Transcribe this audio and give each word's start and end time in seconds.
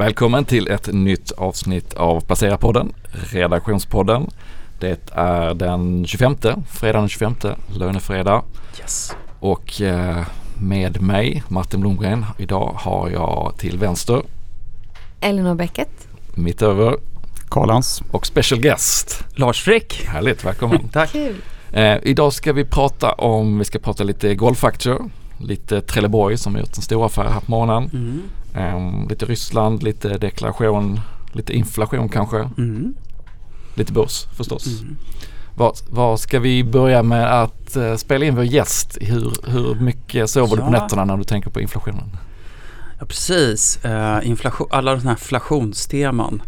Välkommen 0.00 0.44
till 0.44 0.68
ett 0.68 0.92
nytt 0.92 1.30
avsnitt 1.30 1.94
av 1.94 2.20
Placera-podden, 2.20 2.92
Redaktionspodden. 3.12 4.30
Det 4.78 5.10
är 5.12 5.54
den 5.54 6.06
25, 6.06 6.36
fredag 6.70 6.98
den 6.98 7.08
25, 7.08 7.34
lönefredag. 7.78 8.44
Yes. 8.80 9.16
Och 9.40 9.80
eh, 9.80 10.26
med 10.60 11.02
mig, 11.02 11.42
Martin 11.48 11.80
Blomgren, 11.80 12.26
idag 12.38 12.74
har 12.76 13.10
jag 13.10 13.54
till 13.58 13.78
vänster 13.78 14.22
Elinor 15.20 15.54
Bäcket. 15.54 16.08
mitt 16.34 16.62
över 16.62 16.96
Karlans. 17.48 18.02
och 18.10 18.26
special 18.26 18.60
guest. 18.60 19.24
Lars 19.34 19.62
Frick. 19.62 20.04
Härligt, 20.06 20.44
välkommen. 20.44 20.88
Tack. 20.92 21.12
Kul. 21.12 21.34
Eh, 21.72 21.96
idag 22.02 22.32
ska 22.32 22.52
vi 22.52 22.64
prata 22.64 23.12
om, 23.12 23.58
vi 23.58 23.64
ska 23.64 23.78
prata 23.78 24.04
lite 24.04 24.34
golfaktier, 24.34 24.98
lite 25.38 25.80
Trelleborg 25.80 26.38
som 26.38 26.54
har 26.54 26.60
gjort 26.60 26.76
en 26.76 26.82
stor 26.82 27.06
affär 27.06 27.28
här 27.28 27.40
på 27.40 27.50
morgonen. 27.50 27.90
Mm. 27.92 28.22
Eh, 28.54 29.08
lite 29.08 29.24
Ryssland, 29.26 29.82
lite 29.82 30.18
deklaration, 30.18 31.00
lite 31.32 31.52
inflation 31.52 32.08
kanske, 32.08 32.36
Mm. 32.58 32.94
lite 33.74 33.92
börs 33.92 34.24
förstås. 34.36 34.66
Mm. 34.80 34.96
Vad, 35.56 35.78
vad 35.90 36.20
ska 36.20 36.40
vi 36.40 36.64
börja 36.64 37.02
med 37.02 37.42
att 37.42 37.76
eh, 37.76 37.96
spela 37.96 38.24
in 38.24 38.34
vår 38.34 38.44
gäst? 38.44 38.98
Hur, 39.00 39.32
hur 39.50 39.74
mycket 39.74 40.30
sover 40.30 40.56
du 40.56 40.62
på 40.62 40.68
Ja. 40.68 40.70
nätterna 40.70 41.04
när 41.04 41.16
du 41.16 41.24
tänker 41.24 41.50
på 41.50 41.60
inflationen? 41.60 42.16
Ja, 43.00 43.06
precis. 43.06 43.78
Uh, 43.84 44.28
inflation, 44.28 44.66
alla 44.70 44.90
sådana 44.90 45.10
här 45.10 45.16
inflationsteman. 45.16 46.42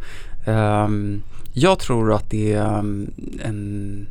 Ehm, 0.46 1.22
jag 1.52 1.78
tror 1.78 2.12
att 2.12 2.30
det 2.30 2.52
är 2.52 2.78
um, 2.78 3.10
en 3.44 4.06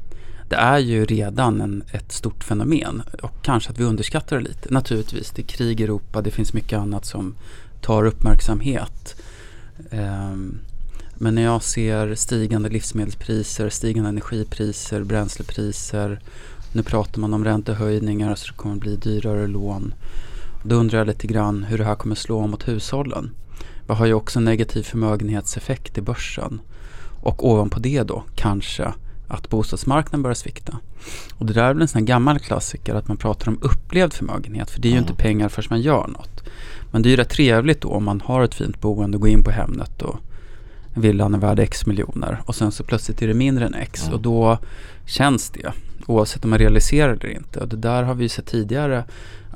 det 0.50 0.56
är 0.58 0.78
ju 0.78 1.06
redan 1.06 1.62
en, 1.62 1.84
ett 1.92 2.12
stort 2.12 2.44
fenomen 2.44 3.04
och 3.22 3.42
kanske 3.42 3.72
att 3.72 3.80
vi 3.80 3.84
underskattar 3.84 4.38
det 4.38 4.44
lite. 4.44 4.74
Naturligtvis, 4.74 5.32
det 5.32 5.42
är 5.42 5.46
krig 5.46 5.82
i 5.82 5.84
Europa, 5.84 6.22
det 6.22 6.32
finns 6.32 6.54
mycket 6.54 6.80
annat 6.80 7.06
som 7.06 7.36
tar 7.82 8.06
uppmärksamhet. 8.06 9.16
Ehm, 9.92 10.60
men 11.16 11.36
när 11.36 11.42
jag 11.42 11.64
ser 11.64 12.16
stigande 12.16 12.70
livsmedelspriser, 12.70 13.70
stigande 13.70 14.10
energipriser, 14.10 15.04
bränslepriser, 15.04 16.20
nu 16.74 16.84
pratar 16.84 17.22
man 17.22 17.34
om 17.34 17.46
räntehöjningar 17.46 18.36
så 18.36 18.48
det 18.48 18.58
kommer 18.58 18.76
bli 18.76 18.96
dyrare 18.96 19.48
lån. 19.48 19.94
Då 20.64 20.76
undrar 20.76 20.98
jag 20.98 21.08
lite 21.08 21.28
grann 21.28 21.64
hur 21.64 21.78
det 21.78 21.86
här 21.86 21.96
kommer 21.96 22.16
slå 22.16 22.48
mot 22.48 22.68
hushållen. 22.68 23.32
Vi 23.88 23.94
har 23.94 24.06
ju 24.06 24.14
också 24.14 24.40
en 24.40 24.46
negativ 24.46 24.84
förmögenhetseffekt 24.84 25.98
i 25.98 26.02
börsen. 26.02 26.62
Och 27.22 27.50
ovanpå 27.50 27.80
det 27.80 28.04
då 28.04 28.24
kanske 28.36 28.94
att 29.32 29.50
bostadsmarknaden 29.50 30.24
börjar 30.24 30.36
svikta. 30.36 30.78
Och 31.38 31.46
det 31.46 31.54
där 31.54 31.64
är 31.64 31.74
väl 31.74 31.82
en 31.82 31.88
sån 31.88 32.06
gammal 32.06 32.40
klassiker 32.40 32.96
att 32.96 33.08
man 33.08 33.18
pratar 33.18 33.48
om 33.48 33.60
upplevd 33.62 34.14
förmögenhet 34.14 34.70
för 34.70 34.82
det 34.82 34.88
är 34.88 34.92
ju 34.92 34.98
Mm. 34.98 35.10
inte 35.10 35.24
pengar 35.24 35.50
förrän 35.50 35.68
man 35.70 35.82
gör 35.82 36.08
något. 36.08 36.44
Men 36.92 37.02
det 37.02 37.10
är 37.10 37.12
ju 37.12 37.18
rätt 37.18 37.30
trevligt 37.30 37.82
då 37.82 37.90
om 37.90 38.04
man 38.04 38.22
har 38.22 38.44
ett 38.44 38.56
fint 38.56 38.82
boende 38.82 39.18
och 39.18 39.22
går 39.22 39.30
in 39.30 39.44
på 39.44 39.52
Hemnet 39.52 40.02
och 40.02 40.20
villan 40.94 41.34
är 41.34 41.38
värd 41.40 41.60
X 41.60 41.86
miljoner 41.86 42.42
och 42.46 42.56
sen 42.56 42.72
så 42.72 42.84
plötsligt 42.84 43.22
är 43.22 43.28
det 43.28 43.34
mindre 43.34 43.66
än 43.66 43.74
X 43.74 44.02
Mm. 44.04 44.14
och 44.14 44.22
då 44.22 44.58
känns 45.06 45.50
det 45.50 45.72
oavsett 46.08 46.44
om 46.44 46.50
man 46.50 46.60
realiserar 46.60 47.16
det 47.16 47.28
eller 47.28 47.36
inte. 47.38 47.60
Och 47.60 47.68
det 47.68 47.76
där 47.78 48.04
har 48.04 48.14
vi 48.14 48.24
ju 48.24 48.30
sett 48.30 48.46
tidigare 48.46 49.04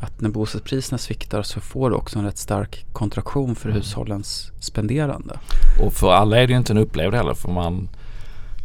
att 0.02 0.22
när 0.22 0.30
bostadspriserna 0.30 0.98
sviktar 0.98 1.42
så 1.42 1.60
får 1.60 1.90
det 1.90 1.96
också 1.96 2.20
en 2.20 2.26
rätt 2.26 2.38
stark 2.38 2.86
kontraktion 2.94 3.56
för 3.56 3.70
Mm. 3.70 3.82
hushållens 3.82 4.52
spenderande. 4.60 5.40
Och 5.82 5.94
för 5.94 6.12
alla 6.14 6.38
är 6.42 6.48
det 6.48 6.52
ju 6.54 6.58
inte 6.58 6.74
en 6.74 6.78
upplevd 6.78 7.14
heller 7.16 7.34
för 7.34 7.52
man 7.52 7.90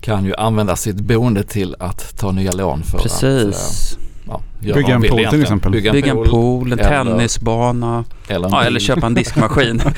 kan 0.01 0.25
ju 0.25 0.35
använda 0.35 0.77
sitt 0.77 0.97
boende 0.97 1.43
till 1.43 1.77
att 1.79 2.17
ta 2.19 2.33
nya 2.33 2.53
lån 2.53 2.83
för 2.83 2.97
att 2.97 3.03
Precis. 3.03 3.93
eh, 3.99 4.05
ja, 4.27 4.41
Bygga 4.75 4.95
en 4.95 5.03
pool 5.03 5.27
till 5.31 5.43
exempel. 5.43 5.73
Bygga 5.73 5.91
en 5.91 5.95
Bygga 5.95 6.11
en 6.11 6.17
pool, 6.17 6.29
pool, 6.29 6.73
en 6.73 6.79
eller- 6.79 6.91
tennisbana 7.05 8.05
eller, 8.29 8.47
en 8.47 8.53
ja, 8.53 8.63
eller 8.65 8.81
köpa 8.81 9.07
en 9.07 9.15
diskmaskin. 9.15 9.83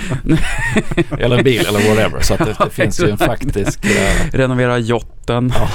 eller 1.19 1.39
en 1.39 1.45
bil 1.45 1.67
eller 1.67 1.89
whatever. 1.89 2.21
Så 2.21 2.35
att 2.35 2.39
det, 2.39 2.57
det 2.65 2.71
finns 2.71 3.01
ju 3.01 3.11
en 3.11 3.19
faktisk... 3.19 3.85
eh, 3.85 4.31
Renovera 4.33 4.79
yachten. 4.79 5.53
Ja. 5.59 5.69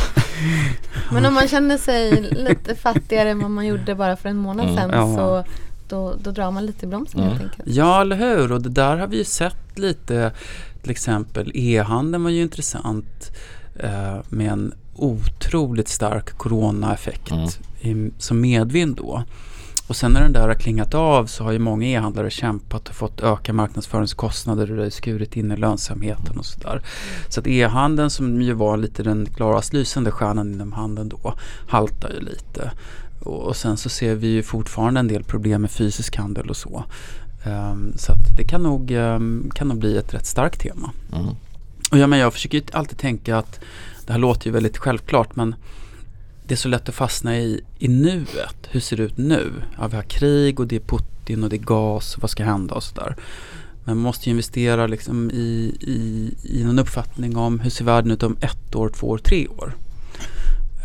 Men 1.12 1.26
om 1.26 1.34
man 1.34 1.48
känner 1.48 1.78
sig 1.78 2.22
lite 2.32 2.76
fattigare 2.76 3.30
än 3.30 3.40
vad 3.40 3.52
man 3.52 3.66
gjorde 3.68 3.96
bara 3.96 4.16
för 4.16 4.30
en 4.30 4.38
månad 4.38 4.66
Mm. 4.70 4.78
sedan 4.78 4.90
Ja. 4.94 5.16
så 5.16 5.44
då, 5.90 6.16
då 6.24 6.32
drar 6.32 6.52
man 6.52 6.66
lite 6.66 6.86
i 6.86 6.90
bromsen 6.90 7.20
Mm. 7.20 7.32
helt 7.32 7.44
enkelt. 7.44 7.68
Ja, 7.78 8.02
eller 8.02 8.16
hur? 8.16 8.52
Och 8.52 8.62
det 8.62 8.70
där 8.70 8.98
har 8.98 9.08
vi 9.08 9.18
ju 9.18 9.24
sett 9.24 9.58
lite. 9.80 10.32
Till 10.82 10.92
exempel 10.92 11.52
e-handeln 11.56 12.24
var 12.24 12.30
ju 12.32 12.42
intressant 12.42 13.32
eh, 13.80 14.18
med 14.30 14.52
en 14.52 14.74
otroligt 14.96 15.88
stark 15.88 16.38
coronaeffekt 16.38 17.32
Mm. 17.32 17.48
i, 17.82 18.12
som 18.18 18.42
medvind 18.42 18.96
då. 18.96 19.24
Och 19.88 19.96
sen 19.96 20.12
när 20.12 20.22
den 20.22 20.34
där 20.34 20.48
har 20.48 20.56
klingat 20.56 20.94
av 20.94 21.26
så 21.26 21.44
har 21.44 21.52
ju 21.52 21.60
många 21.60 21.88
e-handlare 21.88 22.30
kämpat 22.30 22.90
och 22.90 22.96
fått 22.96 23.20
öka 23.22 23.54
marknadsföringskostnader 23.54 24.72
och 24.72 24.78
det 24.78 24.84
har 24.84 24.90
skurit 24.90 25.36
in 25.36 25.52
i 25.52 25.58
lönsamheten 25.58 26.38
och 26.38 26.46
sådär. 26.46 26.82
Så 27.30 27.40
att 27.40 27.48
e-handeln 27.48 28.10
som 28.10 28.42
ju 28.42 28.54
var 28.54 28.78
lite 28.78 29.04
den 29.04 29.26
klarast 29.36 29.74
lysande 29.74 30.12
stjärnan 30.12 30.54
inom 30.54 30.72
handeln 30.74 31.10
då 31.10 31.34
haltar 31.68 32.10
ju 32.10 32.20
lite. 32.20 32.72
Och, 33.20 33.56
sen 33.56 33.78
så 33.78 33.90
ser 33.90 34.16
vi 34.16 34.28
ju 34.28 34.44
fortfarande 34.44 35.00
en 35.00 35.08
del 35.08 35.24
problem 35.24 35.62
med 35.62 35.72
fysisk 35.72 36.16
handel 36.16 36.50
och 36.50 36.58
så. 36.58 36.84
Ehm, 37.44 37.94
så 37.98 38.12
att 38.12 38.38
det 38.38 38.44
kan 38.44 38.64
nog, 38.64 38.92
ehm, 38.92 39.50
kan 39.54 39.68
nog 39.68 39.78
bli 39.78 39.98
ett 39.98 40.14
rätt 40.14 40.26
starkt 40.26 40.62
tema. 40.62 40.92
Mm. 41.16 41.36
Och 41.92 41.98
ja, 41.98 42.08
men 42.08 42.20
jag 42.20 42.34
försöker 42.34 42.58
ju 42.58 42.64
alltid 42.72 42.98
tänka 42.98 43.38
att 43.38 43.60
det 44.06 44.12
här 44.14 44.20
låter 44.20 44.46
ju 44.48 44.52
väldigt 44.54 44.78
självklart 44.78 45.36
men 45.36 45.56
det 46.46 46.54
är 46.54 46.58
så 46.58 46.68
lätt 46.68 46.90
att 46.90 46.96
fastna 46.96 47.38
i, 47.38 47.62
i 47.80 47.88
nuet. 47.88 48.68
Hur 48.70 48.80
ser 48.80 48.98
det 48.98 49.04
ut 49.04 49.18
nu? 49.18 49.54
Ja, 49.78 49.88
vi 49.88 49.96
har 49.96 50.04
krig 50.04 50.60
och 50.60 50.68
det 50.68 50.76
är 50.76 50.80
Putin 50.80 51.44
och 51.44 51.50
det 51.50 51.56
är 51.56 51.62
gas. 51.62 52.18
Vad 52.22 52.30
ska 52.30 52.44
hända 52.44 52.76
och 52.76 52.84
sådär. 52.84 53.16
Men 53.86 53.96
man 53.96 54.04
måste 54.04 54.26
ju 54.26 54.32
investera 54.32 54.88
liksom 54.88 55.32
i, 55.32 55.78
i, 55.82 56.34
i 56.44 56.64
någon 56.64 56.80
uppfattning 56.80 57.38
om 57.38 57.60
hur 57.60 57.70
ser 57.70 57.86
världen 57.86 58.12
ut 58.12 58.24
om 58.24 58.38
ett 58.42 58.76
år, 58.76 58.90
två 58.90 59.08
år, 59.10 59.18
tre 59.18 59.48
år. 59.48 59.76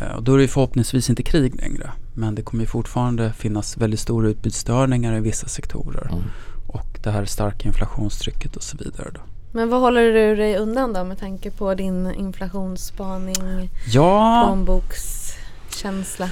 Eh, 0.00 0.16
Och 0.16 0.22
då 0.22 0.34
är 0.34 0.38
det 0.38 0.48
förhoppningsvis 0.48 1.10
inte 1.10 1.22
krig 1.22 1.54
längre. 1.54 1.90
Men 2.14 2.34
det 2.34 2.42
kommer 2.42 2.62
ju 2.62 2.68
fortfarande 2.68 3.32
finnas 3.32 3.76
väldigt 3.76 4.00
stora 4.00 4.28
utbudsstörningar 4.28 5.16
i 5.16 5.20
vissa 5.20 5.48
sektorer. 5.48 6.08
Mm. 6.12 6.24
Och 6.66 6.98
det 7.02 7.10
här 7.10 7.24
starka 7.24 7.68
inflationstrycket 7.68 8.56
och 8.56 8.62
så 8.62 8.76
vidare. 8.76 9.10
Då. 9.14 9.20
Men 9.52 9.68
vad 9.68 9.80
håller 9.80 10.12
du 10.12 10.36
dig 10.36 10.56
undan 10.56 10.92
då 10.92 11.04
med 11.04 11.18
tanke 11.18 11.50
på 11.50 11.74
din 11.74 12.14
inflationsspaning, 12.14 13.70
Ja, 13.92 14.44
plånbokskänsla? 14.46 16.30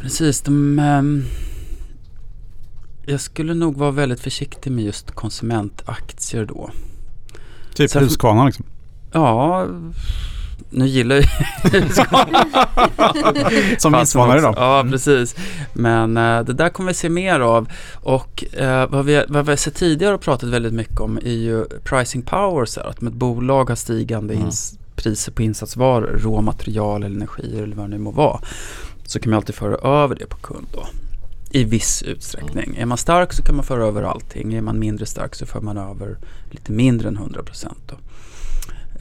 Precis, 0.00 0.40
de, 0.40 0.78
ehm, 0.78 1.24
jag 3.06 3.20
skulle 3.20 3.54
nog 3.54 3.76
vara 3.76 3.90
väldigt 3.90 4.20
försiktig 4.20 4.70
med 4.72 4.84
just 4.84 5.10
konsumentaktier 5.10 6.44
då. 6.44 6.70
Typ 7.74 7.94
Husqvarna 7.94 8.46
liksom. 8.46 8.64
Ja, 9.12 9.66
nu 10.70 10.86
gillar 10.86 11.16
ju 11.16 11.22
Som 13.78 13.92
Fast 13.92 14.00
vinstvarnare 14.00 14.38
också- 14.38 14.60
då. 14.60 14.66
Ja, 14.66 14.86
precis. 14.90 15.36
Men 15.72 16.16
eh, 16.16 16.40
det 16.44 16.52
där 16.52 16.68
kommer 16.68 16.88
vi 16.90 16.94
se 16.94 17.08
mer 17.08 17.40
av. 17.40 17.68
Och 17.94 18.44
eh, 18.54 18.86
vad, 18.90 19.04
vi, 19.04 19.24
vad 19.28 19.44
vi 19.46 19.52
har 19.52 19.56
sett 19.56 19.74
tidigare 19.74 20.14
och 20.14 20.20
pratat 20.20 20.48
väldigt 20.48 20.72
mycket 20.72 21.00
om 21.00 21.16
är 21.18 21.30
ju 21.30 21.64
pricing 21.84 22.22
power. 22.22 22.64
Så 22.64 22.80
här, 22.80 22.88
att 22.88 23.02
ett 23.02 23.12
bolag 23.12 23.68
har 23.68 23.76
stigande 23.76 24.34
Mm. 24.34 24.50
priser 24.96 25.32
på 25.32 25.42
insatsvaror, 25.42 26.18
råmaterial 26.22 27.02
eller 27.02 27.16
energi 27.16 27.58
eller 27.62 27.76
vad 27.76 27.84
det 27.84 27.90
nu 27.96 27.98
må 27.98 28.10
vara. 28.10 28.40
Så 29.04 29.20
kan 29.20 29.30
man 29.30 29.36
alltid 29.36 29.54
föra 29.54 30.02
över 30.02 30.14
det 30.14 30.26
på 30.26 30.36
kund 30.36 30.66
då. 30.72 30.86
I 31.50 31.64
viss 31.64 32.02
utsträckning. 32.02 32.76
Är 32.78 32.86
man 32.86 32.98
stark 32.98 33.32
så 33.32 33.42
kan 33.42 33.56
man 33.56 33.64
föra 33.64 33.86
över 33.86 34.02
allting. 34.02 34.54
Är 34.54 34.60
man 34.62 34.78
mindre 34.78 35.06
stark 35.06 35.34
så 35.34 35.46
för 35.46 35.60
man 35.60 35.78
över 35.78 36.16
lite 36.50 36.72
mindre 36.72 37.08
än 37.08 37.18
100% 37.18 37.66
då. 37.86 37.94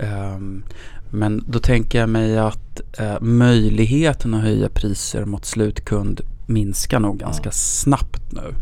Ehm, 0.04 0.64
men 1.12 1.44
då 1.48 1.60
tänker 1.60 2.00
jag 2.00 2.10
mig 2.10 2.38
att 2.38 2.82
eh, 2.98 3.22
möjligheten 3.22 4.34
att 4.34 4.42
höja 4.42 4.70
priser 4.70 5.26
mot 5.26 5.46
slutkund 5.46 6.22
minskar 6.46 7.00
nog 7.00 7.20
ganska 7.20 7.48
Ja. 7.48 7.52
snabbt 7.52 8.32
nu. 8.32 8.54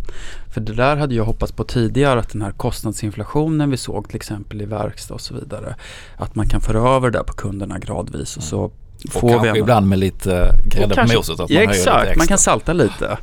För 0.54 0.62
det 0.62 0.74
där 0.74 0.96
hade 0.98 1.16
jag 1.16 1.26
hoppats 1.26 1.52
på 1.52 1.64
tidigare 1.64 2.20
att 2.20 2.30
den 2.30 2.42
här 2.42 2.52
kostnadsinflationen 2.52 3.70
vi 3.70 3.78
såg 3.78 4.08
till 4.08 4.16
exempel 4.16 4.62
i 4.62 4.66
verkstad 4.66 5.14
och 5.14 5.22
så 5.22 5.34
vidare. 5.34 5.76
Att 6.18 6.36
man 6.36 6.48
kan 6.48 6.62
föra 6.62 6.96
över 6.96 7.10
det 7.12 7.24
på 7.24 7.34
kunderna 7.34 7.80
gradvis 7.80 8.38
och 8.38 8.44
så 8.44 8.60
Och 8.60 8.74
får 9.12 9.28
vi 9.28 9.34
kanske 9.34 9.50
en... 9.50 9.56
ibland 9.56 9.88
med 9.88 10.00
lite 10.00 10.56
grädde 10.66 11.02
Och 11.02 11.08
på 11.10 11.16
moset. 11.16 11.34
Att 11.34 11.40
man 11.40 11.48
ja, 11.50 11.60
lite 11.60 11.72
exakt, 11.72 12.04
extra. 12.04 12.18
man 12.18 12.28
kan 12.28 12.38
salta 12.38 12.74
lite. 12.74 13.18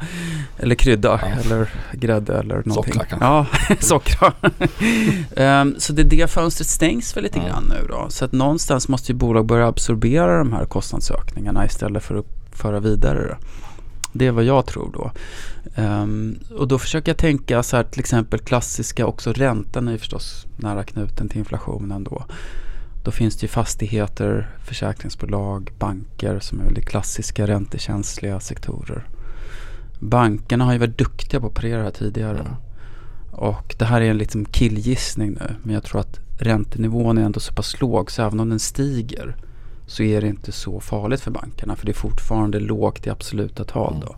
Eller 0.58 0.75
krydda, 0.75 1.20
Ja. 1.23 1.40
eller 1.44 1.69
grädde 1.93 2.38
eller 2.38 2.62
någonting. 2.64 2.93
Sockra 2.94 3.05
kanske. 3.05 3.26
Ja, 3.26 3.46
sockra. 3.81 4.32
Ehm, 5.37 5.75
så 5.78 5.93
det 5.93 6.02
är 6.02 6.06
det 6.06 6.31
fönstret 6.31 6.69
stängs 6.69 7.17
väl 7.17 7.23
lite 7.25 7.38
Ja. 7.38 7.44
grann 7.46 7.64
nu 7.69 7.87
då. 7.88 8.06
Så 8.08 8.25
att 8.25 8.32
någonstans 8.32 8.88
måste 8.88 9.12
ju 9.12 9.19
bolag 9.19 9.46
börja 9.46 9.67
absorbera 9.67 10.38
de 10.38 10.52
här 10.52 10.64
kostnadsökningarna 10.64 11.67
istället 11.67 12.02
för 12.02 12.14
att 12.19 12.26
föra 12.52 12.81
vidare 12.81 13.19
det. 13.19 13.37
Det 14.12 14.26
är 14.26 14.31
vad 14.31 14.44
jag 14.44 14.67
tror 14.67 14.90
då. 14.93 15.11
Ehm, 15.82 16.38
och 16.58 16.69
då 16.69 16.79
försöker 16.79 17.11
jag 17.11 17.19
tänka 17.19 17.62
så 17.62 17.76
här 17.76 17.84
till 17.84 18.00
exempel 18.00 18.38
klassiska, 18.40 19.06
också 19.06 19.32
räntan 19.32 19.88
är 19.88 19.93
ju 19.93 19.99
förstås 19.99 20.46
nära 20.56 20.84
knuten 20.84 21.29
till 21.29 21.38
inflationen 21.38 22.05
då. 22.05 22.25
Då 23.06 23.12
finns 23.12 23.37
det 23.37 23.44
ju 23.44 23.49
fastigheter, 23.49 24.50
försäkringsbolag, 24.64 25.70
banker 25.79 26.38
som 26.38 26.61
är 26.61 26.64
väldigt 26.64 26.88
klassiska 26.88 27.47
räntekänsliga 27.47 28.41
sektorer. 28.41 29.06
Bankerna 29.99 30.64
har 30.64 30.73
ju 30.73 30.79
varit 30.79 30.99
duktiga 30.99 31.41
på 31.41 31.47
att 31.47 31.55
parera 31.55 31.79
det 31.79 31.85
här 31.85 31.91
tidigare. 31.91 32.47
Ja. 33.32 33.38
Och 33.38 33.75
det 33.79 33.85
här 33.85 34.00
är 34.00 34.11
en 34.11 34.19
liksom 34.19 34.44
killgissning 34.44 35.32
nu. 35.32 35.55
Men 35.62 35.75
jag 35.75 35.85
tror 35.85 36.00
att 36.00 36.20
räntenivån 36.38 37.19
är 37.19 37.23
ändå 37.23 37.41
så 37.41 37.55
pass 37.55 37.81
låg 37.81 38.11
så 38.11 38.23
även 38.23 38.41
om 38.41 38.49
den 38.49 38.61
stiger 38.61 39.37
så 39.87 40.03
är 40.03 40.20
det 40.20 40.26
inte 40.26 40.53
så 40.53 40.81
farligt 40.81 41.20
för 41.20 41.31
bankerna 41.31 41.76
för 41.76 41.87
det 41.87 41.93
är 41.93 41.94
fortfarande 41.94 42.61
lågt 42.61 43.06
i 43.06 43.11
absoluta 43.11 43.64
tal 43.64 43.94
Mm. 43.94 44.06
då. 44.06 44.17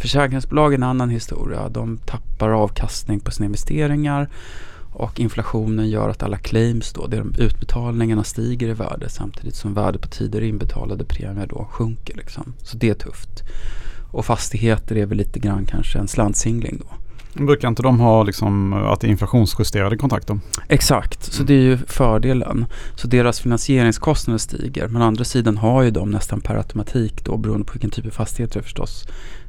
Försäkringsbolag 0.00 0.72
är 0.72 0.76
en 0.76 0.82
annan 0.82 1.10
historia. 1.10 1.68
De 1.68 1.98
tappar 1.98 2.48
avkastning 2.48 3.20
på 3.20 3.30
sina 3.30 3.46
investeringar 3.46 4.28
och 4.98 5.20
inflationen 5.20 5.90
gör 5.90 6.08
att 6.08 6.22
alla 6.22 6.38
claims 6.38 6.92
då, 6.92 7.06
det 7.06 7.16
är 7.16 7.20
de 7.20 7.34
utbetalningarna 7.38 8.24
stiger 8.24 8.68
i 8.68 8.72
värde 8.72 9.08
samtidigt 9.08 9.54
som 9.54 9.74
värdet 9.74 10.02
på 10.02 10.08
tidigare 10.08 10.46
inbetalade 10.46 11.04
premier 11.04 11.46
då 11.46 11.68
sjunker 11.70 12.16
liksom. 12.16 12.54
Så 12.62 12.76
det 12.76 12.88
är 12.88 12.94
tufft. 12.94 13.42
Och 14.12 14.24
fastigheter 14.24 14.96
är 14.96 15.06
väl 15.06 15.18
lite 15.18 15.38
grann 15.38 15.66
kanske 15.66 15.98
en 15.98 16.08
slantsingling 16.08 16.78
då. 16.78 17.07
Brukar 17.46 17.68
inte 17.68 17.82
de 17.82 18.00
ha 18.00 18.22
liksom 18.22 18.72
att 18.72 19.00
det 19.00 19.06
är 19.06 19.10
inflationsjusterade 19.10 19.96
kontrakter? 19.96 20.38
Exakt, 20.68 21.32
så 21.32 21.42
Mm. 21.42 21.46
det 21.46 21.54
är 21.54 21.62
ju 21.62 21.76
fördelen. 21.76 22.66
Så 22.94 23.08
deras 23.08 23.40
finansieringskostnader 23.40 24.38
stiger. 24.38 24.88
Men 24.88 25.02
å 25.02 25.04
andra 25.04 25.24
sidan 25.24 25.56
har 25.56 25.82
ju 25.82 25.90
de 25.90 26.10
nästan 26.10 26.40
per 26.40 26.54
automatik 26.56 27.24
då, 27.24 27.36
beroende 27.36 27.64
på 27.66 27.72
vilken 27.72 27.90
typ 27.90 28.06
av 28.06 28.10
fastigheter 28.10 28.54
det 28.54 28.60
är 28.60 28.64
förstås, 28.64 29.04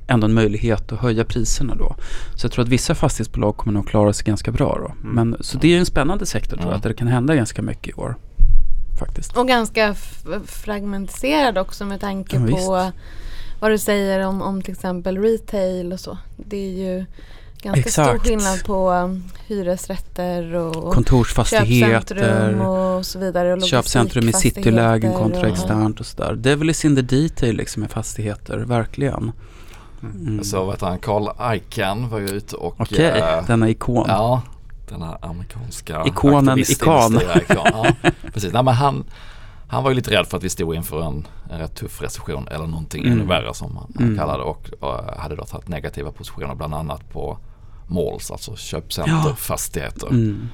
ändå 0.08 0.26
en 0.28 0.34
möjlighet 0.34 0.92
att 0.92 1.00
höja 1.00 1.26
priserna 1.26 1.76
då. 1.76 1.96
Så 2.36 2.46
jag 2.46 2.52
tror 2.52 2.64
att 2.64 2.70
vissa 2.70 2.96
fastighetsbolag 2.96 3.58
kommer 3.58 3.74
nog 3.74 3.88
klara 3.88 4.14
sig 4.14 4.26
ganska 4.26 4.52
bra 4.52 4.78
då. 4.80 4.92
Mm. 5.10 5.16
Men, 5.16 5.38
så 5.44 5.58
det 5.58 5.68
är 5.68 5.72
ju 5.72 5.78
en 5.80 5.86
spännande 5.86 6.26
sektor 6.26 6.58
tror 6.58 6.70
jag, 6.70 6.78
att 6.78 6.84
det 6.84 6.94
kan 6.94 7.08
hända 7.08 7.36
ganska 7.36 7.62
mycket 7.62 7.88
i 7.90 7.94
år. 7.94 8.16
Faktiskt. 9.00 9.38
Och 9.38 9.48
ganska 9.48 9.96
fragmentiserad 10.46 11.58
också 11.58 11.86
med 11.86 12.00
tanke 12.02 12.36
Ja, 12.36 12.48
på 12.58 12.92
vad 13.60 13.72
du 13.72 13.78
säger 13.78 14.26
om, 14.28 14.42
om 14.42 14.62
till 14.62 14.74
exempel 14.74 15.18
retail 15.18 15.94
och 15.94 16.00
så. 16.00 16.18
Det 16.38 16.58
är 16.58 16.70
ju 16.98 17.06
ganska 17.62 17.90
stor 17.92 18.04
Exakt. 18.04 18.24
skillnad 18.28 18.64
på 18.66 18.92
um, 18.92 19.24
hyresrätter 19.48 20.54
och 20.56 20.94
Kontorsfastigheter, 20.94 22.00
köpcentrum 22.16 22.62
och 22.62 23.06
så 23.06 23.20
vidare. 23.20 23.54
Och 23.54 23.64
köpcentrum 23.64 24.30
i 24.30 24.34
citylägen 24.34 25.14
kontra 25.14 25.42
logistikfastigheter 25.42 25.52
och- 25.52 25.54
externt 25.88 26.00
och 26.00 26.06
sådär. 26.06 26.34
Det 26.36 26.52
är 26.52 26.56
väl 26.56 26.70
i 26.70 26.74
sin 26.74 26.96
the 26.96 27.02
detail 27.02 27.56
liksom 27.58 27.82
med 27.82 27.92
fastigheter, 27.92 28.58
verkligen. 28.58 29.32
Mm. 30.04 30.44
Så 30.44 30.66
vet 30.72 30.82
han, 30.82 30.98
Carl 31.00 31.56
Icahn 31.56 32.10
var 32.10 32.20
ju 32.20 32.30
ute 32.30 32.56
och 32.56 32.76
Okej, 32.82 33.06
eh, 33.06 33.46
denna 33.48 33.70
ikon. 33.70 34.06
Ja, 34.08 34.42
den 34.90 35.02
här 35.02 35.18
amerikanska 35.26 36.04
Ikonen 36.06 36.60
Ikan. 36.60 37.16
Ikon. 37.16 37.20
Ja, 37.48 37.86
precis. 38.34 38.54
Nej, 38.54 38.64
men 38.64 38.74
han, 38.74 39.04
han 39.68 39.84
var 39.84 39.92
ju 39.92 39.96
lite 39.96 40.12
rädd 40.12 40.28
för 40.28 40.38
att 40.38 40.44
vi 40.44 40.50
stod 40.50 40.76
inför 40.76 41.02
en, 41.02 41.28
en 41.52 41.60
rätt 41.60 41.76
tuff 41.76 42.02
recession 42.02 42.48
eller 42.48 42.68
någonting 42.68 43.06
Mm. 43.06 43.18
ännu 43.20 43.28
värre 43.28 43.54
som 43.54 43.78
han, 43.78 43.92
han 43.96 44.04
Mm. 44.06 44.18
kallade 44.18 44.44
och, 44.44 44.70
och 44.80 44.94
hade 45.18 45.36
då 45.36 45.44
tagit 45.46 45.68
negativa 45.68 46.12
positioner 46.12 46.56
bland 46.56 46.74
annat 46.76 47.10
på 47.10 47.38
malls, 47.90 48.32
alltså 48.32 48.56
köpcenter, 48.56 49.12
Ja. 49.30 49.36
fastigheter. 49.36 50.08
Mm. 50.08 50.50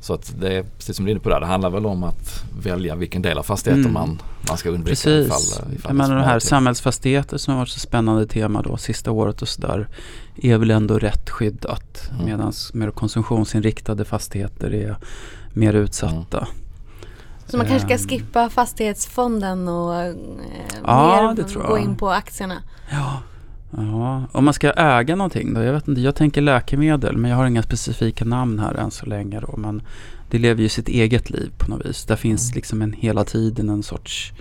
Så 0.00 0.14
att 0.14 0.34
det 0.40 0.52
är 0.54 0.62
precis 0.62 0.96
som 0.96 1.04
du 1.04 1.10
är 1.10 1.12
inne 1.12 1.20
på 1.20 1.28
där, 1.28 1.40
det 1.40 1.46
handlar 1.46 1.70
väl 1.70 1.86
om 1.86 2.04
att 2.04 2.44
välja 2.62 2.94
vilken 2.96 3.22
del 3.22 3.38
av 3.38 3.42
fastigheten 3.42 3.80
Mm. 3.80 3.92
man, 3.92 4.22
man 4.48 4.56
ska 4.58 4.68
undvika 4.70 4.88
Precis. 4.90 5.26
ifall, 5.26 5.74
ifall 5.74 5.90
jag 5.90 5.96
menar 5.96 6.08
det 6.16 6.22
här 6.22 6.26
samhället 6.26 6.42
samhällsfastigheter 6.44 7.38
som 7.38 7.52
har 7.54 7.58
varit 7.58 7.68
så 7.68 7.80
spännande 7.80 8.26
tema 8.26 8.62
då 8.62 8.76
sista 8.76 9.10
året 9.10 9.42
och 9.42 9.48
sådär 9.48 9.88
är 10.36 10.56
väl 10.58 10.70
ändå 10.70 10.98
rätt 10.98 11.30
skyddat 11.30 12.10
Mm. 12.12 12.24
medan 12.26 12.52
mer 12.74 12.90
konsumtionsinriktade 12.90 14.04
fastigheter 14.04 14.74
är 14.74 14.96
mer 15.52 15.72
utsatta. 15.72 16.48
Så 17.46 17.56
man 17.56 17.66
kanske 17.66 17.92
Ehm. 17.92 17.98
ska 17.98 18.08
skippa 18.08 18.50
fastighetsfonden 18.50 19.68
och 19.68 19.94
eh, 19.94 20.14
Ja, 20.86 21.34
mer 21.36 21.68
gå 21.68 21.78
in 21.78 21.96
på 21.96 22.10
aktierna. 22.10 22.62
Ja. 22.90 23.22
Ja, 23.76 24.24
om 24.32 24.44
man 24.44 24.54
ska 24.54 24.70
äga 24.70 25.16
någonting 25.16 25.54
då? 25.54 25.62
Jag 25.62 25.72
vet 25.72 25.88
inte, 25.88 26.00
jag 26.00 26.14
tänker 26.14 26.40
läkemedel 26.40 27.16
men 27.16 27.30
jag 27.30 27.38
har 27.38 27.46
inga 27.46 27.62
specifika 27.62 28.24
namn 28.24 28.58
här 28.58 28.74
än 28.74 28.90
så 28.90 29.06
länge 29.06 29.40
då. 29.40 29.56
Men 29.56 29.82
det 30.30 30.38
lever 30.38 30.62
ju 30.62 30.68
sitt 30.68 30.88
eget 30.88 31.30
liv 31.30 31.50
på 31.58 31.70
något 31.70 31.86
vis. 31.86 32.04
Där 32.04 32.16
finns 32.16 32.50
Mm. 32.50 32.54
liksom 32.56 32.82
en, 32.82 32.92
hela 32.92 33.24
tiden 33.24 33.68
en 33.68 33.82
sorts 33.82 34.32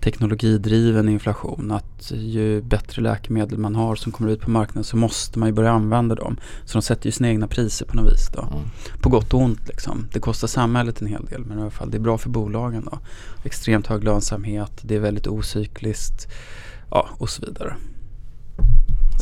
teknologidriven 0.00 1.08
inflation. 1.08 1.70
Att 1.70 2.12
ju 2.14 2.62
bättre 2.62 3.02
läkemedel 3.02 3.58
man 3.58 3.74
har 3.74 3.96
som 3.96 4.12
kommer 4.12 4.30
ut 4.30 4.40
på 4.40 4.50
marknaden 4.50 4.84
så 4.84 4.96
måste 4.96 5.38
man 5.38 5.48
ju 5.48 5.52
börja 5.52 5.70
använda 5.70 6.14
dem. 6.14 6.36
Så 6.64 6.78
de 6.78 6.82
sätter 6.82 7.06
ju 7.06 7.12
sina 7.12 7.28
egna 7.28 7.46
priser 7.46 7.86
på 7.86 7.96
något 7.96 8.12
vis 8.12 8.28
då. 8.34 8.40
Mm. 8.42 8.68
På 9.00 9.08
gott 9.08 9.34
och 9.34 9.40
ont 9.40 9.68
liksom. 9.68 10.06
Det 10.12 10.20
kostar 10.20 10.48
samhället 10.48 11.00
en 11.00 11.06
hel 11.06 11.24
del 11.24 11.44
men 11.44 11.58
i 11.58 11.60
alla 11.62 11.70
fall 11.70 11.90
det 11.90 11.96
är 11.96 12.00
bra 12.00 12.18
för 12.18 12.30
bolagen 12.30 12.88
då. 12.90 12.98
Extremt 13.44 13.86
hög 13.86 14.04
lönsamhet, 14.04 14.72
det 14.82 14.96
är 14.96 15.00
väldigt 15.00 15.26
ocykliskt. 15.26 16.28
Ja, 16.90 17.08
och 17.18 17.30
så 17.30 17.46
vidare. 17.46 17.74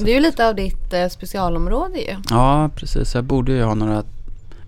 Det 0.04 0.10
är 0.10 0.14
ju 0.14 0.20
lite 0.20 0.48
av 0.48 0.54
ditt 0.54 0.93
eh, 0.93 1.08
specialområde 1.08 1.98
ju. 1.98 2.16
Ja, 2.31 2.70
precis. 2.76 3.14
Jag 3.14 3.25
borde 3.25 3.52
ju 3.52 3.62
ha 3.62 3.75
några 3.75 4.04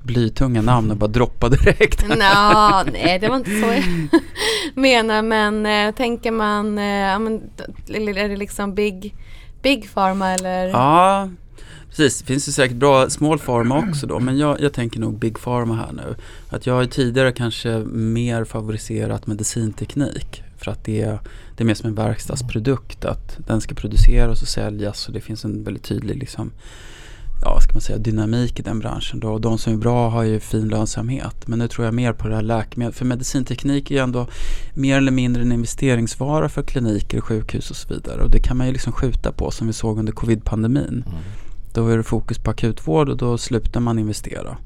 blytunga 0.02 0.62
namn 0.62 0.90
och 0.90 0.96
bara 0.96 1.10
droppa 1.10 1.48
direkt. 1.48 2.08
Nå, 2.08 2.14
nej, 2.92 3.18
det 3.18 3.28
var 3.28 3.36
inte 3.36 3.50
så 3.60 3.66
jag 3.66 3.84
menar. 4.74 5.22
Men 5.22 5.66
eh, 5.66 5.94
tänker 5.94 6.30
man, 6.30 6.78
eh, 6.78 6.84
ja, 6.84 7.18
men, 7.18 7.42
eller 7.94 8.18
är 8.18 8.28
det 8.28 8.36
liksom 8.36 8.74
big, 8.74 9.14
big 9.62 9.94
pharma 9.94 10.30
eller? 10.30 10.68
Ja, 10.68 11.28
precis. 11.88 12.18
Det 12.20 12.26
finns 12.26 12.48
ju 12.48 12.52
säkert 12.52 12.76
bra 12.76 13.10
small 13.10 13.38
pharma 13.38 13.78
också 13.78 14.06
då. 14.06 14.18
Men 14.18 14.38
jag, 14.38 14.60
jag 14.60 14.72
tänker 14.72 15.00
nog 15.00 15.18
big 15.18 15.38
pharma 15.40 15.74
här 15.74 15.92
nu. 15.92 16.14
Att 16.50 16.66
jag 16.66 16.74
har 16.74 16.82
ju 16.82 16.88
tidigare 16.88 17.32
kanske 17.32 17.78
mer 17.88 18.44
favoriserat 18.44 19.26
medicinteknik. 19.26 20.42
För 20.58 20.70
att 20.70 20.84
det 20.84 21.00
är, 21.02 21.20
det 21.56 21.62
är 21.62 21.64
mer 21.64 21.74
som 21.74 21.88
en 21.88 21.94
verkstadsprodukt. 21.94 23.04
Att 23.04 23.38
den 23.46 23.60
ska 23.60 23.74
produceras 23.74 24.42
och 24.42 24.48
säljas 24.48 25.08
och 25.08 25.14
det 25.14 25.20
finns 25.20 25.44
en 25.44 25.64
väldigt 25.64 25.84
tydlig 25.84 26.16
liksom, 26.16 26.50
ja, 27.42 27.60
ska 27.60 27.72
man 27.72 27.80
säga, 27.80 27.98
dynamik 27.98 28.60
i 28.60 28.62
den 28.62 28.78
branschen. 28.78 29.20
Då. 29.20 29.32
Och 29.32 29.40
de 29.40 29.58
som 29.58 29.72
är 29.72 29.76
bra 29.76 30.08
har 30.08 30.22
ju 30.22 30.40
fin 30.40 30.68
lönsamhet. 30.68 31.48
Men 31.48 31.58
nu 31.58 31.68
tror 31.68 31.84
jag 31.84 31.94
mer 31.94 32.12
på 32.12 32.28
det 32.28 32.34
här 32.34 32.42
läkemedel. 32.42 32.94
För 32.94 33.04
medicinteknik 33.04 33.90
är 33.90 33.94
ju 33.94 34.00
ändå 34.00 34.26
mer 34.74 34.96
eller 34.96 35.12
mindre 35.12 35.42
en 35.42 35.52
investeringsvara 35.52 36.48
för 36.48 36.62
kliniker, 36.62 37.20
sjukhus 37.20 37.70
och 37.70 37.76
så 37.76 37.94
vidare. 37.94 38.22
Och 38.22 38.30
det 38.30 38.40
kan 38.40 38.56
man 38.56 38.66
ju 38.66 38.72
liksom 38.72 38.92
skjuta 38.92 39.32
på 39.32 39.50
som 39.50 39.66
vi 39.66 39.72
såg 39.72 39.98
under 39.98 40.12
covid-pandemin. 40.12 41.04
Mm. 41.06 41.20
Då 41.74 41.88
är 41.88 41.96
det 41.96 42.02
fokus 42.02 42.38
på 42.38 42.50
akutvård 42.50 43.08
och 43.08 43.16
då 43.16 43.38
slutar 43.38 43.80
man 43.80 43.98
investera. 43.98 44.56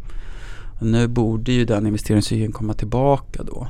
Och 0.81 0.87
nu 0.87 1.09
borde 1.09 1.53
ju 1.53 1.65
den 1.65 1.87
investeringscykeln 1.87 2.53
komma 2.53 2.75
tillbaka 2.75 3.43
då. 3.43 3.69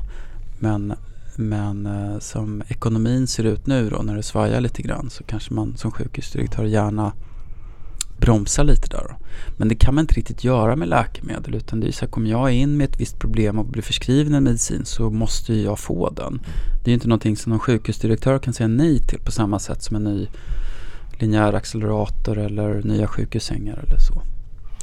Men, 0.59 0.95
men 1.37 1.87
eh, 1.87 2.19
som 2.19 2.63
ekonomin 2.69 3.27
ser 3.27 3.45
ut 3.45 3.67
nu 3.67 3.91
då 3.91 4.03
när 4.03 4.17
det 4.17 4.23
svajar 4.23 4.61
lite 4.61 4.83
grann 4.83 5.11
så 5.11 5.25
kanske 5.25 5.55
man 5.55 5.77
som 5.77 5.91
sjukhusdirektör 5.91 6.65
gärna 6.65 7.13
bromsar 8.21 8.65
lite 8.65 8.89
där 8.89 9.07
då. 9.09 9.27
Men 9.57 9.69
det 9.69 9.75
kan 9.75 9.95
man 9.95 10.03
inte 10.03 10.15
riktigt 10.15 10.45
göra 10.45 10.77
med 10.77 10.89
läkemedel 10.89 11.55
utan 11.55 11.81
det 11.81 11.89
är 11.89 11.93
så 11.93 12.01
här, 12.05 12.11
kommer 12.11 12.31
jag 12.31 12.53
in 12.53 12.77
med 12.77 12.89
ett 12.91 13.01
visst 13.01 13.19
problem 13.19 13.59
och 13.59 13.65
blir 13.67 13.83
förskriven 13.83 14.35
en 14.35 14.45
medicin 14.45 14.85
så 14.85 15.11
måste 15.11 15.55
ju 15.55 15.63
jag 15.63 15.79
få 15.79 16.11
den. 16.11 16.41
Det 16.85 16.89
är 16.89 16.89
ju 16.89 16.95
inte 16.95 17.09
någonting 17.09 17.37
som 17.37 17.51
någon 17.51 17.59
sjukhusdirektör 17.59 18.39
kan 18.39 18.55
säga 18.55 18.69
nej 18.69 18.99
till 18.99 19.19
på 19.19 19.33
samma 19.33 19.59
sätt 19.59 19.83
som 19.83 19.97
en 19.97 20.05
ny 20.05 20.29
linjär 21.19 21.53
accelerator 21.53 22.39
eller 22.39 22.83
nya 22.83 23.07
sjukhussängar 23.07 23.85
eller 23.87 23.99
så. 23.99 24.23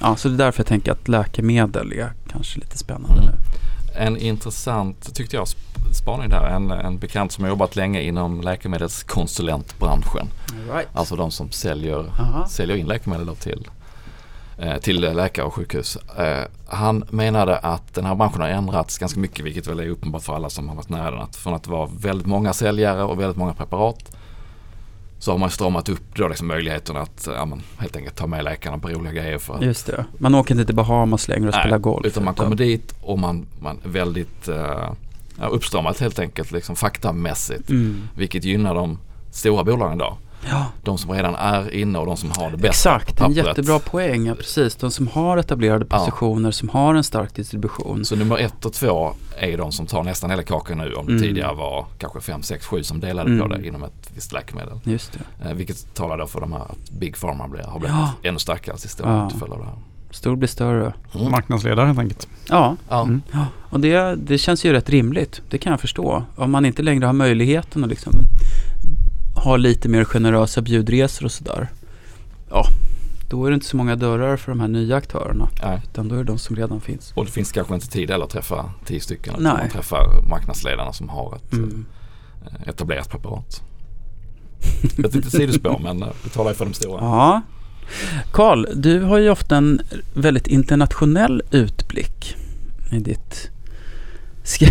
Ja, 0.02 0.16
så 0.16 0.28
det 0.28 0.36
är 0.36 0.38
därför 0.38 0.60
jag 0.60 0.68
tänker 0.68 0.92
att 0.92 1.08
läkemedel 1.08 1.94
är 1.94 2.14
kanske 2.32 2.60
lite 2.60 2.78
spännande 2.78 3.22
Mm. 3.22 3.26
nu. 3.26 3.69
En 4.00 4.18
intressant, 4.18 5.16
tyckte 5.16 5.36
jag, 5.36 5.46
sp- 5.46 5.94
spaning 5.94 6.30
där. 6.30 6.48
En, 6.48 6.72
en 6.72 6.98
bekant 6.98 7.32
som 7.32 7.44
har 7.44 7.50
jobbat 7.50 7.76
länge 7.76 8.02
inom 8.02 8.42
läkemedelskonsulentbranschen. 8.42 10.28
Right. 10.74 10.88
Alltså 10.94 11.16
de 11.16 11.32
som 11.32 11.52
säljer, 11.52 12.00
Aha. 12.20 12.48
säljer 12.48 12.78
in 12.78 12.88
läkemedel 12.88 13.36
till, 13.36 13.68
eh, 14.58 14.78
till 14.78 15.02
läkare 15.02 15.46
och 15.46 15.54
sjukhus. 15.54 15.96
Eh, 16.18 16.44
han 16.68 17.04
menade 17.10 17.58
att 17.58 17.94
den 17.94 18.06
här 18.06 18.16
branschen 18.16 18.42
har 18.42 18.48
ändrats 18.50 18.98
ganska 18.98 19.20
mycket 19.20 19.46
vilket 19.46 19.68
väl 19.68 19.80
är 19.80 19.90
uppenbart 19.90 20.24
för 20.24 20.36
alla 20.36 20.50
som 20.50 20.70
har 20.70 20.76
varit 20.76 20.90
nära 20.90 21.12
den. 21.12 21.22
Att 21.22 21.36
från 21.36 21.54
att 21.54 21.68
vara 21.68 21.90
väldigt 22.00 22.28
många 22.28 22.54
säljare 22.54 23.04
och 23.04 23.20
väldigt 23.20 23.38
många 23.38 23.54
preparat 23.54 24.16
så 25.20 25.32
har 25.32 25.38
man 25.38 25.50
stramat 25.50 25.90
upp 25.90 26.16
då 26.16 26.28
liksom 26.28 26.48
möjligheten 26.48 26.98
att 26.98 27.30
ja, 27.36 27.46
men, 27.46 27.62
helt 27.78 27.96
enkelt 27.96 28.16
ta 28.16 28.28
med 28.28 28.44
läkarna 28.44 28.78
på 28.78 28.90
roliga 28.90 29.14
grejer 29.14 29.38
för 29.38 29.54
att 29.54 29.62
Just 29.62 29.86
det. 29.86 30.06
Man 30.18 30.36
åker 30.36 30.54
inte 30.54 30.66
till 30.66 30.76
Bahamas 30.76 31.28
längre 31.28 31.48
och 31.48 31.54
Nej, 31.54 31.62
spelar 31.62 31.78
golf. 31.78 32.06
Utan 32.06 32.24
man 32.24 32.36
kommer 32.36 32.56
dit 32.56 32.96
och 33.02 33.20
man, 33.20 33.46
man 33.60 33.80
är 33.84 33.90
väldigt 33.90 34.50
uh, 34.50 34.92
uppstramat 35.52 36.00
helt 36.00 36.20
enkelt 36.20 36.52
liksom 36.52 36.76
faktamässigt. 36.76 37.70
Mm. 37.70 38.02
Vilket 38.16 38.44
gynnar 38.44 38.76
de 38.76 39.00
stora 39.32 39.64
bolagen 39.64 39.98
då. 39.98 40.18
Ja, 40.50 40.66
De 40.84 40.98
som 40.98 41.12
redan 41.12 41.36
är 41.36 41.74
inne 41.74 42.00
och 42.00 42.06
de 42.06 42.18
som 42.18 42.32
har 42.38 42.52
det 42.52 42.58
bästa 42.58 42.68
exakt. 42.96 43.18
på 43.18 43.24
En 43.24 43.30
pappret. 43.36 43.48
jättebra 43.48 43.80
poäng. 43.80 44.26
Ja, 44.26 44.36
precis. 44.36 44.76
De 44.76 44.92
som 44.92 45.08
har 45.08 45.38
etablerade 45.38 45.86
Ja. 45.90 45.98
positioner, 45.98 46.52
som 46.52 46.70
har 46.70 46.96
en 46.96 47.04
stark 47.04 47.36
distribution. 47.36 48.06
Så 48.06 48.16
nummer 48.16 48.38
ett 48.38 48.66
och 48.66 48.74
två 48.74 49.14
är 49.38 49.58
de 49.58 49.72
som 49.72 49.86
tar 49.86 50.04
nästan 50.04 50.30
hela 50.30 50.44
kakan 50.44 50.78
nu 50.78 50.94
om 50.94 51.06
det 51.06 51.12
Mm. 51.12 51.24
tidigare 51.24 51.56
var 51.56 51.86
kanske 51.98 52.22
fem, 52.22 52.44
sex, 52.44 52.66
sju 52.66 52.84
som 52.84 53.00
delade 53.00 53.38
på 53.40 53.46
Mm. 53.46 53.62
det 53.62 53.68
inom 53.68 53.84
ett 53.84 54.12
visst 54.16 54.34
läkemedel. 54.34 54.80
Just 54.84 55.12
det. 55.42 55.50
Eh, 55.50 55.54
vilket 55.56 55.94
talar 55.96 56.18
då 56.18 56.28
för 56.28 56.42
de 56.42 56.52
här 56.52 56.60
att 56.62 56.92
Big 56.92 57.20
Pharma 57.20 57.48
blir, 57.48 57.64
har 57.64 57.80
blivit 57.80 57.98
Ja. 57.98 58.30
ännu 58.30 58.40
starkare 58.40 58.78
sista 58.78 59.04
Ja. 59.10 59.30
till 59.30 59.40
följd 59.40 59.54
av 59.54 59.60
det 59.60 59.66
här. 59.66 59.76
Stor 60.12 60.36
blir 60.36 60.48
större. 60.50 60.94
Mm. 61.16 61.32
Marknadsledare 61.32 61.86
helt 61.86 62.00
enkelt. 62.00 62.28
Ja, 62.50 62.76
Ja. 62.90 63.02
Mm. 63.02 63.22
Ja, 63.32 63.46
och 63.70 63.80
det, 63.80 64.16
det 64.16 64.38
känns 64.38 64.66
ju 64.66 64.72
rätt 64.74 64.90
rimligt. 64.90 65.42
Det 65.50 65.58
kan 65.58 65.72
jag 65.72 65.80
förstå. 65.82 66.24
Om 66.36 66.52
man 66.52 66.66
inte 66.66 66.82
längre 66.82 67.06
har 67.06 67.14
möjligheten 67.14 67.84
att 67.84 67.90
liksom 67.90 68.14
ha 69.40 69.58
lite 69.58 69.90
mer 69.90 70.04
generösa 70.04 70.62
bjudresor 70.62 71.26
och 71.26 71.32
sådär. 71.32 71.68
Ja, 72.50 72.66
då 73.30 73.46
är 73.46 73.50
det 73.50 73.54
inte 73.54 73.66
så 73.68 73.78
många 73.78 73.96
dörrar 73.96 74.38
för 74.38 74.52
de 74.52 74.60
här 74.60 74.68
nya 74.68 74.96
aktörerna. 74.96 75.50
Nej. 75.64 75.82
Utan 75.84 76.08
då 76.08 76.16
är 76.16 76.20
det 76.20 76.24
de 76.24 76.38
som 76.38 76.56
redan 76.56 76.82
finns. 76.82 77.12
Och 77.16 77.26
det 77.26 77.32
finns 77.32 77.52
kanske 77.52 77.74
inte 77.76 77.88
tid 77.88 78.10
heller 78.12 78.26
att 78.26 78.32
träffa 78.32 78.72
tio 78.86 79.00
stycken. 79.00 79.34
Nej. 79.40 79.54
Man 79.54 79.70
träffar 79.70 80.22
marknadsledarna 80.30 80.94
som 80.94 81.10
har 81.10 81.36
ett 81.36 81.54
Mm. 81.54 81.86
eh, 82.46 82.70
etablerat 82.70 83.10
preparat. 83.10 83.62
Ett 84.84 85.16
litet 85.16 85.32
sidospår 85.32 85.80
men 85.84 86.04
eh, 86.04 86.10
vi 86.24 86.30
talar 86.30 86.52
ju 86.52 86.56
för 86.56 86.66
de 86.66 86.74
stora. 86.74 87.02
Ja. 87.02 87.42
Karl, 88.32 88.66
du 88.76 89.02
har 89.02 89.18
ju 89.18 89.30
ofta 89.30 89.58
en 89.58 89.82
väldigt 90.14 90.48
internationell 90.48 91.42
utblick 91.52 92.36
i 92.92 93.00
ditt 93.00 93.50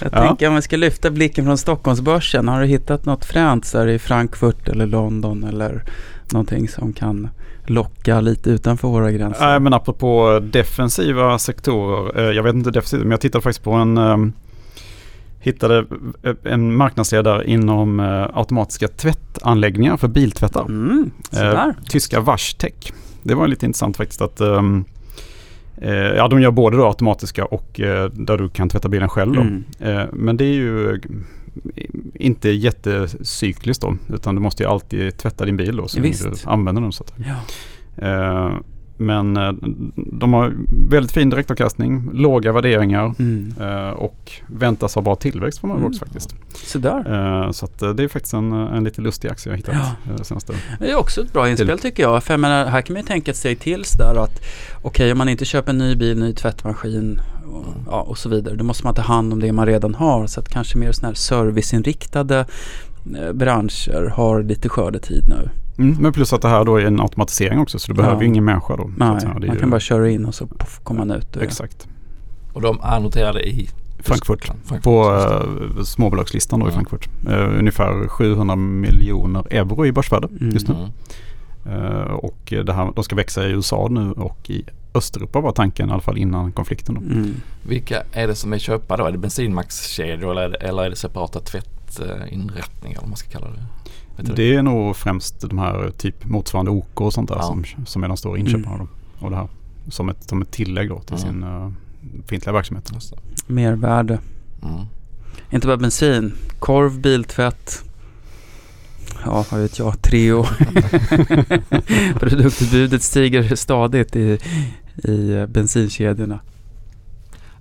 Jag 0.00 0.10
Ja. 0.12 0.26
tänker 0.26 0.48
om 0.48 0.54
vi 0.54 0.62
ska 0.62 0.76
lyfta 0.76 1.10
blicken 1.10 1.44
från 1.44 1.58
Stockholmsbörsen. 1.58 2.48
Har 2.48 2.60
du 2.60 2.66
hittat 2.66 3.04
något 3.04 3.24
fränt 3.24 3.70
här 3.74 3.86
i 3.86 3.98
Frankfurt 3.98 4.68
eller 4.68 4.86
London 4.86 5.44
eller 5.44 5.84
någonting 6.32 6.68
som 6.68 6.92
kan 6.92 7.28
locka 7.66 8.20
lite 8.20 8.50
utanför 8.50 8.88
våra 8.88 9.10
gränser? 9.10 9.46
Nej 9.46 9.60
men 9.60 9.72
apropå 9.74 10.40
defensiva 10.52 11.38
sektorer. 11.38 12.18
eh, 12.28 12.36
Jag 12.36 12.42
vet 12.42 12.54
inte 12.54 12.70
defensivt 12.70 13.00
men 13.02 13.10
jag 13.10 13.20
tittade 13.20 13.42
faktiskt 13.42 13.64
på 13.64 13.72
en 13.72 13.98
ehm, 13.98 14.32
Hittade 15.40 15.84
eh, 16.22 16.32
en 16.44 16.76
marknadsledare 16.76 17.50
inom 17.50 18.00
eh, 18.00 18.26
automatiska 18.38 18.88
tvättanläggningar 18.88 19.96
för 19.96 20.08
biltvättar. 20.08 20.60
Mm, 20.64 21.10
sådär. 21.30 21.74
tyska 21.88 22.20
Waschtech. 22.20 22.92
Det 23.22 23.34
var 23.34 23.48
lite 23.48 23.66
intressant 23.66 23.96
faktiskt 23.96 24.20
att 24.22 24.40
eh, 24.40 24.62
ja, 26.16 26.28
de 26.28 26.40
gör 26.42 26.50
både 26.50 26.76
då 26.76 26.86
automatiska 26.86 27.44
och 27.44 27.80
eh, 27.80 28.10
där 28.10 28.38
du 28.38 28.48
kan 28.48 28.68
tvätta 28.68 28.88
bilen 28.88 29.08
själv. 29.08 29.34
Då. 29.34 29.40
Mm. 29.40 29.64
Eh, 29.78 30.04
men 30.12 30.36
det 30.36 30.44
är 30.44 30.54
ju 30.54 30.90
eh, 30.90 31.00
inte 32.14 32.48
jättecykliskt 32.48 33.82
då. 33.82 33.96
Utan 34.14 34.34
du 34.34 34.40
måste 34.40 34.62
ju 34.62 34.68
alltid 34.68 35.16
tvätta 35.16 35.44
din 35.44 35.56
bil 35.56 35.76
då 35.76 35.88
så 35.88 36.00
länge 36.00 36.14
du 36.22 36.50
använder 36.50 36.82
den. 36.82 36.92
Så 36.92 37.04
att, 37.04 37.14
Ja. 37.16 38.52
Men 39.00 39.36
eh, 39.36 39.52
de 39.96 40.32
har 40.32 40.52
väldigt 40.90 41.12
fin 41.12 41.30
direktavkastning, 41.30 42.10
låga 42.12 42.52
värderingar 42.52 43.14
Mm. 43.18 43.54
eh, 43.60 43.90
och 43.90 44.32
väntas 44.46 44.94
ha 44.94 45.02
bra 45.02 45.16
tillväxt 45.16 45.58
framöver 45.60 45.80
Mm. 45.80 45.88
också 45.90 46.04
faktiskt. 46.04 46.34
Sådär. 46.54 46.98
Eh, 47.44 47.50
så 47.50 47.68
det 47.94 48.02
är 48.04 48.08
faktiskt 48.08 48.34
en, 48.34 48.52
en 48.52 48.84
lite 48.84 49.00
lustig 49.00 49.28
aktie 49.28 49.52
jag 49.52 49.56
hittat 49.56 49.74
Ja. 50.18 50.24
senaste. 50.24 50.52
Det 50.80 50.90
är 50.90 50.96
också 50.98 51.20
ett 51.20 51.32
bra 51.32 51.48
inspel 51.50 51.78
tycker 51.78 52.02
jag. 52.02 52.24
För 52.24 52.32
jag 52.32 52.40
menar, 52.40 52.66
här 52.66 52.80
kan 52.82 52.94
man 52.94 53.02
ju 53.02 53.06
tänka 53.06 53.34
steg 53.34 53.60
till 53.60 53.84
sådär 53.84 54.14
att 54.24 54.40
okej 54.82 55.12
om 55.12 55.18
man 55.18 55.28
inte 55.28 55.44
köper 55.44 55.70
en 55.70 55.78
ny 55.78 55.96
bil, 55.96 56.18
ny 56.18 56.32
tvättmaskin 56.32 57.20
och, 57.52 57.64
ja, 57.86 58.00
och 58.02 58.18
så 58.18 58.28
vidare. 58.28 58.54
Då 58.54 58.64
måste 58.64 58.84
man 58.84 58.94
ta 58.94 59.02
hand 59.02 59.32
om 59.32 59.40
det 59.40 59.52
man 59.52 59.66
redan 59.66 59.94
har. 59.94 60.26
Så 60.26 60.40
att 60.40 60.48
kanske 60.48 60.78
mer 60.78 60.92
sådana 60.92 61.08
här 61.08 61.14
serviceinriktade 61.14 62.46
branscher 63.34 64.12
har 64.14 64.42
lite 64.42 64.68
skördetid 64.68 65.28
nu. 65.28 65.48
Mm, 65.78 65.96
men 66.02 66.12
plus 66.12 66.32
att 66.32 66.42
det 66.42 66.48
här 66.48 66.64
då 66.64 66.76
är 66.76 66.84
en 66.84 67.00
automatisering 67.00 67.58
också 67.58 67.78
så 67.78 67.92
du 67.92 67.96
behöver 67.96 68.16
Ja. 68.16 68.22
ju 68.22 68.28
ingen 68.28 68.44
människa 68.44 68.76
då. 68.76 68.82
så 68.82 68.90
Nej, 68.96 69.08
att 69.08 69.20
säga. 69.22 69.34
Man 69.34 69.42
ju- 69.42 69.56
kan 69.60 69.70
bara 69.70 69.80
köra 69.80 70.10
in 70.10 70.24
och 70.24 70.34
så 70.34 70.46
poff, 70.46 70.80
kommer 70.82 71.06
man 71.06 71.16
ut. 71.16 71.32
det. 71.32 71.40
Exakt. 71.40 71.88
Och 72.52 72.60
de 72.62 72.80
är 72.82 73.00
noterade 73.00 73.48
i 73.48 73.68
Frankfurt. 73.98 74.44
Frankfurt. 74.44 74.82
På 74.82 75.10
uh, 75.76 75.82
småbolagslistan 75.82 76.60
då 76.60 76.66
i 76.66 76.68
Ja. 76.68 76.74
Frankfurt. 76.74 77.08
Eh, 77.28 77.58
ungefär 77.58 78.08
700 78.08 78.56
miljoner 78.56 79.44
euro 79.50 79.86
i 79.86 79.92
börsvärde 79.92 80.28
Mm. 80.40 80.50
just 80.52 80.68
nu. 80.68 80.74
Mm. 80.74 81.82
Eh, 81.82 82.02
och 82.02 82.38
det 82.66 82.72
här, 82.72 82.92
de 82.94 83.04
ska 83.04 83.16
växa 83.16 83.46
i 83.46 83.50
USA 83.50 83.88
nu 83.90 84.12
och 84.12 84.50
i 84.50 84.64
Östeuropa 84.94 85.40
var 85.40 85.52
tanken 85.52 85.88
i 85.88 85.92
alla 85.92 86.00
fall 86.00 86.18
innan 86.18 86.52
konflikten. 86.52 86.94
Då. 86.94 87.00
Mm. 87.00 87.34
Vilka 87.62 88.02
är 88.12 88.26
det 88.26 88.34
som 88.34 88.52
är 88.52 88.58
köpare 88.58 88.98
då? 89.02 89.06
Är 89.06 89.12
det 89.12 89.18
bensinmaxkedjor 89.18 90.30
eller 90.30 90.42
är 90.42 90.48
det, 90.48 90.56
eller 90.56 90.82
är 90.84 90.90
det 90.90 90.96
separata 90.96 91.40
tvättinrättningar 91.40 92.90
eller 92.92 93.00
vad 93.00 93.08
man 93.08 93.16
ska 93.16 93.30
kalla 93.30 93.46
det? 93.46 93.62
Det 94.22 94.54
är 94.54 94.62
nog 94.62 94.96
främst 94.96 95.40
de 95.40 95.58
här 95.58 95.90
typ 95.98 96.24
motsvarande 96.24 96.70
OK 96.70 97.00
och 97.00 97.12
sånt 97.12 97.28
där 97.28 97.36
Ja. 97.36 97.42
som, 97.42 97.64
som 97.86 98.04
är 98.04 98.08
de 98.08 98.16
stora 98.16 98.38
inköparna. 98.38 98.74
Mm. 98.74 98.88
Och 99.18 99.30
det 99.30 99.36
här 99.36 99.48
som 99.88 100.08
ett, 100.08 100.28
som 100.28 100.42
ett 100.42 100.50
tillägg 100.50 100.88
då 100.88 100.98
till 101.00 101.16
Mm. 101.16 101.26
sin 101.32 101.42
uh, 101.44 101.70
befintliga 102.22 102.52
verksamhet. 102.52 102.92
Mervärde. 103.46 104.18
Mm. 104.62 104.80
Inte 105.50 105.66
bara 105.66 105.76
bensin. 105.76 106.32
Korv, 106.58 107.00
biltvätt. 107.00 107.84
Ja, 109.24 109.44
vad 109.50 109.60
vet 109.60 109.78
jag. 109.78 110.02
Treo. 110.02 110.44
Produktutbudet 112.20 113.02
stiger 113.02 113.54
stadigt 113.56 114.16
i, 114.16 114.38
i 115.04 115.34
eh, 115.34 115.46
bensinkedjorna. 115.46 116.40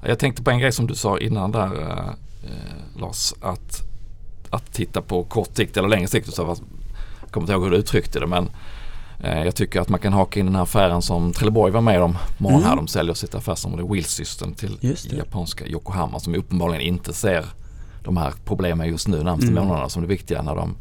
Jag 0.06 0.20
tänkte 0.20 0.44
på 0.44 0.52
en 0.52 0.60
grej 0.60 0.72
som 0.72 0.88
du 0.88 0.96
sa 0.96 1.18
innan 1.20 1.52
där 1.52 1.82
eh, 1.82 2.08
eh, 2.44 3.00
Lars. 3.02 3.34
Att, 3.42 3.84
att 4.50 4.74
titta 4.74 5.02
på 5.02 5.24
kort 5.24 5.56
sikt 5.56 5.78
eller 5.78 5.88
längre 5.90 6.08
sikt. 6.08 6.34
Så 6.34 6.42
jag 6.42 6.58
kommer 7.32 7.44
inte 7.44 7.54
ihåg 7.54 7.64
hur 7.64 7.72
du 7.72 7.78
uttryckte 7.78 8.20
det 8.20 8.28
men 8.28 8.50
eh, 9.24 9.44
jag 9.44 9.56
tycker 9.56 9.82
att 9.82 9.90
man 9.90 10.00
kan 10.00 10.14
haka 10.14 10.40
in 10.40 10.46
den 10.46 10.56
här 10.56 10.64
affären 10.64 11.02
som 11.02 11.34
Trelleborg 11.34 11.72
var 11.74 11.82
med 11.82 12.02
om 12.04 12.14
på 12.38 12.44
morgonen 12.44 12.64
här. 12.66 12.74
Mm. 12.74 12.86
De 12.86 12.92
säljer 12.92 13.14
sitt 13.14 13.36
affärsområde 13.36 13.94
Wheel 13.94 14.04
System 14.06 14.54
till 14.54 14.78
japanska 15.18 15.66
Yokohama 15.66 16.20
som 16.20 16.36
uppenbarligen 16.36 16.82
inte 16.82 17.14
ser 17.14 17.46
de 18.04 18.18
här 18.18 18.34
problemen 18.46 18.88
just 18.88 19.08
nu 19.08 19.18
närmaste 19.24 19.48
Mm. 19.48 19.64
månaderna 19.64 19.90
som 19.90 20.02
det 20.02 20.08
viktiga 20.08 20.42
när 20.42 20.56
de 20.56 20.76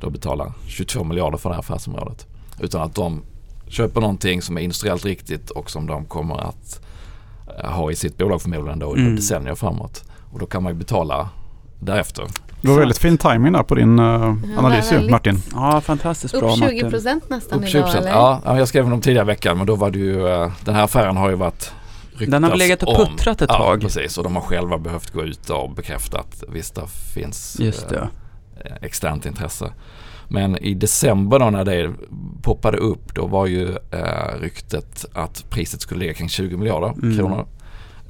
då 0.00 0.10
betalar 0.10 0.52
22 0.66 1.04
miljarder 1.04 1.38
för 1.38 1.48
det 1.48 1.54
här 1.54 1.60
affärsområdet. 1.60 2.26
Utan 2.60 2.82
att 2.82 2.94
de 2.94 3.22
köper 3.68 4.00
någonting 4.00 4.42
som 4.42 4.58
är 4.58 4.62
industriellt 4.62 5.04
riktigt 5.04 5.50
och 5.50 5.70
som 5.70 5.86
de 5.86 6.04
kommer 6.04 6.36
att 6.48 6.80
eh, 7.62 7.70
ha 7.70 7.90
i 7.90 7.96
sitt 7.96 8.18
bolag 8.18 8.42
förmodligen 8.42 8.78
då 8.78 8.86
under 8.86 9.02
Mm. 9.02 9.16
decennier 9.16 9.54
framåt. 9.54 10.04
Och 10.32 10.38
då 10.38 10.46
kan 10.46 10.62
man 10.62 10.72
ju 10.72 10.78
betala 10.78 11.28
därefter. 11.80 12.24
Det 12.60 12.68
var 12.68 12.78
väldigt 12.78 12.98
fin 12.98 13.18
timing 13.18 13.52
där 13.52 13.62
på 13.62 13.74
din 13.74 13.98
uh, 13.98 14.34
analys 14.58 14.92
ju 14.92 15.10
Martin. 15.10 15.42
Ja, 15.52 15.80
fantastiskt 15.80 16.40
bra 16.40 16.48
Upp 16.52 16.54
20 16.58 16.64
Martin. 16.64 16.90
procent 16.90 17.30
nästan 17.30 17.58
Upp 17.58 17.68
idag 17.68 17.88
20%. 17.88 17.96
eller? 17.96 18.08
Ja, 18.10 18.40
ja, 18.44 18.58
jag 18.58 18.68
skrev 18.68 18.84
om 18.84 18.90
dem 18.90 19.00
tidigare 19.00 19.24
veckan 19.26 19.58
men 19.58 19.66
då 19.66 19.74
var 19.74 19.90
det 19.90 19.98
ju, 19.98 20.28
eh, 20.28 20.52
den 20.64 20.74
här 20.74 20.82
affären 20.82 21.16
har 21.16 21.30
ju 21.30 21.36
varit 21.36 21.72
Den 22.28 22.44
har 22.44 22.56
legat 22.56 22.82
och 22.82 22.88
om. 23.00 23.06
puttrat 23.06 23.42
ett 23.42 23.50
ja, 23.52 23.56
tag. 23.58 23.80
precis 23.80 24.18
och 24.18 24.24
de 24.24 24.34
har 24.36 24.42
själva 24.42 24.78
behövt 24.78 25.10
gå 25.10 25.22
ut 25.24 25.50
och 25.50 25.70
bekräfta 25.74 26.18
att 26.18 26.44
visst 26.48 26.74
det 26.74 26.86
finns 27.14 27.56
Just 27.60 27.88
det. 27.88 28.08
eh, 28.64 28.72
externt 28.82 29.26
intresse. 29.26 29.72
Men 30.28 30.58
i 30.58 30.74
december 30.74 31.38
då 31.38 31.50
när 31.50 31.64
det 31.64 31.90
poppade 32.42 32.78
upp 32.78 33.14
då 33.14 33.26
var 33.26 33.46
ju 33.46 33.68
eh, 33.90 34.40
ryktet 34.40 35.04
att 35.14 35.44
priset 35.50 35.80
skulle 35.80 36.00
ligga 36.00 36.14
kring 36.14 36.28
20 36.28 36.56
miljarder 36.56 36.92
Mm. 37.02 37.16
kronor. 37.18 37.46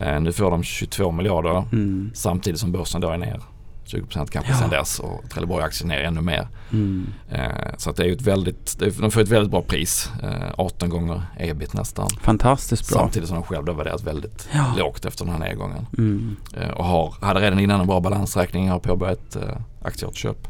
Eh, 0.00 0.20
nu 0.20 0.32
får 0.32 0.50
de 0.50 0.62
22 0.62 1.12
miljarder 1.12 1.64
Mm. 1.72 2.10
samtidigt 2.14 2.60
som 2.60 2.72
börsen 2.72 3.00
då 3.00 3.08
är 3.10 3.18
ner 3.18 3.40
20% 3.88 4.30
kanske 4.30 4.52
Ja. 4.52 4.58
sedan 4.58 4.70
dess 4.70 4.98
och 4.98 5.30
Trelleborg-aktien 5.30 5.88
ner 5.88 6.00
ännu 6.00 6.20
mer. 6.20 6.48
Mm. 6.72 7.06
Eh, 7.30 7.50
så 7.76 7.90
att 7.90 7.96
det 7.96 8.04
är 8.04 8.12
ett 8.12 8.22
väldigt, 8.22 8.78
de 9.00 9.10
får 9.10 9.20
ett 9.20 9.28
väldigt 9.28 9.50
bra 9.50 9.62
pris. 9.62 10.10
Eh, 10.22 10.50
18 10.58 10.90
gånger 10.90 11.22
ebit 11.38 11.72
nästan. 11.74 12.08
Fantastiskt 12.22 12.88
bra. 12.90 12.98
Samtidigt 12.98 13.28
som 13.28 13.34
de 13.36 13.44
själva 13.44 13.72
värderas 13.72 14.02
väldigt 14.02 14.48
Ja. 14.52 14.74
lågt 14.78 15.04
efter 15.04 15.24
den 15.24 15.32
här 15.34 15.40
nedgången. 15.40 15.86
Mm. 15.98 16.36
Eh, 16.56 16.68
och 16.70 16.84
har, 16.84 17.14
hade 17.20 17.40
redan 17.40 17.58
innan 17.58 17.80
en 17.80 17.86
bra 17.86 18.00
balansräkning, 18.00 18.68
har 18.68 18.78
påbörjat 18.78 19.36
eh, 19.36 19.56
aktieåterköp. 19.82 20.48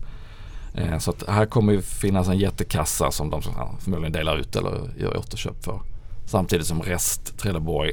Eh, 0.74 0.98
så 0.98 1.10
att 1.10 1.24
här 1.28 1.46
kommer 1.46 1.72
ju 1.72 1.82
finnas 1.82 2.28
en 2.28 2.38
jättekassa 2.38 3.10
som 3.10 3.30
de 3.30 3.42
förmodligen 3.80 4.12
delar 4.12 4.36
ut 4.38 4.56
eller 4.56 4.90
gör 4.98 5.16
återköp 5.16 5.64
för. 5.64 5.80
Samtidigt 6.26 6.66
som 6.66 6.82
rest 6.82 7.38
Trelleborg 7.38 7.92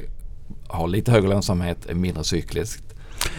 har 0.68 0.88
lite 0.88 1.10
högre 1.12 1.28
lönsamhet, 1.28 1.86
är 1.86 1.94
mindre 1.94 2.24
cykliskt. 2.24 2.85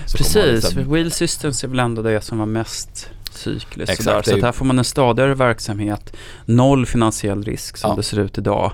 Så 0.05 0.17
man 0.17 0.17
Precis, 0.17 0.63
liksom- 0.63 0.93
Wheel 0.93 1.11
Systems 1.11 1.63
är 1.63 1.67
väl 1.67 1.79
ändå 1.79 2.01
det 2.01 2.21
som 2.21 2.37
var 2.39 2.45
mest 2.45 3.09
cykliskt. 3.31 3.91
Exakt, 3.99 4.27
Så 4.27 4.35
ju- 4.35 4.41
här 4.41 4.51
får 4.51 4.65
man 4.65 4.77
en 4.79 4.83
stadigare 4.85 5.33
verksamhet, 5.35 6.15
noll 6.45 6.85
finansiell 6.85 7.43
risk 7.43 7.77
som 7.77 7.89
Ja. 7.89 7.95
det 7.95 8.03
ser 8.03 8.19
ut 8.19 8.37
idag 8.37 8.71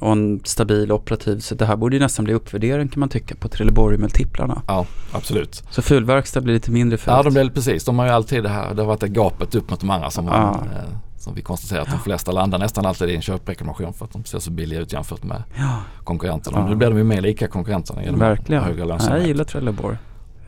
och 0.00 0.12
en 0.12 0.40
stabil 0.44 0.92
operativ. 0.92 1.38
Så 1.40 1.54
det 1.54 1.66
här 1.66 1.76
borde 1.76 1.96
ju 1.96 2.02
nästan 2.02 2.24
bli 2.24 2.34
uppvärdering 2.34 2.88
kan 2.88 3.00
man 3.00 3.08
tycka 3.08 3.34
på 3.34 3.48
Trelleborg-multiplarna. 3.48 4.62
Ja, 4.66 4.86
absolut. 5.12 5.62
Så 5.70 5.82
fulverkstad 5.82 6.40
blir 6.40 6.54
lite 6.54 6.70
mindre 6.70 6.98
fult. 6.98 7.16
Ja, 7.16 7.22
de 7.22 7.32
blev 7.34 7.50
precis. 7.54 7.84
De 7.84 7.98
har 7.98 8.06
ju 8.06 8.12
alltid 8.12 8.42
det 8.42 8.48
här, 8.48 8.74
det 8.74 8.82
har 8.82 8.86
varit 8.86 9.00
det 9.00 9.08
gapet 9.08 9.54
upp 9.54 9.70
mot 9.70 9.80
de 9.80 9.90
andra 9.90 10.10
som, 10.10 10.24
man, 10.24 10.34
Ja. 10.72 10.78
eh, 10.78 10.88
som 11.18 11.34
vi 11.34 11.42
konstaterar 11.42 11.80
att 11.82 11.90
de 11.90 11.98
flesta 12.00 12.32
landar 12.32 12.58
nästan 12.58 12.86
alltid 12.86 13.10
i 13.10 13.16
en 13.16 13.22
köprekommendation 13.22 13.92
för 13.94 14.04
att 14.04 14.12
de 14.12 14.24
ser 14.24 14.38
så 14.38 14.50
billiga 14.50 14.80
ut 14.80 14.92
jämfört 14.92 15.22
med 15.24 15.42
Ja, 15.58 15.78
konkurrenterna. 16.04 16.58
Ja. 16.58 16.68
Nu 16.68 16.74
blir 16.76 16.88
de 16.88 16.98
ju 16.98 17.04
mer 17.04 17.20
lika 17.20 17.48
konkurrenterna 17.48 18.02
genom 18.04 18.20
verkligen. 18.20 18.62
högre 18.62 18.78
Ja, 18.80 18.84
lönsamhet. 18.86 19.18
jag 19.20 19.28
gillar 19.28 19.44
Trelleborg. 19.44 19.96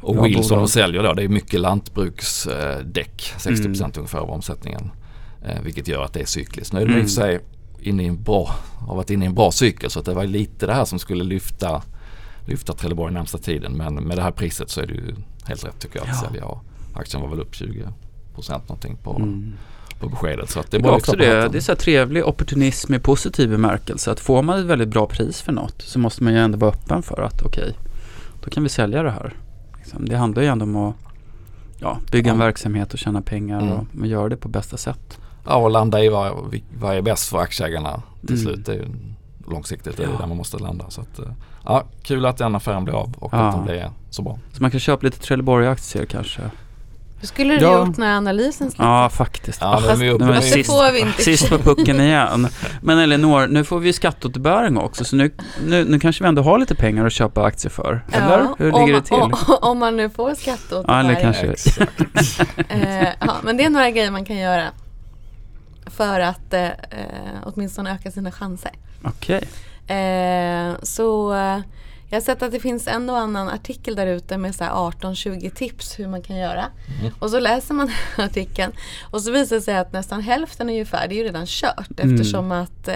Och 0.03 0.15
Bra 0.15 0.25
som 0.25 0.33
bolag. 0.43 0.59
de 0.59 0.69
säljer 0.69 1.03
då, 1.03 1.13
det 1.13 1.23
är 1.23 1.29
mycket 1.29 1.61
lantbruksdäck. 1.61 3.33
60% 3.39 3.79
Mm. 3.79 3.91
ungefär 3.97 4.19
av 4.19 4.31
omsättningen. 4.31 4.91
Eh, 5.45 5.63
vilket 5.63 5.89
gör 5.89 6.03
att 6.03 6.13
det 6.13 6.21
är 6.21 6.25
cykliskt. 6.27 6.73
Nu 6.73 6.81
är 6.81 6.85
det 6.87 6.91
Mm. 6.93 7.01
i 7.03 7.05
och 7.07 7.09
för 7.11 7.15
sig 7.23 7.41
inne 7.81 8.03
i 8.03 8.07
en 8.07 8.23
bra, 8.23 8.51
har 8.89 8.97
varit 8.97 9.11
inne 9.11 9.25
i 9.25 9.29
en 9.29 9.35
bra 9.35 9.51
cykel 9.51 9.91
så 9.91 9.99
att 10.01 10.05
det 10.05 10.15
var 10.15 10.25
lite 10.25 10.67
det 10.67 10.75
här 10.75 10.85
som 10.85 10.99
skulle 10.99 11.25
lyfta, 11.25 11.83
lyfta 12.47 12.73
Trelleborg 12.73 13.15
närmsta 13.15 13.39
tiden. 13.39 13.73
Men 13.73 13.95
med 13.95 14.19
det 14.19 14.23
här 14.23 14.31
priset 14.31 14.71
så 14.71 14.81
är 14.81 14.87
det 14.87 14.95
ju 14.95 15.15
helt 15.45 15.65
rätt 15.65 15.79
tycker 15.79 15.99
jag 15.99 16.09
att 16.09 16.17
Ja. 16.23 16.29
sälja. 16.29 16.45
Och 16.45 16.65
aktien 16.95 17.23
var 17.23 17.29
väl 17.31 17.41
upp 17.41 17.55
20% 17.55 18.69
någonting 18.69 18.97
på, 19.03 19.17
Mm. 19.17 19.53
på 20.01 20.09
beskedet. 20.09 20.51
Så 20.51 20.61
att 20.61 20.71
det 20.71 20.77
är 20.77 20.81
bara 20.83 20.95
också 20.95 21.13
det, 21.17 21.49
det 21.49 21.59
är 21.59 21.61
så 21.63 21.73
här 21.73 21.77
trevlig 21.77 22.27
opportunism 22.27 22.95
i 22.95 22.99
positiv 22.99 23.51
bemärkelse. 23.51 24.11
Att 24.13 24.21
får 24.21 24.43
man 24.43 24.59
ett 24.61 24.67
väldigt 24.67 24.89
bra 24.89 25.07
pris 25.07 25.41
för 25.43 25.53
något 25.53 25.83
så 25.83 25.99
måste 25.99 26.25
man 26.25 26.33
ju 26.33 26.39
ändå 26.39 26.59
vara 26.59 26.71
öppen 26.71 27.03
för 27.03 27.23
att 27.23 27.43
okej, 27.43 27.75
då 28.45 28.51
kan 28.51 28.63
vi 28.63 28.69
sälja 28.69 29.03
det 29.03 29.11
här. 29.11 29.35
Liksom, 29.81 30.05
det 30.09 30.17
handlar 30.17 30.43
ju 30.43 30.49
ändå 30.49 30.65
om 30.65 30.77
att 30.77 30.95
ja, 31.79 31.99
bygga 32.13 32.31
en 32.33 32.39
verksamhet 32.39 32.93
och 32.93 32.99
tjäna 32.99 33.23
pengar 33.23 33.61
Mm. 33.61 33.73
och, 33.73 33.87
och 34.01 34.07
göra 34.07 34.29
det 34.29 34.37
på 34.37 34.49
bästa 34.49 34.77
sätt. 34.77 35.19
Ja, 35.47 35.57
och 35.57 35.71
landa 35.71 36.05
i 36.05 36.09
vad, 36.09 36.33
vad 36.81 36.97
är 36.97 37.03
bäst 37.03 37.29
för 37.29 37.39
aktieägarna 37.39 38.03
till 38.27 38.31
Mm. 38.35 38.45
slut. 38.45 38.67
Det 38.67 38.73
är 38.73 38.77
ju 38.77 38.87
långsiktigt 39.49 39.97
det 39.97 40.03
är 40.03 40.09
Ja. 40.09 40.19
där 40.19 40.27
man 40.27 40.37
måste 40.37 40.59
landa. 40.59 40.91
Så 40.91 41.01
att, 41.01 41.19
eh, 41.19 41.25
ja, 41.65 41.85
kul 42.03 42.27
att 42.27 42.37
den 42.37 42.55
affären 42.55 42.85
blev 42.85 42.97
av 42.97 43.15
och 43.19 43.35
Ja. 43.35 43.39
att 43.39 43.55
den 43.57 43.65
blev 43.65 43.91
så 44.11 44.23
bra. 44.23 44.39
Så 44.53 44.63
man 44.63 44.71
kan 44.71 44.81
köpa 44.81 45.05
lite 45.07 45.19
Trelleborg-aktier 45.19 46.05
kanske? 46.07 46.43
Hur 47.21 47.27
skulle 47.29 47.55
du 47.55 47.61
Ja. 47.65 47.87
gjort 47.87 47.97
när 47.97 48.17
analysen 48.17 48.53
släpptes? 48.71 48.79
Ja, 48.79 49.09
faktiskt. 49.09 49.61
Ja, 49.61 49.83
men 49.87 49.99
vi 49.99 50.09
är 50.09 50.13
uppe 50.13 50.25
nu 50.25 50.31
är 50.31 50.35
Fast 50.35 50.47
det 50.49 50.53
sist, 50.55 50.71
får 50.71 50.93
vi 50.93 51.01
inte. 51.01 51.23
sist 51.23 51.49
på 51.51 51.59
pucken 51.59 52.01
igen. 52.01 52.49
Men 52.83 52.99
Elinor, 52.99 53.47
nu 53.47 53.65
får 53.65 53.79
vi 53.79 53.87
ju 53.87 53.93
skatteåterbäring 53.93 54.79
också 54.79 55.05
så 55.05 55.17
nu, 55.17 55.31
nu, 55.67 55.85
nu 55.85 55.99
kanske 56.01 56.25
vi 56.25 56.29
ändå 56.29 56.43
har 56.43 56.59
lite 56.59 56.75
pengar 56.75 57.07
att 57.07 57.13
köpa 57.13 57.43
aktier 57.45 57.71
för. 57.71 58.05
Eller? 58.13 58.39
Ja, 58.39 58.55
Hur 58.59 58.75
om, 58.75 58.81
ligger 58.81 59.01
det 59.01 59.07
till? 59.07 59.15
Om, 59.17 59.35
om 59.63 59.79
man 59.79 59.97
nu 59.97 60.11
får 60.11 60.35
skatteåterbäring. 60.35 61.07
Ja, 61.07 61.13
eller 61.13 61.21
kanske- 61.21 61.47
Exakt. 61.47 62.01
Eh, 62.71 63.09
ja, 63.21 63.37
men 63.43 63.57
det 63.57 63.65
är 63.65 63.71
några 63.71 63.91
grejer 63.91 64.11
man 64.11 64.25
kan 64.25 64.37
göra 64.37 64.65
för 65.87 66.21
att 66.21 66.55
eh, 66.55 66.65
eh, 66.65 66.71
åtminstone 67.43 67.93
öka 67.95 68.11
sina 68.11 68.33
chanser. 68.33 68.71
Okej. 69.05 69.43
Eh, 69.87 70.73
så 70.83 71.35
eh, 71.35 71.59
jag 72.11 72.17
har 72.17 72.21
sett 72.21 72.43
att 72.43 72.53
det 72.53 72.61
finns 72.61 72.87
en 72.87 73.11
och 73.11 73.19
annan 73.19 73.49
artikel 73.49 73.95
där 73.95 74.07
ute 74.07 74.39
med 74.39 74.55
så 74.55 74.65
här 74.65 74.71
18-20 74.73 75.51
tips 75.51 75.99
hur 75.99 76.09
man 76.09 76.23
kan 76.23 76.37
göra. 76.37 76.65
Mm. 77.01 77.13
Och 77.19 77.31
så 77.31 77.41
läser 77.41 77.75
man 77.75 77.91
artikeln 78.19 78.73
och 79.11 79.23
så 79.23 79.31
visar 79.33 79.57
det 79.57 79.63
sig 79.63 79.77
att 79.77 79.93
nästan 79.93 80.21
hälften 80.21 80.69
ungefär, 80.69 81.09
det 81.09 81.15
är 81.15 81.17
ju 81.17 81.25
redan 81.25 81.47
kört 81.47 82.01
Mm. 82.01 82.15
eftersom 82.17 82.53
att 82.53 82.89
eh, 82.89 82.95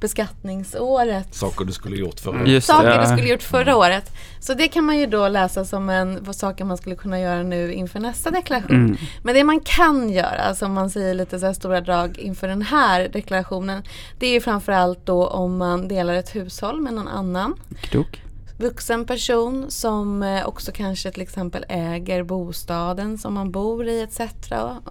beskattningsåret 0.00 1.34
Saker 1.34 1.64
du 1.64 1.72
skulle 1.72 1.96
gjort 1.96 2.20
för 2.20 2.46
Just 2.46 2.66
saker 2.66 2.88
det. 2.88 3.00
du 3.00 3.06
skulle 3.06 3.28
gjort 3.28 3.42
förra 3.42 3.76
året. 3.76 4.12
Så 4.40 4.54
det 4.54 4.68
kan 4.68 4.84
man 4.84 4.98
ju 4.98 5.06
då 5.06 5.28
läsa 5.28 5.64
som 5.64 5.88
en 5.90 6.18
vad 6.24 6.36
saker 6.36 6.64
man 6.64 6.76
skulle 6.76 6.96
kunna 6.96 7.20
göra 7.20 7.42
nu 7.42 7.72
inför 7.72 8.00
nästa 8.00 8.30
deklaration. 8.30 8.76
Mm. 8.76 8.96
Men 9.22 9.34
det 9.34 9.44
man 9.44 9.60
kan 9.60 10.10
göra, 10.10 10.54
som 10.54 10.72
man 10.72 10.90
säger 10.90 11.14
lite 11.14 11.38
så 11.38 11.46
här 11.46 11.52
stora 11.52 11.80
drag 11.80 12.18
inför 12.18 12.48
den 12.48 12.62
här 12.62 13.08
deklarationen, 13.08 13.82
det 14.18 14.26
är 14.26 14.32
ju 14.32 14.40
framförallt 14.40 15.06
då 15.06 15.26
om 15.26 15.56
man 15.56 15.88
delar 15.88 16.14
ett 16.14 16.34
hushåll 16.34 16.80
med 16.80 16.94
någon 16.94 17.08
annan 17.08 17.54
Klok. 17.80 18.22
Vuxen 18.62 19.04
person 19.06 19.70
som 19.70 20.22
eh, 20.22 20.46
också 20.46 20.72
kanske 20.74 21.10
till 21.12 21.22
exempel 21.22 21.64
äger 21.68 22.22
bostaden 22.22 23.18
som 23.18 23.34
man 23.34 23.50
bor 23.50 23.86
i 23.88 24.02
etc. 24.02 24.20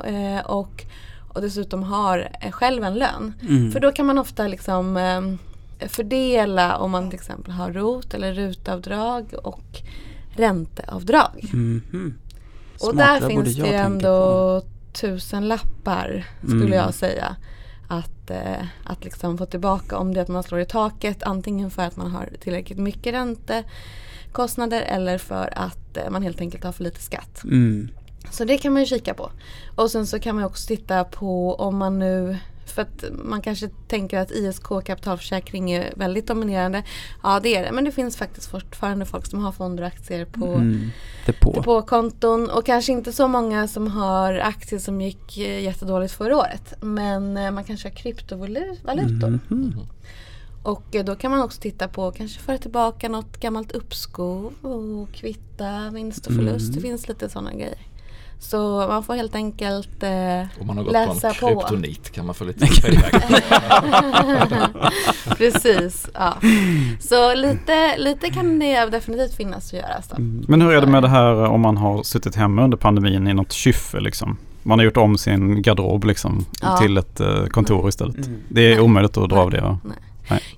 Eh, 0.05 0.45
och, 0.45 0.83
och 1.33 1.41
dessutom 1.41 1.83
har 1.83 2.29
eh, 2.41 2.51
själv 2.51 2.83
en 2.83 2.93
lön. 2.93 3.33
Mm. 3.41 3.71
För 3.71 3.79
då 3.79 3.91
kan 3.91 4.05
man 4.05 4.17
ofta 4.17 4.47
liksom 4.47 4.99
fördela 5.87 6.77
om 6.77 6.91
man 6.91 7.09
till 7.09 7.19
exempel 7.19 7.51
har 7.53 7.71
ROT 7.71 8.13
eller 8.13 8.33
RUT-avdrag 8.33 9.33
och 9.43 9.81
ränteavdrag. 10.35 11.49
Mhm. 11.53 12.13
Och 12.73 12.79
Smart, 12.91 12.97
där 12.97 13.27
finns 13.29 13.55
det 13.55 13.67
ju 13.67 13.73
ändå 13.73 14.61
tusen 14.93 15.47
lappar 15.47 16.25
skulle 16.47 16.65
Mm. 16.65 16.73
jag 16.77 16.93
säga. 16.93 17.35
Att, 17.91 18.29
eh, 18.29 18.65
att 18.83 19.03
liksom 19.03 19.37
få 19.37 19.45
tillbaka 19.45 19.97
om 19.97 20.13
det 20.13 20.19
är 20.19 20.21
att 20.21 20.27
man 20.27 20.43
slår 20.43 20.61
i 20.61 20.65
taket 20.65 21.23
antingen 21.23 21.71
för 21.71 21.83
att 21.83 21.95
man 21.95 22.11
har 22.11 22.29
tillräckligt 22.39 22.77
mycket 22.77 23.13
räntekostnader 23.13 24.81
eller 24.81 25.17
för 25.17 25.53
att 25.55 25.97
eh, 25.97 26.09
man 26.09 26.23
helt 26.23 26.41
enkelt 26.41 26.63
har 26.63 26.71
för 26.71 26.83
lite 26.83 27.01
skatt. 27.01 27.43
Mm. 27.43 27.89
Så 28.29 28.45
det 28.45 28.57
kan 28.57 28.73
man 28.73 28.81
ju 28.81 28.85
kika 28.85 29.13
på. 29.13 29.31
Och 29.75 29.91
sen 29.91 30.07
så 30.07 30.19
kan 30.19 30.35
man 30.35 30.43
också 30.43 30.67
titta 30.67 31.03
på 31.03 31.55
om 31.55 31.77
man 31.77 31.99
nu 31.99 32.37
för 32.65 32.81
att 32.81 33.03
man 33.23 33.41
kanske 33.41 33.69
tänker 33.87 34.19
att 34.19 34.31
ISK 34.31 34.63
kapitalförsäkring 34.85 35.71
är 35.71 35.93
väldigt 35.95 36.27
dominerande. 36.27 36.83
Ja 37.23 37.39
det 37.43 37.55
är 37.55 37.63
det 37.63 37.71
men 37.71 37.85
det 37.85 37.91
finns 37.91 38.17
faktiskt 38.17 38.51
fortfarande 38.51 39.05
folk 39.05 39.25
som 39.25 39.39
har 39.39 39.51
fonder 39.51 39.83
och 39.83 39.87
aktier 39.87 40.25
på 40.25 40.45
Mm. 40.45 40.89
Depå. 41.25 41.51
depåkonton 41.51 42.49
och 42.49 42.65
kanske 42.65 42.91
inte 42.91 43.11
så 43.13 43.27
många 43.27 43.67
som 43.67 43.87
har 43.87 44.33
aktier 44.33 44.79
som 44.79 45.01
gick 45.01 45.37
eh, 45.37 45.63
jättedåligt 45.63 46.13
förra 46.13 46.37
året. 46.37 46.73
Men 46.81 47.37
eh, 47.37 47.51
man 47.51 47.63
kanske 47.63 47.89
har 47.89 47.95
kryptovalutor. 47.95 49.39
Mhm. 49.47 49.73
Och 50.63 50.95
eh, 50.95 51.05
då 51.05 51.15
kan 51.15 51.31
man 51.31 51.41
också 51.41 51.61
titta 51.61 51.87
på 51.87 52.11
kanske 52.11 52.39
föra 52.39 52.57
tillbaka 52.57 53.09
något 53.09 53.39
gammalt 53.39 53.71
uppskov 53.71 54.53
och 54.61 55.13
kvitta 55.13 55.89
vinst 55.93 56.27
och 56.27 56.33
förlust. 56.33 56.65
Mm. 56.69 56.75
Det 56.75 56.81
finns 56.81 57.07
lite 57.07 57.29
sådana 57.29 57.53
grejer. 57.53 57.77
Så 58.43 58.87
man 58.87 59.03
får 59.03 59.15
helt 59.15 59.35
enkelt 59.35 60.03
eh, 60.03 60.09
Om 60.59 60.67
man 60.67 60.77
har 60.77 60.83
gått 60.83 60.93
läsa 60.93 61.33
på 61.33 61.47
en 61.47 61.53
på. 61.55 61.61
kryptonit 61.61 62.11
kan 62.11 62.25
man 62.25 62.35
få 62.35 62.43
lite 62.43 62.67
feedback. 62.67 63.23
Precis, 65.37 66.09
ja. 66.13 66.37
Så 66.99 67.33
lite, 67.35 67.97
lite 67.97 68.29
kan 68.29 68.59
det 68.59 68.85
definitivt 68.85 69.35
finnas 69.35 69.73
att 69.73 69.79
göra. 69.79 70.01
Så. 70.01 70.15
Mm. 70.15 70.45
Men 70.47 70.61
hur 70.61 70.71
är 70.71 70.81
det 70.81 70.87
med 70.87 71.03
det 71.03 71.09
här 71.09 71.33
om 71.35 71.61
man 71.61 71.77
har 71.77 72.03
suttit 72.03 72.35
hemma 72.35 72.63
under 72.63 72.77
pandemin 72.77 73.27
i 73.27 73.33
något 73.33 73.51
kyffe 73.51 73.99
liksom? 73.99 74.37
Man 74.63 74.79
har 74.79 74.85
gjort 74.85 74.97
om 74.97 75.17
sin 75.17 75.61
garderob 75.61 76.03
liksom 76.05 76.45
Ja. 76.61 76.77
till 76.77 76.97
ett 76.97 77.19
eh, 77.19 77.45
kontor 77.45 77.89
istället. 77.89 78.27
Mm. 78.27 78.39
Det 78.49 78.61
är 78.61 78.69
Nej. 78.75 78.79
omöjligt 78.81 79.17
att 79.17 79.29
dra 79.29 79.39
av 79.39 79.51
det. 79.51 79.61
va? 79.61 79.79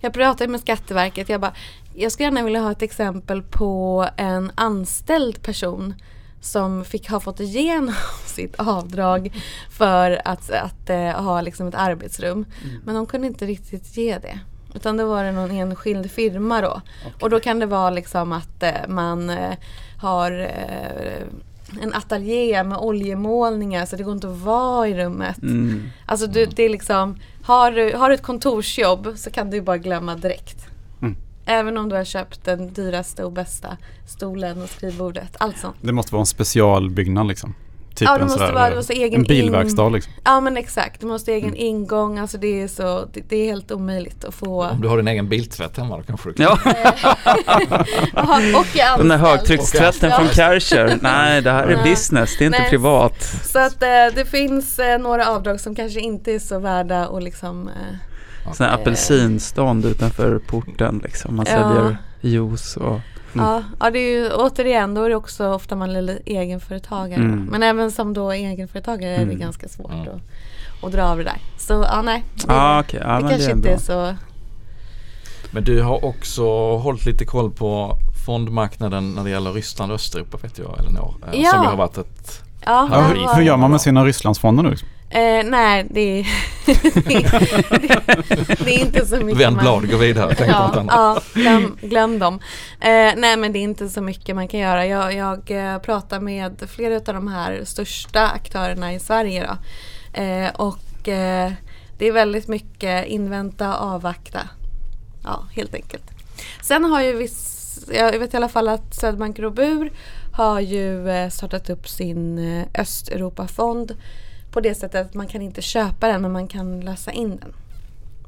Jag 0.02 0.14
pratade 0.14 0.48
med 0.52 0.60
Skatteverket. 0.60 1.30
Jag 1.30 1.42
bara, 1.42 1.54
jag 1.96 2.12
skulle 2.12 2.28
gärna 2.28 2.44
vilja 2.44 2.62
ha 2.62 2.72
ett 2.72 2.82
exempel 2.82 3.42
på 3.42 4.08
en 4.18 4.52
anställd 4.56 5.42
person 5.42 5.94
som 6.44 6.86
fick 6.86 7.10
ha 7.10 7.20
fått 7.20 7.40
igenom 7.40 7.96
sitt 8.26 8.56
avdrag 8.56 9.34
för 9.70 10.22
att, 10.26 10.50
att 10.50 10.90
eh, 10.90 11.24
ha 11.24 11.42
liksom 11.42 11.68
ett 11.68 11.76
arbetsrum. 11.76 12.46
Men 12.86 12.96
de 12.96 13.06
kunde 13.06 13.28
inte 13.28 13.46
riktigt 13.46 13.98
ge 13.98 14.18
det. 14.18 14.40
Utan 14.76 14.98
då 14.98 15.08
var 15.08 15.24
det 15.24 15.32
någon 15.32 15.52
enskild 15.52 16.12
firma 16.12 16.62
då. 16.62 16.82
Och 17.22 17.30
då 17.30 17.40
kan 17.40 17.60
det 17.60 17.66
vara 17.66 17.90
liksom 17.90 18.32
att 18.32 18.64
eh, 18.64 18.88
man 18.88 19.30
eh, 19.30 19.54
har 19.98 20.32
en 21.82 21.94
ateljé 21.94 22.64
med 22.64 22.78
oljemålningar 22.78 23.86
så 23.86 23.96
det 23.96 24.04
går 24.04 24.14
inte 24.14 24.30
att 24.30 24.38
vara 24.38 24.88
i 24.88 24.94
rummet. 24.94 25.42
Mm. 25.42 25.90
Alltså 26.06 26.28
du, 26.28 26.46
det 26.46 26.64
är 26.64 26.70
liksom, 26.70 27.18
har 27.44 27.72
du, 27.72 27.94
har 27.96 28.10
du 28.10 28.16
ett 28.16 28.22
kontorsjobb 28.22 29.14
så 29.16 29.32
kan 29.32 29.50
du 29.50 29.62
bara 29.62 29.78
glömma 29.78 30.16
direkt. 30.16 30.73
Även 31.46 31.78
om 31.78 31.90
du 31.90 31.96
har 31.96 32.04
köpt 32.04 32.46
den 32.46 32.74
dyraste 32.74 33.24
och 33.24 33.32
bästa 33.32 33.78
stolen 34.08 34.62
och 34.62 34.70
skrivbordet. 34.70 35.36
Allt 35.38 35.58
sånt. 35.58 35.76
Det 35.82 35.94
måste 35.94 36.14
vara 36.14 36.22
en 36.22 36.26
specialbyggnad 36.26 37.28
liksom. 37.28 37.56
Typ 37.96 38.08
Ja, 38.08 38.14
det 38.14 38.20
en, 38.20 38.24
måste 38.26 38.40
sådär, 38.40 38.54
vara- 38.54 38.70
det 38.70 38.76
måste 38.76 38.94
egen 38.94 39.20
en 39.20 39.24
bilverkstad 39.24 39.90
liksom. 39.90 40.14
Ja 40.24 40.40
men 40.40 40.58
exakt, 40.58 41.02
du 41.02 41.08
måste 41.08 41.32
ha 41.32 41.36
egen 41.36 41.50
Mm. 41.50 41.60
ingång. 41.62 42.20
Alltså 42.20 42.38
det 42.38 42.62
är 42.62 42.68
så, 42.68 43.06
det, 43.14 43.22
det 43.30 43.36
är 43.36 43.46
helt 43.46 43.72
omöjligt 43.72 44.26
att 44.26 44.34
få. 44.34 44.64
Om 44.68 44.82
du 44.82 44.88
har 44.88 44.98
din 44.98 45.08
egen 45.08 45.30
biltvätt 45.30 45.78
hemma 45.78 45.98
då 45.98 46.04
kanske 46.04 46.30
du 46.30 46.34
kan. 46.34 46.46
Ja, 46.46 46.60
Jaha, 48.16 48.38
och 48.60 48.78
är 48.78 48.98
den 48.98 49.08
där 49.08 49.18
högtryckstvätten 49.18 50.12
från 50.12 50.28
Kärcher. 50.28 50.98
Nej, 51.02 51.42
det 51.42 51.52
här 51.52 51.68
är 51.68 51.72
Ja. 51.78 51.84
business, 51.84 52.38
det 52.38 52.44
är 52.44 52.46
inte 52.46 52.60
Nej. 52.60 52.70
privat. 52.70 53.24
Så 53.44 53.60
att 53.60 53.84
eh, 53.84 53.88
det 54.16 54.26
finns 54.32 54.80
eh, 54.80 55.00
några 55.00 55.30
avdrag 55.30 55.60
som 55.60 55.76
kanske 55.76 56.00
inte 56.00 56.32
är 56.32 56.40
så 56.40 56.60
värda 56.60 57.08
att 57.08 57.24
liksom 57.24 57.68
eh, 57.68 57.74
Sån 58.54 58.66
här 58.68 58.74
apelsinstånd 58.74 59.86
utanför 59.86 60.40
porten 60.40 61.00
liksom. 61.04 61.36
Man 61.36 61.46
Ja. 61.50 61.54
säljer 61.54 61.98
juice 62.22 62.78
och... 62.78 63.00
Ja, 63.36 63.64
ja, 63.80 63.90
det 63.90 64.00
är 64.00 64.12
ju 64.12 64.30
återigen 64.34 64.94
då 64.94 65.04
är 65.04 65.10
det 65.10 65.16
också 65.16 65.48
ofta 65.50 65.76
man 65.76 65.96
är 65.96 66.02
lite 66.02 66.22
egenföretagare. 66.32 67.22
Mm. 67.22 67.46
Men 67.52 67.64
även 67.64 67.92
som 67.92 68.14
då 68.14 68.32
egenföretagare 68.32 69.12
är 69.14 69.18
det 69.18 69.24
Mm. 69.24 69.40
ganska 69.40 69.68
svårt 69.68 69.92
Mm. 69.92 70.08
att, 70.08 70.84
att 70.86 70.92
dra 70.92 71.04
av 71.04 71.18
det 71.18 71.24
där. 71.24 71.38
Så 71.58 71.74
ja, 71.74 72.02
nej. 72.02 72.24
Det, 72.36 72.54
Ah, 72.54 72.80
okej. 72.80 73.00
Ja, 73.04 73.08
det 73.16 73.20
men 73.22 73.30
kanske 73.30 73.48
det 73.48 73.52
är 73.52 73.56
inte 73.56 73.70
är 73.70 73.78
så. 73.78 74.16
Men 75.52 75.64
du 75.64 75.82
har 75.82 76.06
också 76.06 76.78
hållit 76.78 77.06
lite 77.06 77.26
koll 77.26 77.52
på 77.52 77.98
fondmarknaden 78.26 79.14
när 79.14 79.24
det 79.24 79.30
gäller 79.30 79.54
Ryssland 79.54 79.92
och 79.92 79.96
Östeuropa 79.96 80.38
vet 80.38 80.58
jag 80.58 80.80
Elinor. 80.80 81.16
Eh, 81.32 81.40
Ja. 81.42 81.50
Som 81.52 81.66
har 81.66 81.76
varit 81.76 81.98
ett 81.98 82.44
Ja, 82.66 82.88
Ja, 82.92 82.98
det 82.98 83.04
hur, 83.20 83.26
var- 83.26 83.36
hur 83.36 83.44
gör 83.44 83.58
man 83.58 83.72
med 83.72 83.82
sina 83.82 84.06
Rysslandsfonder 84.06 84.64
nu? 84.64 84.76
Eh, 85.10 85.46
nej, 85.46 85.86
det 85.90 86.20
är, 86.20 86.28
det 88.66 88.76
är 88.76 88.80
inte 88.80 89.06
så 89.06 89.16
mycket. 89.18 89.42
vänd 89.42 89.58
blad, 89.58 89.92
gå 89.92 89.98
vidare, 89.98 90.36
tänk 90.38 90.52
Ja, 90.52 90.56
annat. 90.80 90.94
ja 90.96 91.22
glöm, 91.34 91.78
glöm 91.82 92.20
dem. 92.20 92.34
Eh, 92.80 93.12
nej 93.18 93.38
men 93.38 93.54
det 93.54 93.60
är 93.60 93.64
inte 93.64 93.90
så 93.90 94.02
mycket 94.02 94.36
man 94.36 94.48
kan 94.48 94.60
göra. 94.60 94.86
Jag, 94.86 95.14
jag 95.16 95.52
eh, 95.74 95.80
pratar 95.80 96.20
med 96.20 96.64
flera 96.76 96.96
av 96.96 97.02
de 97.04 97.28
här 97.28 97.62
största 97.66 98.28
aktörerna 98.28 98.94
i 98.94 99.00
Sverige. 99.00 99.48
Då. 99.48 99.58
Eh, 100.22 100.50
och 100.56 101.10
eh, 101.10 101.52
det 101.98 102.08
är 102.08 102.12
väldigt 102.12 102.48
mycket 102.48 103.08
invänta, 103.08 103.76
avvakta. 103.78 104.40
Ja, 105.24 105.44
helt 105.56 105.76
enkelt. 105.76 106.04
Sen 106.62 106.84
har 106.86 107.02
ju 107.02 107.14
viss, 107.18 107.53
jag 107.94 108.20
vet 108.20 108.34
i 108.34 108.38
alla 108.38 108.50
fall 108.50 108.68
att 108.68 108.96
Swedbank 108.96 109.40
Robur 109.40 109.92
har 110.34 110.60
ju 110.60 111.10
eh, 111.10 111.30
startat 111.30 111.70
upp 111.70 111.88
sin 111.90 112.38
eh, 112.58 112.66
Östeuropafond 112.82 113.98
på 114.52 114.60
det 114.60 114.76
sättet 114.76 115.08
att 115.08 115.14
man 115.14 115.28
kan 115.28 115.42
inte 115.42 115.62
köpa 115.62 116.08
den 116.08 116.22
men 116.22 116.32
man 116.32 116.48
kan 116.48 116.80
lösa 116.82 117.12
in 117.12 117.30
den. 117.30 117.54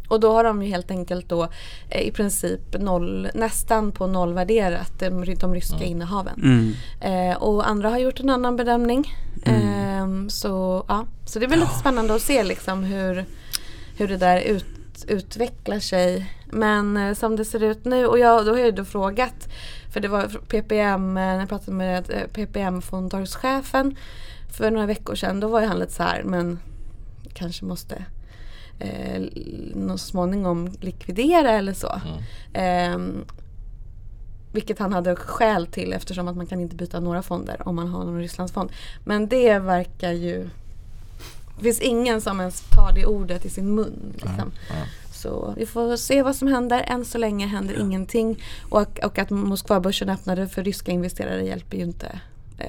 Och 0.07 0.19
då 0.19 0.31
har 0.31 0.43
de 0.43 0.63
ju 0.63 0.69
helt 0.69 0.91
enkelt 0.91 1.29
då 1.29 1.47
eh, 1.89 2.01
i 2.01 2.11
princip 2.11 2.79
noll, 2.79 3.27
nästan 3.33 3.91
på 3.91 4.07
noll 4.07 4.33
värderat 4.33 4.99
de, 4.99 5.35
de 5.35 5.53
ryska 5.55 5.75
Mm. 5.75 5.87
innehaven. 5.87 6.41
Mm. 6.43 7.31
Eh, 7.31 7.37
och 7.37 7.69
andra 7.69 7.89
har 7.89 7.97
gjort 7.97 8.19
en 8.19 8.29
annan 8.29 8.55
bedömning. 8.55 9.13
Mm. 9.45 9.61
Ehm, 9.61 10.29
så, 10.29 10.85
ja. 10.87 11.05
så 11.25 11.39
det 11.39 11.45
är 11.45 11.49
väl 11.49 11.59
lite 11.59 11.79
spännande 11.79 12.15
att 12.15 12.21
se 12.21 12.43
liksom 12.43 12.83
hur, 12.83 13.25
hur 13.97 14.07
det 14.07 14.17
där 14.17 14.39
ut, 14.41 14.65
utvecklar 15.03 15.79
sig. 15.79 16.31
Men 16.51 16.97
eh, 16.97 17.13
som 17.13 17.35
det 17.35 17.45
ser 17.45 17.63
ut 17.63 17.85
nu 17.85 18.05
och 18.05 18.19
jag, 18.19 18.45
då 18.45 18.51
har 18.51 18.59
jag 18.59 18.75
då 18.75 18.85
frågat 18.85 19.47
för 19.93 19.99
det 19.99 20.07
var 20.07 20.27
PPM, 20.47 21.17
eh, 21.17 21.23
när 21.23 21.39
jag 21.39 21.49
pratade 21.49 21.77
med 21.77 22.11
eh, 22.11 22.27
PPM 22.27 22.81
fondtorgschefen 22.81 23.95
för 24.51 24.71
några 24.71 24.85
veckor 24.85 25.15
sedan 25.15 25.39
då 25.39 25.47
var 25.47 25.61
ju 25.61 25.67
han 25.67 25.79
lite 25.79 25.93
så 25.93 26.03
här 26.03 26.23
men 26.23 26.59
kanske 27.33 27.65
måste 27.65 28.05
eh, 28.79 29.23
så 29.87 29.97
småningom 29.97 30.69
likvidera 30.81 31.51
eller 31.51 31.73
så. 31.73 32.01
Mm. 32.53 33.21
Eh, 33.23 33.25
vilket 34.51 34.79
han 34.79 34.93
hade 34.93 35.15
skäl 35.15 35.67
till 35.67 35.93
eftersom 35.93 36.27
att 36.27 36.35
man 36.35 36.47
kan 36.47 36.59
inte 36.59 36.75
byta 36.75 36.99
några 36.99 37.21
fonder 37.21 37.67
om 37.67 37.75
man 37.75 37.87
har 37.87 38.05
någon 38.05 38.19
Rysslandsfond. 38.19 38.71
Men 39.05 39.27
det 39.27 39.59
verkar 39.59 40.11
ju... 40.11 40.49
Det 41.57 41.63
finns 41.63 41.79
ingen 41.79 42.21
som 42.21 42.39
ens 42.39 42.61
tar 42.61 42.91
det 42.95 43.05
ordet 43.05 43.45
i 43.45 43.49
sin 43.49 43.75
mun. 43.75 44.13
Liksom. 44.13 44.51
Ja. 44.69 44.75
Så 45.13 45.53
vi 45.57 45.65
får 45.65 45.97
se 45.97 46.23
vad 46.23 46.35
som 46.35 46.47
händer. 46.47 46.83
Än 46.87 47.05
så 47.05 47.17
länge 47.17 47.47
händer 47.47 47.79
ingenting. 47.81 48.43
Och, 48.69 48.99
och 49.03 49.19
att 49.19 49.29
Moskvabörsen 49.29 50.09
öppnade 50.09 50.47
för 50.47 50.63
ryska 50.63 50.91
investerare 50.91 51.43
hjälper 51.45 51.77
ju 51.77 51.83
inte 51.83 52.19
eh, 52.57 52.65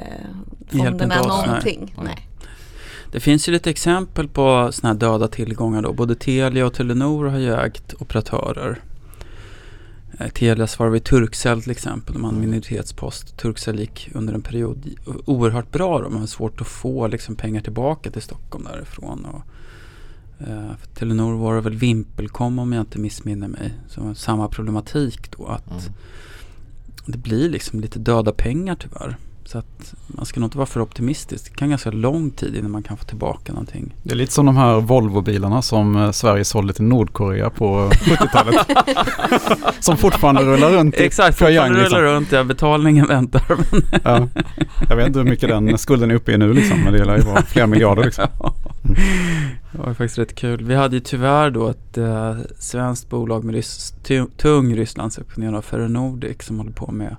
Hjälper 0.71 0.89
fonderna 0.89 1.21
oss, 1.21 1.27
nej. 1.39 1.47
någonting. 1.47 1.95
Nej. 1.97 2.05
Nej. 2.05 2.29
Det 3.13 3.21
finns 3.21 3.49
ju 3.49 3.53
lite 3.53 3.71
exempel 3.71 4.29
på 4.29 4.69
sådana 4.73 4.93
här 4.93 5.01
döda 5.01 5.29
tillgångar 5.29 5.83
då. 5.83 5.93
Både 5.93 6.15
Telia 6.15 6.67
och 6.67 6.75
Telenor 6.75 7.25
har 7.25 7.39
ju 7.39 7.55
ägt 7.55 7.95
operatörer. 7.99 8.81
Eh, 10.19 10.29
Telia 10.29 10.67
svarar 10.67 10.91
vid 10.91 11.05
Turkcell 11.05 11.63
till 11.63 11.71
exempel, 11.71 12.15
de 12.15 12.25
har 12.25 12.33
en 12.33 12.41
minoritetspost. 12.41 13.37
Turkcell 13.37 13.79
gick 13.79 14.11
under 14.15 14.35
en 14.35 14.43
period 14.43 14.89
oerhört 15.25 15.73
bra 15.73 16.01
då, 16.03 16.11
men 16.11 16.27
svårt 16.27 16.61
att 16.61 16.67
få 16.67 17.07
liksom, 17.07 17.37
pengar 17.37 17.61
tillbaka 17.61 18.11
till 18.11 18.23
Stockholm 18.23 18.65
därifrån. 18.65 19.25
Och, 19.25 19.43
eh, 20.49 20.77
för 20.81 20.87
Telenor 20.95 21.37
var 21.37 21.55
det 21.55 21.61
väl 21.61 21.75
Vimpelcom 21.77 22.59
om 22.59 22.73
jag 22.73 22.83
inte 22.83 22.99
missminner 22.99 23.49
mig. 23.49 23.75
Så 23.89 24.15
samma 24.15 24.49
problematik 24.49 25.31
då 25.37 25.47
att 25.47 25.71
Mm. 25.71 25.83
det 27.07 27.19
blir 27.19 27.49
liksom 27.51 27.81
lite 27.81 27.99
döda 27.99 28.33
pengar 28.33 28.77
tyvärr. 28.81 29.17
Så 29.47 29.59
att 29.59 29.95
man 30.07 30.27
ska 30.27 30.41
nog 30.41 30.47
inte 30.47 30.59
vara 30.59 30.67
för 30.67 30.81
optimistisk. 30.81 31.45
Det 31.51 31.57
kan 31.57 31.71
ganska 31.71 31.91
lång 31.91 32.31
tid 32.31 32.57
innan 32.57 32.71
man 32.71 32.83
kan 32.83 32.97
få 32.97 33.05
tillbaka 33.05 33.53
någonting. 33.53 33.95
Det 34.03 34.11
är 34.13 34.17
lite 34.17 34.33
som 34.33 34.47
de 34.47 34.57
här 34.57 34.81
Volvo-bilarna 34.81 35.63
som 35.63 35.97
eh, 35.97 36.11
Sverige 36.11 36.45
sålde 36.45 36.73
till 36.73 36.85
Nordkorea 36.85 37.51
på 37.51 37.91
70-talet. 37.93 38.67
som 39.81 39.97
fortfarande 39.97 40.43
rullar 40.43 40.71
runt 40.71 40.95
i 40.95 41.05
Exakt, 41.05 41.39
fortfarande 41.39 41.69
rullar 41.79 41.81
liksom. 41.83 42.01
runt, 42.01 42.33
ja, 42.33 42.45
betalningen 42.45 43.07
väntar. 43.07 43.43
Ja. 44.05 44.29
Jag 44.89 44.97
vet 44.97 45.07
inte 45.07 45.19
hur 45.19 45.27
mycket 45.27 45.49
den 45.49 45.79
skulden 45.79 46.11
är 46.11 46.15
uppe 46.15 46.33
i 46.33 46.39
nu 46.39 46.53
liksom, 46.53 46.81
men 46.81 46.93
det 46.93 47.05
lär 47.05 47.17
ju 47.17 47.23
vara 47.23 47.43
flera 47.43 47.67
miljarder 47.67 48.05
liksom. 48.05 48.27
det 49.73 49.79
var 49.79 49.87
faktiskt 49.95 50.19
rätt 50.19 50.35
kul. 50.35 50.65
Vi 50.65 50.75
hade 50.75 50.97
ju 50.97 51.01
tyvärr 51.01 51.51
då 51.51 51.69
ett 51.69 51.99
eh, 51.99 52.35
svenskt 52.59 53.09
bolag 53.11 53.45
med 53.45 53.55
rys- 53.55 53.95
tu- 54.05 54.31
tung 54.37 54.77
Rysslandsexponering 54.77 55.63
Ferronordic 55.63 56.37
som 56.45 56.59
håller 56.59 56.73
på 56.73 56.93
med 56.93 57.17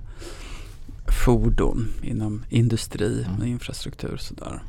fordon 1.08 1.88
inom 2.02 2.44
industri 2.48 3.24
och 3.28 3.34
Mm. 3.34 3.48
infrastruktur 3.48 4.12
och 4.14 4.20
sådär. 4.20 4.62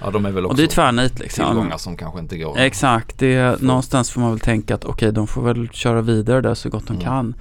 ja, 0.00 0.10
de 0.10 0.26
är 0.26 0.30
väl 0.30 0.44
Och 0.44 0.50
också 0.50 0.56
det 0.62 0.66
är 0.66 0.74
tvärnit 0.74 1.18
liksom. 1.18 1.46
tillgångar 1.46 1.76
som 1.78 1.96
kanske 1.96 2.18
inte 2.20 2.38
går. 2.38 2.58
Exakt, 2.58 3.18
det 3.18 3.34
är, 3.34 3.58
någonstans 3.60 4.10
får 4.10 4.20
man 4.20 4.30
väl 4.30 4.40
tänka 4.40 4.74
att 4.74 4.84
okej 4.84 5.12
de 5.12 5.26
får 5.26 5.42
väl 5.42 5.68
köra 5.68 6.02
vidare 6.02 6.40
där 6.40 6.54
så 6.54 6.68
gott 6.70 6.86
de 6.86 6.92
Mm. 6.92 7.04
kan. 7.04 7.34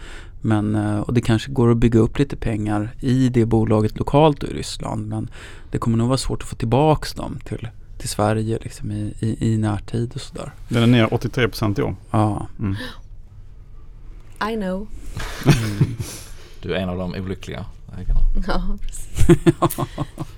Men, 0.45 0.75
eh, 0.75 0.99
och 0.99 1.13
det 1.13 1.21
kanske 1.21 1.51
går 1.51 1.71
att 1.71 1.77
bygga 1.77 1.99
upp 1.99 2.19
lite 2.19 2.35
pengar 2.35 2.95
i 2.99 3.29
det 3.29 3.45
bolaget 3.45 3.97
lokalt 3.99 4.43
i 4.43 4.47
Ryssland. 4.47 5.07
Men 5.07 5.29
det 5.71 5.77
kommer 5.77 5.97
nog 5.97 6.07
vara 6.07 6.17
svårt 6.17 6.41
att 6.41 6.47
få 6.49 6.55
tillbaks 6.55 7.13
dem 7.13 7.39
till, 7.45 7.67
till 7.97 8.09
Sverige 8.09 8.59
liksom 8.61 8.91
i, 8.91 9.13
i, 9.19 9.53
i 9.53 9.57
närtid 9.57 10.11
och 10.15 10.21
sådär. 10.21 10.53
Den 10.69 10.83
är 10.83 10.87
ner 10.87 11.05
83% 11.07 11.79
i 11.79 11.83
år. 11.83 11.95
Ja. 12.11 12.47
Mm. 12.59 12.75
I 14.51 14.55
know. 14.55 14.87
Du 16.63 16.73
är 16.75 16.79
en 16.79 16.89
av 16.89 16.97
de 16.97 17.13
olyckliga 17.15 17.65
ägarna. 17.99 18.19
Ja, 18.47 18.77
precis. 18.81 19.27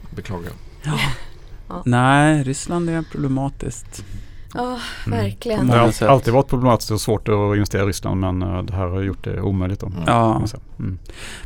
Beklagar. 0.15 0.51
Nej, 1.85 2.43
Ryssland 2.43 2.89
är 2.89 3.01
problematiskt. 3.11 4.05
Ja, 4.53 4.79
Mm. 5.07 5.19
verkligen. 5.19 5.67
På 5.67 5.73
Det 5.73 5.79
har 5.79 5.91
sätt. 5.91 6.09
alltid 6.09 6.33
varit 6.33 6.47
problematiskt 6.47 6.91
och 6.91 7.01
svårt 7.01 7.27
att 7.27 7.33
investera 7.55 7.83
i 7.83 7.85
Ryssland 7.85 8.19
men 8.21 8.41
eh, 8.41 8.63
det 8.63 8.73
här 8.73 8.88
har 8.88 9.01
gjort 9.01 9.23
det 9.23 9.41
omöjligt 9.41 9.79
då. 9.79 9.88
Mm. 9.88 9.99
Ja. 10.07 10.41
Mm. 10.79 10.99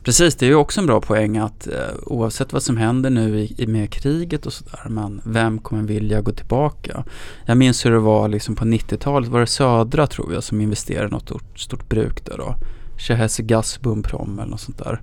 precis. 0.04 0.36
Det 0.36 0.46
är 0.46 0.50
ju 0.50 0.56
också 0.56 0.80
en 0.80 0.86
bra 0.88 1.02
poäng 1.02 1.38
att 1.38 1.68
eh, 1.68 1.74
oavsett 2.06 2.54
vad 2.54 2.64
som 2.64 2.78
händer 2.78 3.10
nu 3.10 3.40
i, 3.40 3.56
i 3.58 3.68
med 3.68 3.90
kriget 3.92 4.46
och 4.46 4.54
sådär, 4.54 4.86
men 4.90 5.22
vem 5.26 5.60
kommer 5.60 5.84
vilja 5.84 6.22
gå 6.22 6.32
tillbaka? 6.32 7.04
Jag 7.46 7.58
minns 7.58 7.86
hur 7.86 7.92
det 7.92 8.00
var 8.00 8.28
liksom 8.28 8.56
på 8.56 8.66
90-talet, 8.66 9.30
var 9.30 9.40
det 9.40 9.48
Södra 9.48 10.08
tror 10.08 10.34
jag 10.34 10.44
som 10.44 10.62
investerade 10.62 11.08
i 11.08 11.12
något 11.12 11.22
stort, 11.24 11.60
stort 11.60 11.90
bruk 11.90 12.26
där 12.26 12.38
då. 12.38 12.56
Chehese 13.00 13.44
Gasbumprom 13.44 14.40
eller 14.40 14.50
något 14.52 14.60
sånt 14.62 14.78
där. 14.78 15.02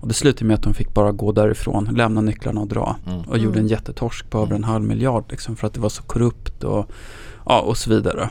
Och 0.00 0.08
det 0.08 0.14
slutade 0.14 0.44
med 0.44 0.54
att 0.54 0.62
de 0.62 0.74
fick 0.74 0.94
bara 0.94 1.12
gå 1.12 1.32
därifrån, 1.32 1.84
lämna 1.96 2.20
nycklarna 2.20 2.60
och 2.60 2.68
dra. 2.68 2.96
Mm. 3.06 3.20
Och 3.20 3.38
gjorde 3.38 3.58
en 3.58 3.64
Mm. 3.64 3.70
jättetorsk 3.70 4.30
på 4.30 4.38
över 4.38 4.50
en 4.50 4.56
Mm. 4.56 4.70
halv 4.70 4.84
miljard 4.84 5.24
liksom 5.30 5.56
för 5.56 5.66
att 5.66 5.74
det 5.74 5.80
var 5.80 5.88
så 5.88 6.02
korrupt 6.02 6.64
och, 6.64 6.86
ja, 7.46 7.60
och 7.60 7.76
så 7.76 7.90
vidare. 7.90 8.28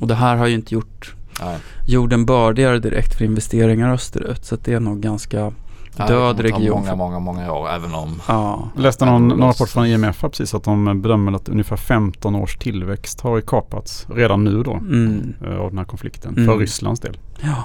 Och 0.00 0.06
det 0.06 0.14
här 0.14 0.36
har 0.36 0.46
ju 0.46 0.54
inte 0.54 0.74
gjort 0.74 1.14
Nej. 1.40 1.58
jorden 1.86 2.26
bördigare 2.26 2.78
direkt 2.78 3.14
för 3.18 3.24
investeringar 3.24 3.92
österut. 3.92 4.44
Så 4.44 4.54
att 4.54 4.64
det 4.64 4.72
är 4.72 4.80
nog 4.80 5.00
ganska 5.00 5.52
det 5.96 6.06
död 6.06 6.36
ta 6.36 6.42
region. 6.42 6.80
Många, 6.80 6.94
många, 6.94 7.18
många 7.18 7.52
år 7.52 7.68
även 7.70 7.94
om 7.94 8.20
Ja, 8.28 8.68
Jag 8.74 8.82
läste 8.82 9.04
någon, 9.04 9.28
det 9.28 9.34
någon 9.36 9.48
rapport 9.48 9.68
från 9.68 9.86
IMF 9.86 10.20
precis 10.20 10.54
att 10.54 10.64
de 10.64 11.02
bedömer 11.02 11.32
att 11.32 11.48
ungefär 11.48 11.76
15 11.76 12.34
års 12.34 12.56
tillväxt 12.56 13.20
har 13.20 13.40
kapats 13.40 14.06
redan 14.14 14.44
nu 14.44 14.62
då 14.62 14.72
mm, 14.74 15.34
eh, 15.44 15.56
av 15.56 15.68
den 15.68 15.78
här 15.78 15.84
konflikten 15.84 16.34
Mm. 16.34 16.46
för 16.46 16.58
Rysslands 16.58 17.00
del. 17.00 17.18
ja. 17.42 17.64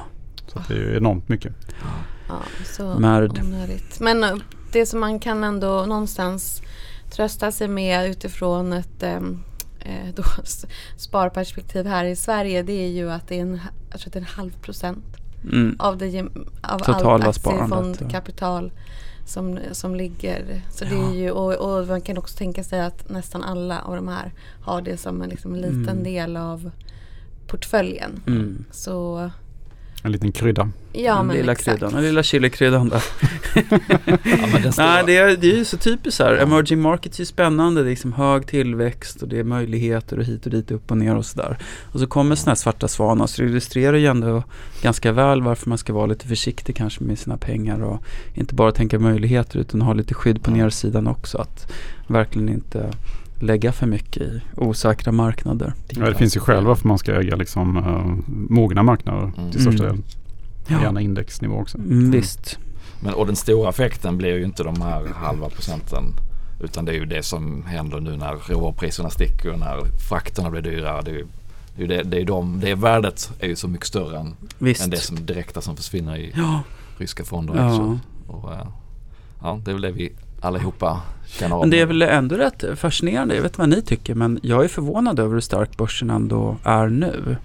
Så 0.67 0.73
det 0.73 0.79
är 0.79 0.83
ju 0.83 0.97
enormt 0.97 1.29
mycket. 1.29 1.53
Ja, 2.27 2.39
så 2.65 2.99
Märd. 2.99 3.39
onödigt. 3.43 3.99
Men 3.99 4.23
eh, 4.23 4.35
det 4.71 4.85
som 4.85 4.99
man 4.99 5.19
kan 5.19 5.43
ändå 5.43 5.85
någonstans 5.85 6.61
trösta 7.11 7.51
sig 7.51 7.67
med 7.67 8.09
utifrån 8.09 8.73
ett 8.73 9.03
ehm, 9.03 9.39
eh, 9.79 10.13
då, 10.15 10.23
sparperspektiv 10.97 11.85
här 11.85 12.05
i 12.05 12.15
Sverige 12.15 12.63
det 12.63 12.85
är 12.85 12.89
ju 12.89 13.11
att 13.11 13.27
det 13.27 13.37
är 13.37 13.41
en, 13.41 13.59
jag 13.91 13.99
tror 13.99 14.11
det 14.11 14.19
är 14.19 14.21
en 14.21 14.27
halv 14.27 14.51
procent 14.61 15.05
Mm. 15.43 15.75
av, 15.79 15.97
det, 15.97 16.25
av 16.61 16.79
Totala 16.79 17.25
allt 17.25 17.35
sparandet, 17.35 17.69
ja. 17.71 17.77
aktiefondkapital 17.77 18.71
som, 19.25 19.59
som 19.71 19.95
ligger. 19.95 20.61
Så 20.71 20.85
det 20.85 20.95
är 20.95 21.13
ju, 21.15 21.31
och, 21.31 21.53
och 21.79 21.87
man 21.87 22.01
kan 22.01 22.17
också 22.17 22.37
tänka 22.37 22.63
sig 22.63 22.81
att 22.81 23.09
nästan 23.09 23.43
alla 23.43 23.79
av 23.81 23.95
de 23.95 24.07
här 24.07 24.33
har 24.61 24.81
det 24.81 24.97
som 24.97 25.21
en 25.21 25.29
liksom, 25.29 25.55
liten 25.55 25.89
Mm. 25.89 26.03
del 26.03 26.37
av 26.37 26.71
portföljen. 27.47 28.21
Mm. 28.27 28.65
Så 28.71 29.29
En 30.07 30.11
liten 30.11 30.31
krydda. 30.31 30.69
ja 30.93 31.15
den 31.15 31.27
men 31.27 31.35
lilla 31.35 31.51
exakt. 31.51 31.69
kryddan, 31.79 31.93
den 31.93 32.03
lilla 32.03 32.23
chilikryddan 32.23 32.89
där. 32.89 33.03
Ja, 34.23 34.71
Nej, 34.77 35.03
det 35.05 35.17
är, 35.17 35.37
det 35.37 35.51
är 35.51 35.55
ju 35.57 35.65
så 35.65 35.77
typiskt 35.77 36.17
så 36.17 36.23
här. 36.23 36.37
Emerging 36.37 36.81
markets 36.81 37.19
är 37.19 37.21
ju 37.21 37.25
spännande. 37.25 37.81
Det 37.83 37.87
är 37.87 37.89
liksom 37.89 38.13
hög 38.13 38.47
tillväxt 38.47 39.21
och 39.21 39.27
det 39.27 39.39
är 39.39 39.43
möjligheter 39.43 40.19
och 40.19 40.23
hit 40.25 40.45
och 40.45 40.51
dit, 40.51 40.71
upp 40.71 40.91
och 40.91 40.97
ner 40.97 41.15
och 41.15 41.25
sådär. 41.25 41.57
Och 41.91 41.99
så 41.99 42.07
kommer 42.07 42.35
sådana 42.35 42.51
här 42.51 42.55
svarta 42.55 42.87
svanar. 42.87 43.27
Så 43.27 43.41
det 43.41 43.47
illustrerar 43.47 43.97
ju 43.97 44.05
ändå 44.07 44.43
ganska 44.81 45.11
väl 45.11 45.41
varför 45.41 45.69
man 45.69 45.77
ska 45.77 45.93
vara 45.93 46.05
lite 46.05 46.27
försiktig 46.27 46.75
kanske 46.75 47.03
med 47.03 47.19
sina 47.19 47.37
pengar 47.37 47.83
och 47.83 48.03
inte 48.33 48.55
bara 48.55 48.71
tänka 48.71 48.99
möjligheter 48.99 49.59
utan 49.59 49.81
ha 49.81 49.93
lite 49.93 50.13
skydd 50.13 50.43
på 50.43 50.51
Mm. 50.51 50.63
nedsidan 50.63 51.07
också. 51.07 51.37
Att 51.37 51.71
verkligen 52.07 52.49
inte 52.49 52.91
lägga 53.39 53.71
för 53.71 53.88
mycket 53.88 54.21
i 54.21 54.41
osäkra 54.56 55.12
marknader. 55.12 55.73
Ja, 55.89 56.06
det 56.10 56.15
finns 56.15 56.36
ju 56.36 56.39
skäl 56.39 56.65
varför 56.65 56.88
man 56.88 56.97
ska 56.97 57.13
äga 57.21 57.36
liksom, 57.36 57.78
uh, 57.78 58.17
mogna 58.50 58.84
marknader 58.84 59.32
Mm. 59.38 59.52
till 59.52 59.62
största 59.62 59.84
Mm. 59.84 59.95
del. 59.95 60.04
Ja. 60.67 60.82
Gärna 60.82 61.02
indexnivå 61.02 61.56
också. 61.56 61.78
Mm, 61.78 62.12
visst. 62.12 62.60
Men, 63.00 63.13
och 63.13 63.26
den 63.28 63.36
stora 63.36 63.69
effekten 63.69 64.17
blir 64.17 64.38
ju 64.38 64.43
inte 64.43 64.63
de 64.63 64.82
här 64.82 65.08
halva 65.15 65.50
procenten. 65.50 66.04
Utan 66.63 66.86
det 66.86 66.91
är 66.91 66.95
ju 66.95 67.06
det 67.06 67.23
som 67.23 67.63
händer 67.65 68.00
nu 68.00 68.17
när 68.17 68.36
råvarupriserna 68.36 69.10
sticker 69.10 69.54
och 69.54 69.60
när 69.60 69.78
frakterna 70.10 70.50
blir 70.52 70.62
dyrare. 70.62 71.02
Det 71.02 71.12
är 71.12 71.15
ju 71.15 71.26
det, 71.76 71.78
är 71.78 71.82
ju 71.82 71.88
det, 71.88 72.04
det, 72.04 72.21
är 72.21 72.26
de, 72.26 72.60
det 72.60 72.76
värdet 72.76 73.32
är 73.39 73.47
ju 73.47 73.56
så 73.56 73.67
mycket 73.67 73.88
större 73.88 74.19
än, 74.19 74.28
än 74.60 74.89
det 74.89 74.97
som 74.97 75.26
direkta 75.26 75.62
som 75.62 75.76
försvinner 75.76 76.15
i 76.17 76.32
Ja, 76.36 76.62
ryska 76.97 77.23
fonder. 77.23 77.56
ja. 77.56 77.67
också. 77.69 78.00
Och, 78.28 78.52
eh, 78.54 78.67
ja, 79.41 79.60
det 79.65 79.71
är 79.71 79.73
väl 79.73 79.82
det 79.82 79.91
vi 79.91 80.12
allihopa 80.41 81.02
känner 81.26 81.56
av. 81.56 81.62
Men 81.62 81.69
det 81.69 81.82
är 81.82 81.86
väl 81.86 82.02
ändå 82.02 82.36
rätt 82.36 82.63
fascinerande, 82.76 83.36
jag 83.36 83.41
vet 83.41 83.52
inte 83.52 83.60
vad 83.60 83.69
ni 83.69 83.82
tycker, 83.82 84.15
men 84.15 84.39
jag 84.43 84.63
är 84.63 84.67
förvånad 84.67 85.19
över 85.19 85.34
hur 85.34 85.41
stark 85.41 85.78
börsen 85.78 86.10
ändå 86.10 86.58
är 86.63 86.88
nu. 86.88 87.38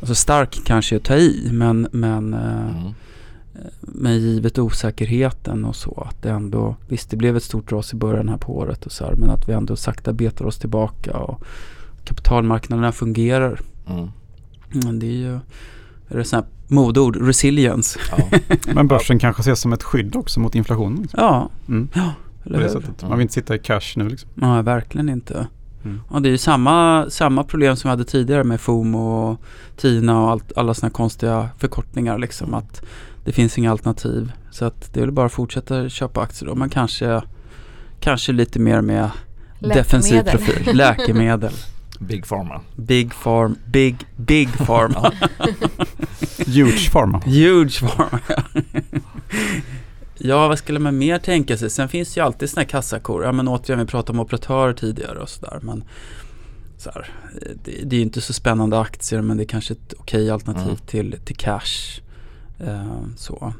Alltså 0.00 0.14
stark 0.14 0.60
kanske 0.64 0.94
är 0.94 0.96
att 0.96 1.04
ta 1.04 1.16
i, 1.16 1.48
men, 1.52 1.88
men, 1.92 2.34
eh, 2.34 2.76
Mm. 2.76 2.94
men 3.80 4.18
givet 4.18 4.58
osäkerheten 4.58 5.64
och 5.64 5.76
så, 5.76 6.06
att 6.10 6.22
det 6.22 6.30
ändå, 6.30 6.76
visst 6.88 7.10
det 7.10 7.16
blev 7.16 7.36
ett 7.36 7.42
stort 7.42 7.72
ras 7.72 7.92
i 7.92 7.96
början 7.96 8.28
här 8.28 8.36
på 8.36 8.56
året 8.56 8.86
och 8.86 8.92
så 8.92 9.04
här, 9.04 9.14
men 9.14 9.30
att 9.30 9.48
vi 9.48 9.52
ändå 9.52 9.76
sakta 9.76 10.12
betar 10.12 10.44
oss 10.44 10.58
tillbaka 10.58 11.16
och 11.16 11.44
kapitalmarknaderna 12.04 12.92
fungerar. 12.92 13.60
Mm. 13.88 14.08
Men 14.70 14.98
det 14.98 15.06
är 15.06 15.10
ju, 15.10 15.38
är 16.08 16.16
det 16.16 16.32
här 16.32 16.44
modeord, 16.68 17.16
resilience. 17.26 17.98
Ja. 18.10 18.38
Men 18.74 18.88
börsen 18.88 19.18
kanske 19.18 19.40
ses 19.40 19.60
som 19.60 19.72
ett 19.72 19.82
skydd 19.82 20.16
också 20.16 20.40
mot 20.40 20.54
inflationen. 20.54 21.02
Liksom. 21.02 21.20
Ja, 21.22 21.50
Mm. 21.68 21.88
ja, 21.94 22.12
eller 22.44 22.58
det 22.60 22.68
sättet. 22.68 23.02
Man 23.02 23.10
vill 23.12 23.20
inte 23.22 23.34
sitta 23.34 23.54
i 23.54 23.58
cash 23.58 23.92
nu 23.96 24.08
liksom. 24.08 24.30
Nej, 24.34 24.62
verkligen 24.62 25.08
inte. 25.08 25.46
Mm. 25.84 26.00
Ja, 26.12 26.20
det 26.20 26.28
är 26.28 26.30
ju 26.30 26.38
samma, 26.38 27.06
samma 27.10 27.44
problem 27.44 27.76
som 27.76 27.88
vi 27.88 27.90
hade 27.90 28.04
tidigare 28.04 28.44
med 28.44 28.60
FOMO 28.60 28.98
och 29.30 29.40
TINA 29.76 30.22
och 30.22 30.30
allt, 30.30 30.52
alla 30.56 30.74
sådana 30.74 30.90
konstiga 30.90 31.48
förkortningar 31.58 32.18
liksom. 32.18 32.54
Att 32.54 32.82
det 33.24 33.32
finns 33.32 33.58
inga 33.58 33.70
alternativ. 33.70 34.32
Så 34.50 34.64
att 34.64 34.92
det 34.94 35.00
är 35.00 35.04
väl 35.04 35.12
bara 35.12 35.26
att 35.26 35.32
fortsätta 35.32 35.88
köpa 35.88 36.20
aktier 36.20 36.48
då. 36.48 36.54
Men 36.54 36.68
kanske, 36.70 37.22
kanske 38.00 38.32
lite 38.32 38.58
mer 38.58 38.80
med 38.80 39.10
defensiv 39.60 40.14
Läkemedel. 40.24 40.46
profil. 40.54 40.76
Läkemedel. 40.76 41.52
Big 41.98 42.26
Pharma. 42.28 42.60
Big 42.76 43.14
Farm, 43.14 43.56
Big, 43.66 43.96
Big 44.16 44.48
Pharma. 44.58 45.12
Huge 46.46 46.90
Pharma. 46.92 47.18
Huge 47.24 47.80
Pharma. 47.80 48.20
ja, 50.18 50.48
vad 50.48 50.58
skulle 50.58 50.78
man 50.78 50.98
mer 50.98 51.18
tänka 51.18 51.56
sig? 51.56 51.70
Sen 51.70 51.88
finns 51.88 52.14
det 52.14 52.20
ju 52.20 52.24
alltid 52.26 52.50
sådana 52.50 52.62
här 52.62 52.68
kassakor. 52.68 53.24
Ja, 53.24 53.32
men 53.32 53.48
återigen, 53.48 53.78
vi 53.78 53.86
pratade 53.86 54.18
om 54.18 54.20
operatörer 54.24 54.72
tidigare 54.72 55.18
och 55.18 55.28
sådär. 55.28 55.58
Men 55.62 55.84
så 56.78 56.90
här, 56.90 57.10
det, 57.64 57.70
det 57.84 57.96
är 57.96 57.98
ju 57.98 58.02
inte 58.04 58.20
så 58.20 58.32
spännande 58.32 58.80
aktier, 58.80 59.20
men 59.22 59.36
det 59.36 59.42
är 59.42 59.46
kanske 59.48 59.72
ett 59.72 59.94
okej 59.98 60.30
alternativ 60.30 60.64
Mm. 60.66 60.76
till, 60.86 61.16
till 61.24 61.36
cash. 61.36 62.00
Eh, 62.58 63.00
så. 63.16 63.52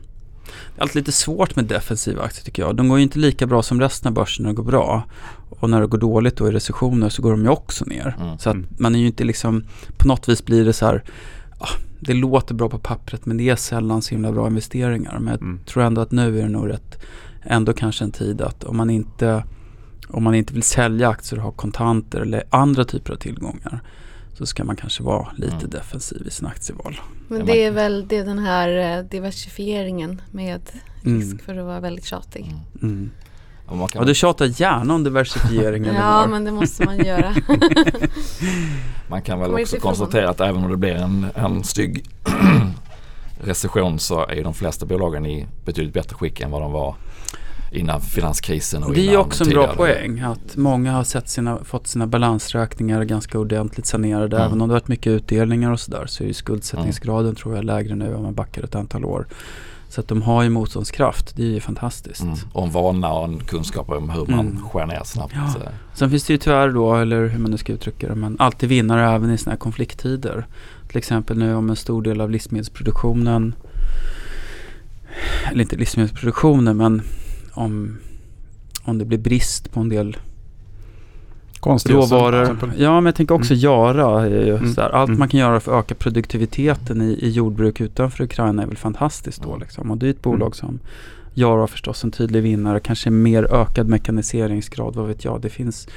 Det 0.47 0.79
är 0.81 0.83
alltid 0.83 0.97
lite 0.97 1.13
svårt 1.13 1.57
med 1.57 1.65
defensiva 1.65 2.23
aktier 2.23 2.45
tycker 2.45 2.63
jag. 2.63 2.77
De 2.77 2.89
går 2.89 2.99
ju 2.99 3.03
inte 3.03 3.19
lika 3.19 3.47
bra 3.47 3.63
som 3.63 3.81
resten 3.81 4.09
av 4.09 4.15
börsen 4.15 4.43
när 4.43 4.51
det 4.51 4.57
går 4.57 4.65
bra. 4.65 5.05
Och 5.51 5.71
när 5.71 5.81
det 5.81 5.87
går 5.87 5.99
dåligt 5.99 6.37
då 6.37 6.49
i 6.49 6.51
recessioner 6.51 7.09
så 7.09 7.23
går 7.23 7.31
de 7.31 7.43
ju 7.43 7.49
också 7.49 7.85
ner. 7.85 8.17
Mm. 8.21 8.39
Så 8.39 8.51
att 8.51 8.55
Mm. 8.57 8.67
man 8.79 8.95
är 8.95 8.99
ju 8.99 9.07
inte 9.07 9.25
liksom, 9.25 9.65
på 9.97 10.09
något 10.09 10.29
vis 10.29 10.45
blir 10.45 10.65
det 10.65 10.73
så 10.73 10.87
här, 10.87 11.03
ah, 11.59 11.69
det 12.01 12.15
låter 12.15 12.55
bra 12.55 12.69
på 12.69 12.79
pappret 12.79 13.27
men 13.27 13.37
det 13.37 13.49
är 13.51 13.57
sällan 13.57 14.03
så 14.03 14.11
himla 14.15 14.33
bra 14.33 14.47
investeringar. 14.47 15.19
Men 15.19 15.29
jag 15.33 15.43
Mm. 15.43 15.61
tror 15.67 15.83
ändå 15.83 16.01
att 16.01 16.11
nu 16.13 16.39
är 16.39 16.43
det 16.43 16.49
nog 16.49 16.69
rätt, 16.69 16.99
ändå 17.43 17.73
kanske 17.73 18.05
en 18.05 18.13
tid 18.13 18.41
att 18.41 18.65
om 18.65 18.77
man 18.77 18.91
inte, 18.91 19.45
om 20.09 20.23
man 20.25 20.35
inte 20.35 20.55
vill 20.55 20.63
sälja 20.63 21.09
aktier 21.09 21.39
och 21.39 21.45
ha 21.45 21.51
kontanter 21.53 22.21
eller 22.21 22.43
andra 22.51 22.85
typer 22.85 23.13
av 23.13 23.17
tillgångar 23.17 23.81
så 24.39 24.47
ska 24.47 24.65
man 24.65 24.77
kanske 24.77 25.03
vara 25.03 25.29
lite 25.37 25.57
Mm. 25.57 25.71
defensiv 25.71 26.27
i 26.27 26.31
sin 26.31 26.47
aktieval. 26.47 27.01
Men 27.29 27.39
Ja, 27.39 27.45
det 27.47 27.65
är 27.65 27.71
väl 27.71 28.09
det 28.09 28.17
är 28.17 28.25
den 28.25 28.39
här 28.39 28.99
eh, 28.99 29.05
diversifieringen 29.05 30.21
med 30.31 30.61
Mm. 31.05 31.21
risk 31.21 31.43
för 31.45 31.57
att 31.59 31.65
vara 31.65 31.81
väldigt 31.81 32.05
tjatig. 32.07 32.43
Mm. 32.45 32.61
Mm. 32.95 33.11
Och 33.67 33.77
man 33.77 33.89
kan, 33.89 34.01
Och 34.01 34.07
du 34.07 34.15
tjatar 34.15 34.61
gärna 34.61 34.95
om 34.95 35.05
diversifiering 35.05 35.85
eller 35.87 35.99
Ja, 35.99 36.27
men 36.27 36.45
det 36.45 36.51
måste 36.53 36.85
man 36.85 36.99
göra. 36.99 37.35
man 39.09 39.23
kan 39.23 39.41
väl 39.41 39.55
också 39.55 39.77
konstatera 39.77 40.29
att 40.31 40.41
även 40.41 40.65
om 40.65 40.71
det 40.71 40.77
blir 40.77 40.95
en, 40.95 41.27
en 41.35 41.65
stygg 41.65 42.05
recession 43.45 43.99
så 43.99 44.27
är 44.27 44.35
ju 44.35 44.43
de 44.43 44.55
flesta 44.55 44.87
bolagen 44.87 45.27
i 45.27 45.47
betydligt 45.65 45.95
bättre 45.95 46.17
skick 46.17 46.41
än 46.41 46.51
vad 46.51 46.63
de 46.63 46.73
var 46.73 46.95
innan 47.73 48.01
finanskrisen 48.01 48.85
och 48.85 48.95
Det 48.95 49.09
är 49.09 49.17
också 49.17 49.45
en 49.45 49.51
bra 49.51 49.67
tidigare. 49.73 49.77
poäng 49.95 50.21
att 50.21 50.57
många 50.57 50.93
har 50.93 51.05
sett 51.05 51.29
sina, 51.29 51.59
fått 51.65 51.87
sina 51.87 52.07
balansräkningar 52.07 53.05
ganska 53.05 53.39
ordentligt 53.39 53.87
sanerade. 53.87 54.37
Mm. 54.37 54.47
Även 54.49 54.61
om 54.61 54.69
det 54.69 54.75
har 54.75 54.81
varit 54.81 54.89
mycket 54.89 55.11
utdelningar 55.11 55.71
och 55.71 55.81
sådär 55.81 56.07
så 56.07 56.23
är 56.25 56.29
ju 56.29 56.35
skuldsättningsgraden 56.35 57.35
tror 57.35 57.55
jag 57.57 57.65
lägre 57.65 57.95
nu 57.95 58.15
om 58.15 58.23
man 58.23 58.35
backar 58.35 58.63
ett 58.63 58.75
antal 58.75 59.05
år. 59.05 59.27
Så 59.89 60.01
att 60.01 60.09
de 60.09 60.23
har 60.23 60.43
ju 60.43 60.49
motståndskraft. 60.51 61.37
Det 61.37 61.43
är 61.43 61.47
ju 61.47 61.61
fantastiskt. 61.61 62.21
Mm. 62.23 62.35
Och 62.53 62.65
en 62.67 62.71
vana 62.73 63.13
och 63.13 63.25
en 63.25 63.39
kunskap 63.39 63.91
om 63.91 64.11
hur 64.11 64.27
man 64.27 64.47
Mm. 64.47 64.69
skär 64.69 64.87
ner 64.87 65.03
snabbt. 65.05 65.35
Ja. 65.35 65.55
Sen 65.95 66.11
finns 66.11 66.25
det 66.25 66.33
ju 66.33 66.39
tyvärr 66.39 66.69
då, 66.71 66.95
eller 66.97 67.27
hur 67.27 67.39
man 67.39 67.51
nu 67.51 67.57
ska 67.57 67.73
uttrycka 67.73 68.09
det, 68.09 68.15
men 68.15 68.37
alltid 68.39 68.69
vinnare 68.69 69.11
även 69.15 69.31
i 69.31 69.39
sådana 69.39 69.53
här 69.53 69.59
konflikttider. 69.59 70.47
Till 70.89 70.97
exempel 70.99 71.39
nu 71.39 71.55
om 71.55 71.71
en 71.71 71.77
stor 71.77 72.03
del 72.03 72.21
av 72.21 72.31
livsmedelsproduktionen, 72.31 73.55
eller 75.51 75.63
inte 75.63 75.77
livsmedelsproduktionen, 75.77 76.77
men 76.77 77.03
om, 77.57 77.99
om 78.85 78.99
det 78.99 79.05
blir 79.05 79.19
brist 79.19 79.73
på 79.73 79.81
en 79.81 79.89
del 79.89 80.17
Konstgödsel, 81.61 82.19
råvaror. 82.19 82.59
Ja, 82.79 82.95
men 82.95 83.07
jag 83.07 83.15
tänker 83.15 83.35
också 83.35 83.53
Mm. 83.55 83.61
göra. 83.61 84.29
ju 84.29 84.57
Mm. 84.57 84.75
sådär. 84.75 84.89
Allt 84.95 85.09
Mm. 85.09 85.19
man 85.19 85.29
kan 85.29 85.41
göra 85.41 85.61
för 85.61 85.73
att 85.79 85.85
öka 85.85 85.95
produktiviteten 85.95 87.03
i, 87.03 87.13
i 87.13 87.31
jordbruk 87.31 87.81
utanför 87.81 88.25
Ukraina 88.25 88.63
är 88.63 88.67
väl 88.67 88.77
fantastiskt 88.77 89.43
då. 89.43 89.57
Liksom. 89.57 89.91
Och 89.91 89.99
det 89.99 90.07
är 90.07 90.11
ett 90.11 90.23
bolag 90.23 90.47
Mm. 90.47 90.53
som 90.53 90.79
Yara 91.35 91.67
förstås 91.67 92.05
en 92.05 92.11
tydlig 92.11 92.43
vinnare. 92.43 92.81
Kanske 92.81 93.11
mer 93.11 93.45
ökad 93.55 93.89
mekaniseringsgrad, 93.89 94.95
vad 94.97 95.07
vet 95.07 95.25
jag. 95.25 95.41
Det 95.41 95.51
finns 95.51 95.89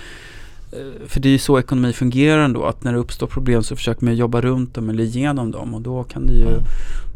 eh, 0.72 1.08
för 1.08 1.20
det 1.20 1.28
är 1.30 1.32
ju 1.32 1.38
så 1.40 1.60
ekonomi 1.60 1.94
fungerar 1.94 2.42
ändå. 2.46 2.64
Att 2.66 2.84
när 2.84 2.94
det 2.94 3.00
uppstår 3.00 3.28
problem 3.28 3.64
så 3.64 3.76
försöker 3.76 4.06
man 4.06 4.16
jobba 4.16 4.42
runt 4.42 4.74
dem 4.74 4.90
eller 4.90 5.04
igenom 5.04 5.52
dem. 5.52 5.74
Och 5.74 5.82
då 5.82 6.04
kan 6.04 6.26
det 6.26 6.34
ju 6.34 6.48
Mm. 6.48 6.64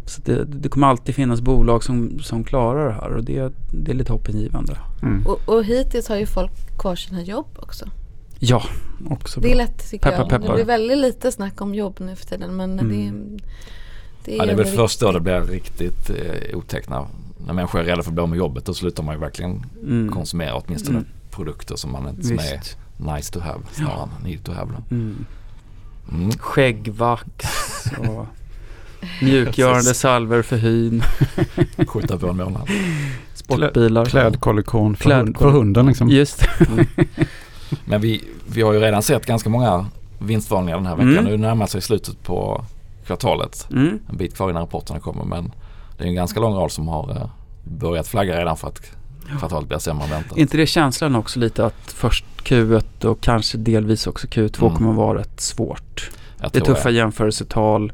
Så 0.06 0.22
det, 0.26 0.46
det 0.46 0.70
kommer 0.70 0.88
alltid 0.88 1.16
finnas 1.16 1.42
bolag 1.42 1.84
som, 1.84 2.20
som 2.20 2.44
klarar 2.44 2.86
det 2.88 2.94
här. 2.94 3.10
Och 3.16 3.24
det, 3.24 3.54
det 3.72 3.92
är 3.92 3.96
lite 3.96 4.12
hoppingivande. 4.12 4.78
Mm. 5.02 5.28
och, 5.28 5.40
och 5.50 5.64
hittills 5.64 6.08
har 6.08 6.16
ju 6.16 6.26
folk 6.26 6.52
kvar 6.80 6.96
sina 6.96 7.22
jobb 7.22 7.48
också. 7.56 7.86
Ja, 8.40 8.64
också 9.10 9.40
Det 9.40 9.48
är 9.52 9.56
bra. 9.56 9.64
lätt 9.66 9.90
tycker 9.92 10.04
Peppar, 10.10 10.18
jag. 10.22 10.30
peppar. 10.30 10.48
Det 10.48 10.54
blir 10.54 10.66
väldigt 10.66 10.98
lite 10.98 11.32
snack 11.32 11.62
om 11.62 11.76
jobb 11.76 11.98
nu 12.00 12.16
för 12.16 12.26
tiden. 12.26 12.56
Men 12.56 12.80
Mm. 12.80 12.90
det, 13.38 13.44
det 14.26 14.34
är, 14.34 14.38
ja, 14.38 14.46
det 14.46 14.52
är 14.52 14.56
väl 14.56 14.66
först 14.66 15.00
då 15.00 15.12
det 15.12 15.20
blir 15.20 15.42
riktigt 15.42 16.10
eh, 16.10 16.58
otäckt 16.58 16.90
när, 16.90 17.06
när 17.46 17.54
människor 17.54 17.80
är 17.80 17.84
rädda 17.84 18.04
för 18.04 18.10
att 18.10 18.14
bli 18.14 18.22
av 18.24 18.30
med 18.30 18.38
jobbet. 18.38 18.66
Då 18.66 18.74
slutar 18.74 19.04
man 19.04 19.16
ju 19.16 19.22
verkligen 19.22 19.66
Mm. 19.84 20.12
konsumera 20.14 20.56
åtminstone 20.56 20.98
Mm. 20.98 21.10
produkter 21.32 21.76
som 21.76 21.92
man 21.92 22.10
inte 22.10 22.24
som 22.24 22.40
är 22.40 23.16
nice 23.16 23.34
to 23.34 23.40
have 23.40 23.60
snarare 23.72 24.04
än 24.20 24.24
need 24.30 24.44
to 24.44 24.52
have. 24.52 24.72
Mm. 24.92 25.26
Mm. 26.12 26.32
Skäggvax 26.32 27.26
och 28.00 28.26
mjukgörande 29.22 29.94
salver 29.94 30.42
för 30.42 30.58
hyn, 30.58 31.04
Skjuta 31.88 32.18
på 32.18 32.28
en 32.28 32.38
månad. 32.38 32.70
sportbilar. 33.34 34.06
Klädkollektion 34.06 34.96
för, 34.96 35.12
hund, 35.12 35.38
för 35.38 35.50
hunden 35.50 35.86
liksom. 35.86 36.10
Just. 36.10 36.46
Mm. 36.70 36.86
Men 37.86 38.02
vi, 38.02 38.24
vi 38.48 38.62
har 38.62 38.74
ju 38.74 38.80
redan 38.80 39.02
sett 39.04 39.26
ganska 39.26 39.50
många 39.50 39.86
vinstvarningar 40.20 40.78
den 40.78 40.86
här 40.86 40.96
veckan. 40.96 41.12
Mm. 41.18 41.26
Nu 41.26 41.38
närmar 41.38 41.68
sig 41.68 41.82
slutet 41.82 42.24
på 42.24 42.66
kvartalet. 43.06 43.68
Mm. 43.72 44.00
En 44.10 44.18
bit 44.18 44.36
kvar 44.36 44.50
innan 44.50 44.62
rapporterna 44.62 45.00
kommer 45.00 45.24
men 45.24 45.52
det 45.98 46.04
är 46.04 46.08
en 46.08 46.16
ganska 46.16 46.40
lång 46.40 46.54
rad 46.56 46.72
som 46.72 46.88
har 46.88 47.10
eh, 47.12 47.30
börjat 47.64 48.08
flagga 48.08 48.40
redan 48.40 48.58
för 48.58 48.68
att 48.68 48.82
kvartalet 49.40 49.68
blir 49.68 49.78
sämre 49.78 50.04
än 50.04 50.10
väntat. 50.10 50.38
inte 50.38 50.58
det 50.58 50.66
känslan 50.68 51.16
också 51.16 51.40
lite 51.40 51.66
att 51.66 51.92
först 51.96 52.26
Q1 52.44 53.06
och 53.06 53.22
kanske 53.22 53.58
delvis 53.58 54.08
också 54.08 54.28
Q2 54.28 54.64
Mm. 54.66 54.78
kommer 54.78 54.94
vara 54.94 55.20
rätt 55.20 55.40
svårt. 55.42 56.10
Jag 56.42 56.52
Det 56.52 56.60
är 56.60 56.62
tuffa 56.62 56.90
jämförelsetal. 56.90 57.94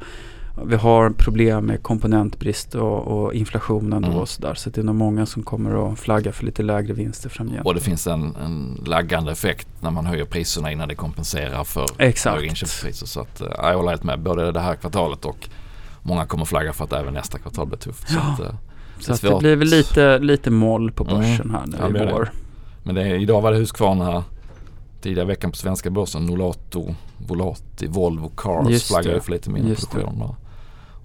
Vi 0.66 0.76
har 0.76 1.10
problem 1.10 1.66
med 1.66 1.84
komponentbrist 1.84 2.76
och, 2.76 3.08
och 3.08 3.34
inflationen 3.34 4.04
Mm. 4.04 4.18
och 4.18 4.30
sådär. 4.30 4.54
Så 4.54 4.70
det 4.70 4.82
är 4.82 4.86
nog 4.86 4.96
många 4.96 5.26
som 5.26 5.44
kommer 5.44 5.92
att 5.94 6.00
flagga 6.00 6.32
för 6.32 6.46
lite 6.46 6.64
lägre 6.64 6.94
vinster 6.94 7.30
framgent. 7.30 7.66
Och 7.66 7.74
det 7.74 7.80
finns 7.82 8.08
en, 8.08 8.36
en 8.36 8.82
laggande 8.86 9.32
effekt 9.32 9.68
när 9.80 9.92
man 9.92 10.06
höjer 10.06 10.26
priserna 10.26 10.72
innan 10.72 10.88
det 10.88 10.96
kompenserar 10.96 11.64
för 11.64 11.86
Exakt. 11.98 12.36
högre 12.36 12.48
inköpspriser. 12.50 13.06
Så 13.08 13.22
att, 13.22 13.42
eh, 13.42 13.48
jag 13.58 13.76
håller 13.76 13.90
helt 13.90 14.04
med. 14.04 14.20
Både 14.20 14.52
det 14.52 14.60
här 14.60 14.76
kvartalet 14.76 15.26
och 15.26 15.50
många 16.02 16.26
kommer 16.26 16.46
flagga 16.46 16.74
för 16.74 16.84
att 16.84 16.94
även 16.94 17.14
nästa 17.14 17.38
kvartal 17.40 17.68
blir 17.68 17.78
tufft. 17.78 18.10
Så 18.10 18.16
Ja. 18.16 18.34
att, 18.34 18.40
eh, 18.40 18.56
Så 19.00 19.14
att 19.14 19.22
det 19.22 19.40
blir 19.40 19.56
väl 19.56 19.68
lite, 19.68 20.20
lite 20.20 20.52
moll 20.52 20.92
på 20.92 21.04
Mm. 21.04 21.16
börsen 21.18 21.50
här 21.52 21.64
nu 21.68 21.78
Ja, 21.82 21.90
det 21.90 22.04
i 22.04 22.06
det. 22.06 22.12
vår. 22.14 22.32
men 22.84 22.96
det 22.96 23.16
idag 23.18 23.42
var 23.42 23.52
det 23.52 23.58
Husqvarna 23.58 24.24
tidigare 25.02 25.28
veckan 25.28 25.52
på 25.52 25.58
svenska 25.58 25.90
börsen. 25.90 26.26
Nolato, 26.26 26.96
Volati, 27.28 27.88
Volvo 27.88 28.32
Cars 28.38 28.70
Just 28.70 28.88
flaggar 28.88 29.10
ju 29.10 29.16
det. 29.16 29.22
för 29.22 29.32
lite 29.32 29.50
mindre 29.50 29.74
det. 29.76 29.86
produktion. 29.92 30.36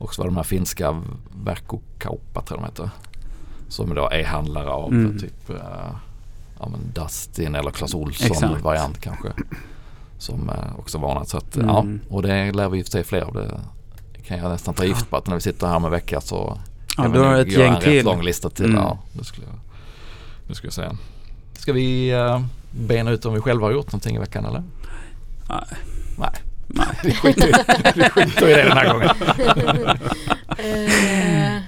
Och- 0.05 0.15
så 0.15 0.23
var 0.23 0.29
de 0.29 0.37
här 0.37 0.43
finska 0.45 1.03
Verkkokauppa 1.45 2.41
tror 2.43 2.61
jag 2.61 2.69
de 2.69 2.71
heter. 2.73 2.91
Som 3.69 3.95
då 3.95 4.09
är 4.11 4.25
handlare 4.25 4.69
av 4.71 4.93
Mm. 4.93 5.19
typ 5.19 5.51
eh, 5.51 5.57
ja, 6.61 6.69
men 6.69 6.81
Dustin 7.05 7.55
eller 7.55 7.71
Clas 7.71 7.95
Ohlson 7.95 8.27
Exakt. 8.31 8.63
variant 8.63 9.01
kanske. 9.01 9.29
Som 10.19 10.49
eh, 10.51 10.79
också 10.79 10.99
varnat. 10.99 11.29
Så 11.29 11.37
att, 11.39 11.57
Mm. 11.57 11.69
ja, 11.69 11.85
och 12.15 12.23
det 12.23 12.53
lär 12.53 12.69
vi 12.69 12.79
i 12.79 12.83
och 12.83 12.87
för 12.87 12.93
sig 12.93 13.05
fler 13.05 13.21
av. 13.21 13.35
Det 14.15 14.23
kan 14.23 14.39
jag 14.39 14.51
nästan 14.51 14.75
ta 14.75 14.85
gift 14.85 15.11
på 15.11 15.17
att 15.17 15.27
när 15.27 15.35
vi 15.35 15.41
sitter 15.41 15.67
här 15.67 15.79
med 15.79 15.91
vecka 15.91 16.21
så 16.21 16.59
Ja, 16.97 17.09
du 17.09 17.21
har 17.21 17.35
ett 17.37 17.53
gäng 17.53 17.75
en 17.75 17.81
till. 17.81 17.93
rätt 17.93 18.05
lång 18.05 18.23
lista 18.23 18.51
till. 18.51 18.65
Mm. 18.65 18.77
Ja, 18.77 18.99
det 19.13 19.25
skulle 19.25 19.47
jag, 19.47 19.57
det 20.49 20.55
skulle 20.55 20.67
jag 20.67 20.75
säga. 20.75 20.97
Ska 21.53 21.73
vi 21.73 22.15
uh, 22.15 22.41
bena 22.71 23.11
ut 23.11 23.25
om 23.27 23.35
vi 23.35 23.41
själva 23.41 23.67
har 23.67 23.73
gjort 23.73 23.87
någonting 23.87 24.17
i 24.17 24.19
veckan 24.19 24.45
eller? 24.45 24.63
Nej. 25.49 25.65
Nej. 26.19 26.31
Nej. 26.77 26.87
Vi 27.05 27.15
skiter, 27.15 27.65
vi 27.95 28.03
skiter 28.11 28.49
i 28.49 28.55
det 28.55 28.63
den 28.63 28.73
här 28.73 28.93
gången. 28.93 29.09
Eh, 30.59 31.63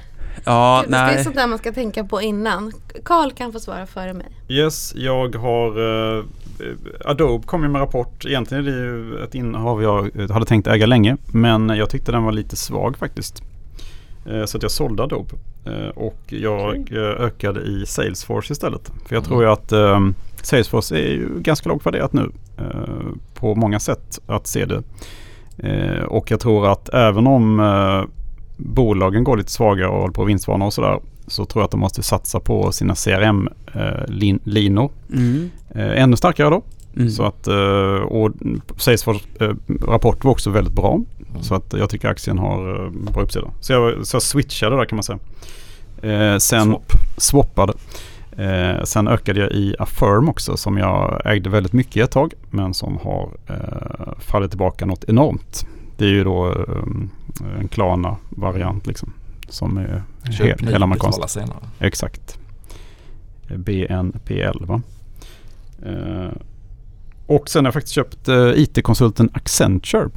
Ja, 0.48 0.84
det 0.88 0.96
är 0.96 1.06
nej. 1.14 1.24
sånt 1.24 1.36
där 1.36 1.46
man 1.46 1.58
ska 1.58 1.72
tänka 1.72 2.04
på 2.04 2.22
innan. 2.22 2.72
Karl 3.04 3.30
kan 3.30 3.52
få 3.52 3.60
svara 3.60 3.86
före 3.86 4.12
mig. 4.12 4.26
Yes, 4.48 4.92
jag 4.96 5.34
har 5.36 5.68
eh, 6.18 6.24
Adobe 7.04 7.46
kom 7.46 7.62
ju 7.62 7.68
med 7.68 7.80
rapport. 7.80 8.24
Egentligen 8.26 8.66
är 8.66 8.70
det 8.70 8.76
ju 8.78 9.24
ett 9.24 9.34
innehav 9.34 9.82
jag 9.82 10.10
hade 10.30 10.46
tänkt 10.46 10.66
äga 10.66 10.86
länge. 10.86 11.16
Men 11.32 11.68
jag 11.68 11.90
tyckte 11.90 12.12
den 12.12 12.24
var 12.24 12.32
lite 12.32 12.56
svag 12.56 12.96
faktiskt. 12.98 13.42
Eh, 14.26 14.44
så 14.44 14.56
att 14.56 14.62
jag 14.62 14.70
sålde 14.72 15.02
Adobe. 15.02 15.34
Eh, 15.66 15.88
och 15.88 16.20
jag 16.26 16.92
eh, 16.92 17.24
ökade 17.24 17.60
i 17.60 17.86
Salesforce 17.86 18.52
istället. 18.52 18.86
För 18.86 19.14
jag 19.16 19.20
Mm. 19.20 19.24
tror 19.28 19.42
ju 19.42 19.50
att 19.50 19.72
eh, 19.72 20.00
Salesforce 20.42 20.96
är 20.96 21.08
ju 21.08 21.40
ganska 21.40 21.68
lågt 21.68 21.86
värderat 21.86 22.12
nu. 22.12 22.30
Eh, 22.58 22.64
på 23.34 23.54
många 23.54 23.80
sätt 23.80 24.18
att 24.26 24.46
se 24.46 24.64
det. 24.64 24.82
Eh, 25.58 26.02
och 26.02 26.30
jag 26.30 26.40
tror 26.40 26.72
att 26.72 26.88
även 26.94 27.26
om 27.26 27.60
eh, 27.60 28.02
bolagen 28.56 29.24
går 29.24 29.36
lite 29.36 29.52
svagare 29.52 29.88
och 29.88 30.00
håller 30.00 30.14
på 30.14 30.24
vinstvarna 30.24 30.64
och 30.64 30.72
sådär. 30.72 31.00
Så 31.26 31.44
tror 31.44 31.62
jag 31.62 31.64
att 31.64 31.70
de 31.70 31.80
måste 31.80 32.02
satsa 32.02 32.40
på 32.40 32.72
sina 32.72 32.94
CRM-linor. 32.94 34.90
Mm. 35.12 35.50
Ännu 35.74 36.16
starkare 36.16 36.50
då. 36.50 36.62
Mm. 36.96 37.10
Så 37.10 37.22
att, 37.22 37.48
och 38.04 38.30
Salesforce 38.76 39.26
rapport 39.86 40.24
var 40.24 40.32
också 40.32 40.50
väldigt 40.50 40.74
bra. 40.74 40.94
Mm. 40.94 41.42
Så 41.42 41.54
att 41.54 41.72
jag 41.72 41.90
tycker 41.90 42.08
aktien 42.08 42.38
har 42.38 42.90
bra 43.12 43.22
uppsida. 43.22 43.46
Så 43.60 43.72
jag, 43.72 44.06
så 44.06 44.14
jag 44.14 44.22
switchade 44.22 44.76
där 44.76 44.84
kan 44.84 44.96
man 44.96 45.02
säga. 45.02 45.18
Sen 46.40 46.40
Swap. 46.40 46.92
swappade. 47.16 47.72
Eh, 48.38 48.82
sen 48.84 49.08
ökade 49.08 49.40
jag 49.40 49.52
i 49.52 49.76
Affirm 49.78 50.28
också 50.28 50.56
som 50.56 50.78
jag 50.78 51.22
ägde 51.24 51.50
väldigt 51.50 51.72
mycket 51.72 52.04
ett 52.04 52.10
tag 52.10 52.32
men 52.50 52.74
som 52.74 52.96
har 52.98 53.30
eh, 53.46 54.12
fallit 54.18 54.50
tillbaka 54.50 54.86
något 54.86 55.04
enormt. 55.08 55.66
Det 55.96 56.04
är 56.04 56.08
ju 56.08 56.24
då 56.24 56.46
eh, 56.52 57.58
en 57.60 57.68
Klarna-variant 57.68 58.86
liksom. 58.86 59.12
Som 59.48 59.76
är 59.76 60.02
Köp 60.32 60.60
he- 60.60 60.70
hela 60.70 60.84
amerikansk. 60.84 61.28
senare. 61.28 61.58
Exakt. 61.78 62.38
BNPL 63.56 64.64
va. 64.64 64.80
Eh, 65.86 66.30
och 67.26 67.48
sen 67.48 67.64
har 67.64 67.66
jag 67.68 67.74
faktiskt 67.74 67.94
köpt 67.94 68.28
eh, 68.28 68.50
IT-konsulten 68.54 69.30
Accenture. 69.32 70.08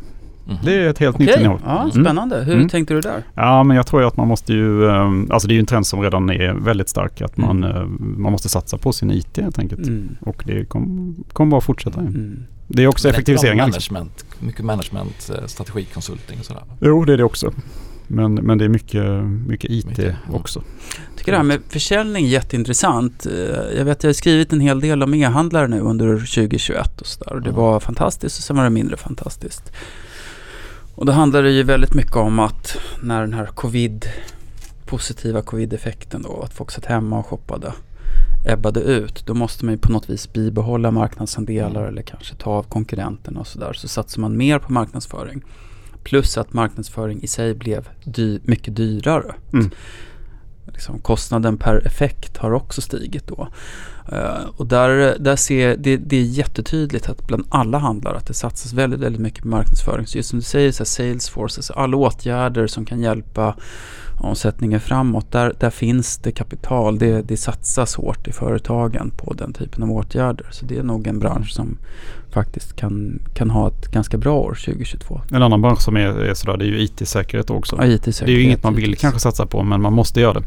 Mhm. 0.49 0.57
Det 0.63 0.73
är 0.75 0.89
ett 0.89 0.97
helt 0.99 1.15
Okej, 1.15 1.25
nytt 1.25 1.37
innehåll. 1.37 1.59
ja, 1.65 1.79
Mm. 1.79 1.91
spännande. 2.05 2.43
Hur 2.43 2.53
Mm. 2.55 2.69
tänkte 2.69 2.93
du 2.93 3.01
där? 3.01 3.23
Ja, 3.35 3.63
men 3.63 3.77
jag 3.77 3.87
tror 3.87 4.01
ju 4.01 4.07
att 4.07 4.17
man 4.17 4.27
måste 4.27 4.53
ju, 4.53 4.85
eh, 4.85 5.09
alltså 5.29 5.47
det 5.47 5.51
är 5.51 5.55
ju 5.55 5.59
en 5.59 5.65
trend 5.65 5.87
som 5.87 6.01
redan 6.01 6.29
är 6.29 6.53
väldigt 6.53 6.89
stark, 6.89 7.21
att 7.21 7.37
man, 7.37 7.63
Mm. 7.63 7.77
eh, 7.77 7.83
man 7.99 8.31
måste 8.31 8.49
satsa 8.49 8.77
på 8.77 8.93
sin 8.93 9.11
IT 9.11 9.37
helt 9.41 9.59
enkelt. 9.59 9.87
Mm. 9.87 10.15
Och 10.21 10.43
det 10.45 10.65
kommer 10.65 11.13
kom 11.33 11.49
bara 11.49 11.61
fortsätta. 11.61 11.99
Mm. 11.99 12.43
Det 12.67 12.83
är 12.83 12.87
också 12.87 13.07
Men 13.07 13.13
effektiviseringar. 13.15 13.65
Liksom. 13.67 13.93
Management, 13.93 14.25
mycket 14.39 14.65
management, 14.65 15.31
eh, 15.37 15.45
strategikonsulting 15.47 16.39
och 16.39 16.45
sådär. 16.45 16.63
Jo, 16.81 17.05
det 17.05 17.13
är 17.13 17.17
det 17.17 17.23
också. 17.23 17.51
Men, 18.11 18.33
men 18.33 18.57
det 18.57 18.65
är 18.65 18.69
mycket, 18.69 19.23
mycket 19.47 19.71
IT 19.71 19.85
Mycket, 19.87 20.05
mm. 20.05 20.15
också. 20.35 20.61
Jag 21.09 21.17
tycker 21.17 21.31
det 21.31 21.37
här 21.37 21.43
med 21.45 21.59
försäljning 21.69 22.25
är 22.25 22.29
jätteintressant. 22.29 23.25
Eh, 23.25 23.77
Jag 23.77 23.85
vet 23.85 23.97
att 23.97 24.03
jag 24.03 24.07
har 24.09 24.13
skrivit 24.13 24.53
en 24.53 24.59
hel 24.59 24.79
del 24.79 25.03
om 25.03 25.13
e-handlare 25.13 25.67
nu 25.67 25.79
under 25.79 26.17
2021 26.17 27.01
och 27.01 27.07
sådär. 27.07 27.33
Och 27.33 27.41
det 27.41 27.49
Mm. 27.49 27.61
var 27.61 27.79
fantastiskt 27.79 28.37
och 28.37 28.43
sen 28.43 28.55
var 28.57 28.63
det 28.63 28.69
mindre 28.69 28.97
fantastiskt. 28.97 29.71
Och 30.99 31.05
då 31.05 31.11
handlar 31.11 31.43
det 31.43 31.51
ju 31.51 31.63
väldigt 31.63 31.93
mycket 31.93 32.15
om 32.15 32.39
att 32.39 32.77
när 33.01 33.21
den 33.21 33.33
här 33.33 33.45
covid, 33.45 34.05
positiva 34.85 35.41
covid-effekten 35.41 36.21
då, 36.21 36.41
att 36.41 36.53
folk 36.53 36.71
satt 36.71 36.85
hemma 36.85 37.19
och 37.19 37.25
shoppade, 37.25 37.73
ebbade 38.45 38.79
ut. 38.79 39.25
Då 39.25 39.33
måste 39.33 39.65
man 39.65 39.73
ju 39.73 39.77
på 39.77 39.91
något 39.91 40.09
vis 40.09 40.33
bibehålla 40.33 40.91
marknadsandelar 40.91 41.81
Mm. 41.81 41.87
eller 41.93 42.01
kanske 42.01 42.35
ta 42.35 42.49
av 42.51 42.63
konkurrenterna 42.63 43.39
och 43.39 43.47
sådär. 43.47 43.73
Så 43.73 43.87
satsar 43.87 44.21
man 44.21 44.37
mer 44.37 44.59
på 44.59 44.73
marknadsföring. 44.73 45.41
Plus 46.03 46.37
att 46.37 46.53
marknadsföring 46.53 47.21
i 47.23 47.27
sig 47.27 47.53
blev 47.53 47.89
dy- 48.03 48.39
mycket 48.43 48.75
dyrare. 48.75 49.35
Mm. 49.53 49.69
Liksom, 50.73 50.99
kostnaden 50.99 51.57
per 51.57 51.87
effekt 51.87 52.37
har 52.37 52.51
också 52.51 52.81
stigit 52.81 53.27
då. 53.27 53.47
Eh, 54.11 54.49
och 54.57 54.67
där, 54.67 55.17
där 55.19 55.35
ser 55.35 55.77
det, 55.77 55.97
det 55.97 56.17
är 56.17 56.23
jättetydligt 56.23 57.09
att 57.09 57.27
bland 57.27 57.45
alla 57.49 57.77
handlare 57.77 58.17
att 58.17 58.27
det 58.27 58.33
satsas 58.33 58.73
väldigt, 58.73 58.99
väldigt 58.99 59.21
mycket 59.21 59.41
på 59.41 59.47
marknadsföring. 59.47 60.07
Så 60.07 60.17
just 60.17 60.29
som 60.29 60.39
du 60.39 60.45
säger, 60.45 60.71
så 60.71 60.79
här, 60.79 60.85
Salesforce, 60.85 61.59
alltså 61.59 61.73
alla 61.73 61.97
åtgärder 61.97 62.67
som 62.67 62.85
kan 62.85 62.99
hjälpa 62.99 63.55
omsättningen 64.19 64.79
framåt, 64.79 65.31
där, 65.31 65.53
där 65.59 65.69
finns 65.69 66.17
det 66.17 66.31
kapital. 66.31 66.99
Det, 66.99 67.21
det 67.21 67.37
satsas 67.37 67.95
hårt 67.95 68.27
i 68.27 68.31
företagen 68.31 69.11
på 69.17 69.33
den 69.33 69.53
typen 69.53 69.83
av 69.83 69.91
åtgärder. 69.91 70.47
Så 70.51 70.65
det 70.65 70.77
är 70.77 70.83
nog 70.83 71.07
en 71.07 71.19
bransch 71.19 71.51
som 71.51 71.77
faktiskt 72.31 72.75
kan, 72.75 73.19
kan 73.33 73.49
ha 73.49 73.67
ett 73.67 73.91
ganska 73.91 74.17
bra 74.17 74.39
år 74.39 74.57
2022. 74.65 75.21
En 75.31 75.43
annan 75.43 75.61
bransch 75.61 75.81
som 75.81 75.97
är, 75.97 76.07
är 76.07 76.33
sådär, 76.33 76.57
det 76.57 76.65
är 76.65 76.67
ju 76.67 76.81
IT-säkerhet 76.81 77.49
också. 77.49 77.75
Ja, 77.75 77.85
IT-säkerhet, 77.85 78.25
det 78.25 78.31
är 78.31 78.35
ju 78.35 78.43
inget 78.43 78.63
man 78.63 78.75
vill 78.75 78.97
kanske 78.97 79.19
satsa 79.19 79.45
på, 79.45 79.63
men 79.63 79.81
man 79.81 79.93
måste 79.93 80.21
göra 80.21 80.33
det. 80.33 80.43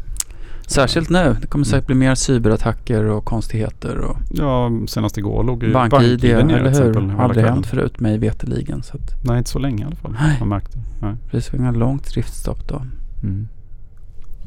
Särskilt 0.67 1.09
nu. 1.09 1.37
Det 1.41 1.47
kommer 1.47 1.65
säkert 1.65 1.85
bli 1.87 1.95
mer 1.95 2.15
cyberattacker 2.15 3.03
och 3.03 3.25
konstigheter. 3.25 3.97
Och 3.97 4.17
Ja, 4.31 4.71
senast 4.87 5.17
igår 5.17 5.43
låg 5.43 5.63
ju 5.63 5.73
BankID, 5.73 5.91
BankID 5.99 6.23
ner 6.23 6.35
eller 6.39 6.57
till 6.57 6.67
exempel. 6.67 7.01
hur? 7.03 7.09
hela 7.11 7.23
Aldrig 7.23 7.45
hänt 7.45 7.67
förut 7.67 7.99
mig 7.99 8.17
veterligen. 8.17 8.83
Så 8.83 8.97
att 8.97 9.23
Nej, 9.23 9.37
inte 9.37 9.49
så 9.49 9.59
länge 9.59 9.83
i 9.83 9.85
alla 9.85 9.95
fall. 9.95 10.15
Nej. 10.19 10.35
Jag 10.39 10.47
märkte. 10.47 10.77
Nej. 11.01 11.15
det 11.31 11.53
var 11.53 11.69
ett 11.69 11.77
långt 11.77 12.07
driftstopp 12.13 12.67
då. 12.67 12.85
Mm. 13.23 13.47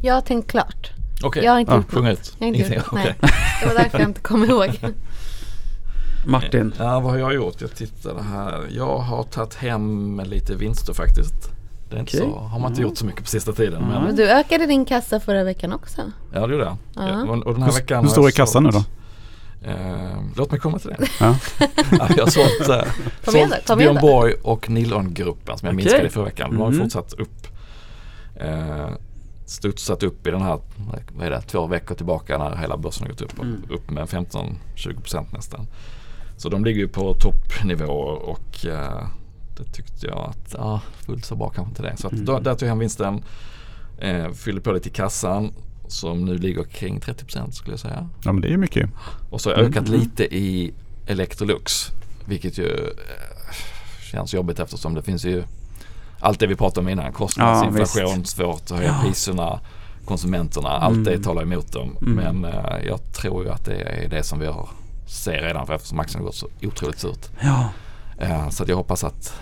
Jag 0.03 0.15
har 0.15 0.21
tänkt 0.21 0.51
klart. 0.51 0.91
Okej, 1.25 1.45
Jag 1.45 1.53
har 1.53 1.61
inte 1.61 1.73
Ja, 1.73 1.77
gjort 1.77 1.93
sjung 1.93 2.07
ut. 2.07 2.33
Jag 2.39 2.45
har 2.45 2.49
inte 2.49 2.59
Ingenting, 2.59 2.77
gjort, 2.79 2.93
nej. 2.93 3.15
Det 3.61 3.67
var 3.67 3.75
därför 3.75 3.99
jag 3.99 4.09
inte 4.09 4.21
kom 4.21 4.45
ihåg. 4.45 4.69
Martin. 6.27 6.73
Ja, 6.79 7.01
vad 7.01 7.13
har 7.13 7.19
jag 7.19 7.35
gjort? 7.35 7.61
Jag 7.61 7.75
tittade 7.75 8.23
här. 8.23 8.61
Jag 8.71 8.99
har 8.99 9.23
tagit 9.23 9.55
hem 9.55 10.21
lite 10.25 10.55
vinster 10.55 10.93
faktiskt. 10.93 11.51
Det 11.90 11.96
är 11.96 12.01
inte 12.01 12.16
Okej. 12.18 12.31
så, 12.33 12.38
har 12.38 12.59
man 12.59 12.70
inte 12.70 12.83
Ja. 12.83 12.88
gjort 12.88 12.96
så 12.99 13.07
mycket 13.07 13.22
på 13.22 13.29
sista 13.29 13.53
tiden. 13.53 13.83
Ja. 13.83 13.88
Men, 13.88 14.05
Men 14.05 14.16
du 14.16 14.31
ökade 14.31 14.66
din 14.66 14.85
kassa 14.85 15.20
förra 15.20 15.44
veckan 15.44 15.72
också. 15.72 16.03
ja, 16.33 16.46
det 16.46 16.53
gjorde 16.53 16.64
jag. 16.64 16.77
Ja. 16.94 17.22
Och, 17.22 17.53
den 17.53 17.62
här 17.62 17.70
Hur, 17.70 17.77
veckan 17.81 18.05
hur 18.05 18.11
stor 18.11 18.27
är 18.27 18.31
kassan 18.31 18.62
nu 18.62 18.70
då? 18.70 18.85
Eh, 19.62 20.20
låt 20.37 20.51
mig 20.51 20.61
komma 20.61 20.79
till 20.79 20.90
det. 20.90 21.07
Ja. 21.20 21.37
Ja, 21.99 22.09
jag 22.16 22.25
har 22.25 22.31
sålt, 22.31 22.68
eh, 22.68 22.92
sålt 23.66 23.79
Björn. 23.79 23.99
Borg 24.01 24.35
och 24.42 24.70
Nilongruppen 24.70 25.59
som 25.59 25.66
jag 25.66 25.75
Okej. 25.75 25.85
minskade 25.85 26.07
i 26.07 26.11
förra 26.11 26.25
veckan. 26.25 26.51
De 26.51 26.61
har 26.61 26.70
ju 26.70 26.77
Mhm. 26.77 26.83
fortsatt 26.85 27.12
upp. 27.12 27.46
Eh, 28.37 28.88
studsat 29.46 30.03
upp 30.03 30.27
i 30.27 30.31
den 30.31 30.42
här, 30.42 30.59
vad 31.16 31.27
är 31.27 31.31
det, 31.31 31.40
två 31.40 31.66
veckor 31.66 31.94
tillbaka 31.94 32.38
när 32.38 32.57
hela 32.57 32.77
börsen 32.77 33.03
har 33.07 33.09
gått 33.12 33.20
upp. 33.22 33.38
Mm. 33.42 33.62
Upp 33.70 33.90
med 33.90 34.09
15-20% 34.09 35.33
nästan. 35.33 35.66
Så 36.37 36.49
de 36.49 36.64
ligger 36.64 36.81
ju 36.81 36.88
på 36.88 37.14
toppnivå 37.14 37.92
och 38.05 38.66
eh, 38.66 39.07
det 39.57 39.64
tyckte 39.73 40.07
jag 40.07 40.19
att, 40.19 40.55
ja, 40.59 40.81
fullt 41.07 41.25
så 41.25 41.37
bra 41.37 41.49
kanske 41.51 41.71
inte 41.71 41.83
det. 41.83 41.97
Så 41.97 42.07
att 42.07 42.12
Mm. 42.12 42.25
då, 42.25 42.38
där 42.38 42.55
tog 42.55 42.62
jag 42.62 42.69
hem 42.69 42.79
vinsten. 42.79 43.23
Eh, 43.99 44.31
fyllde 44.33 44.61
på 44.61 44.73
lite 44.73 44.88
i 44.88 44.92
kassan 44.92 45.53
som 45.88 46.25
nu 46.25 46.38
ligger 46.38 46.64
kring 46.64 47.01
30% 47.01 47.51
skulle 47.55 47.73
jag 47.73 47.81
säga. 47.81 48.09
ja, 48.25 48.33
men 48.33 48.40
det 48.42 48.49
är 48.49 48.51
ju 48.51 48.57
mycket. 48.57 48.90
Och 49.31 49.40
så 49.40 49.49
har 49.51 49.55
jag 49.55 49.61
Mm. 49.66 49.73
ökat 49.73 49.88
lite 49.88 50.25
i 50.37 50.73
Electrolux. 51.07 51.90
Vilket 52.25 52.59
ju 52.59 52.66
eh, 52.69 53.53
känns 54.11 54.35
jobbigt 54.35 54.59
eftersom 54.61 54.95
det 54.95 55.03
finns 55.03 55.25
ju 55.25 55.45
allt 56.21 56.40
det 56.40 56.47
vi 56.47 56.57
pratade 56.57 56.81
om 56.81 56.88
innan. 56.88 57.12
Kostnadsinflation, 57.12 58.25
svårt 58.25 58.62
att 58.62 58.71
höja 58.71 58.88
Ja. 58.88 59.01
priserna, 59.05 59.61
konsumenterna. 60.05 60.69
Allt 60.69 61.05
det 61.05 61.11
Mm. 61.11 61.23
talar 61.23 61.42
emot 61.42 61.73
dem. 61.73 61.97
Mm. 62.03 62.14
Men 62.40 62.53
eh, 62.53 62.87
jag 62.87 63.12
tror 63.12 63.45
ju 63.45 63.51
att 63.51 63.64
det 63.64 63.75
är 64.05 64.09
det 64.09 64.23
som 64.23 64.38
vi 64.38 64.47
har 64.47 64.69
ser 65.07 65.42
redan 65.42 65.66
för 65.66 65.75
eftersom 65.75 66.01
aktien 66.01 66.21
har 66.21 66.27
gått 66.27 66.35
så 66.37 66.49
otroligt 66.62 66.99
surt. 66.99 67.29
Ja, 67.40 67.69
så 68.51 68.63
att 68.63 68.69
jag 68.69 68.77
hoppas 68.77 69.05
att 69.05 69.35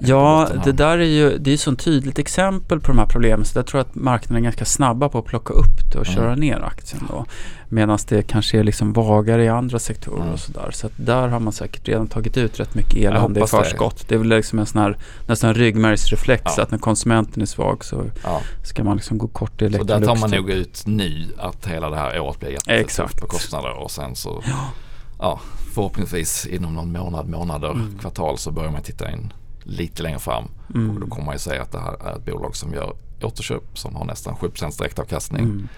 ja 0.00 0.48
det 0.64 0.72
där 0.72 0.98
är 0.98 1.04
ju 1.04 1.38
det 1.38 1.52
är 1.52 1.56
så 1.56 1.72
ett 1.72 1.78
tydligt 1.78 2.18
exempel 2.18 2.80
på 2.80 2.86
de 2.88 2.98
här 2.98 3.06
problemen. 3.06 3.44
Så 3.44 3.58
jag 3.58 3.66
tror 3.66 3.80
att 3.80 3.94
marknaden 3.94 4.36
är 4.36 4.40
ganska 4.44 4.64
snabba 4.64 5.08
på 5.08 5.18
att 5.18 5.24
plocka 5.24 5.52
upp 5.52 5.92
det 5.92 5.98
och 5.98 6.06
Mm. 6.06 6.16
köra 6.16 6.34
ner 6.34 6.60
aktien 6.60 7.02
då. 7.08 7.24
Medan 7.68 7.98
det 8.08 8.22
kanske 8.22 8.58
är 8.58 8.64
liksom 8.64 8.92
vagare 8.92 9.44
i 9.44 9.48
andra 9.48 9.78
sektorer 9.78 10.20
Mm. 10.22 10.32
och 10.32 10.40
sådär. 10.40 10.70
Så 10.72 10.86
att 10.86 10.92
där 10.96 11.28
har 11.28 11.40
man 11.40 11.52
säkert 11.52 11.88
redan 11.88 12.06
tagit 12.06 12.36
ut 12.36 12.60
rätt 12.60 12.74
mycket 12.74 12.94
elände 12.96 13.18
i 13.40 13.42
hoppas 13.42 13.50
det. 13.50 13.56
förskott. 13.64 14.08
Det. 14.08 14.14
är 14.14 14.18
väl 14.18 14.28
liksom 14.28 14.58
en 14.58 14.66
sån 14.66 14.82
här 14.82 14.96
nästan 15.26 15.50
en 15.50 15.54
ryggmärgsreflex 15.56 16.42
Ja. 16.56 16.62
att 16.62 16.70
när 16.70 16.78
konsumenten 16.78 17.42
är 17.42 17.46
svag 17.46 17.84
så 17.84 18.04
Ja, 18.24 18.40
ska 18.62 18.84
man 18.84 18.96
liksom 18.96 19.18
gå 19.18 19.26
kort 19.28 19.62
i 19.62 19.64
så 19.64 19.70
där 19.70 19.76
Electrolux. 19.94 20.06
tar 20.06 20.16
man 20.16 20.30
nog 20.30 20.50
ut 20.50 20.82
nu 20.86 21.26
att 21.38 21.66
hela 21.66 21.90
det 21.90 21.96
här 21.96 22.20
året 22.20 22.40
blir 22.40 22.50
jättetufft 22.50 23.20
på 23.20 23.26
kostnader 23.26 23.72
och 23.82 23.90
sen 23.90 24.16
så 24.16 24.42
Ja. 24.46 24.70
ja, 25.18 25.40
förhoppningsvis 25.74 26.46
inom 26.46 26.74
någon 26.74 26.92
månad, 26.92 27.28
månader, 27.28 27.70
Mm. 27.70 27.98
kvartal 27.98 28.38
så 28.38 28.50
börjar 28.50 28.70
man 28.70 28.82
titta 28.82 29.10
in 29.12 29.32
lite 29.62 30.02
längre 30.02 30.18
fram. 30.18 30.44
Och 30.44 30.50
då 30.74 30.78
Mm. 30.80 31.10
kommer 31.10 31.24
man 31.24 31.34
ju 31.34 31.38
säga 31.38 31.62
att 31.62 31.72
det 31.72 31.80
här 31.80 32.06
är 32.06 32.16
ett 32.16 32.24
bolag 32.24 32.56
som 32.56 32.72
gör 32.72 32.92
återköp 33.22 33.78
som 33.78 33.94
har 33.94 34.04
nästan 34.04 34.36
7% 34.36 34.78
direktavkastning. 34.78 35.42
Mm. 35.44 35.68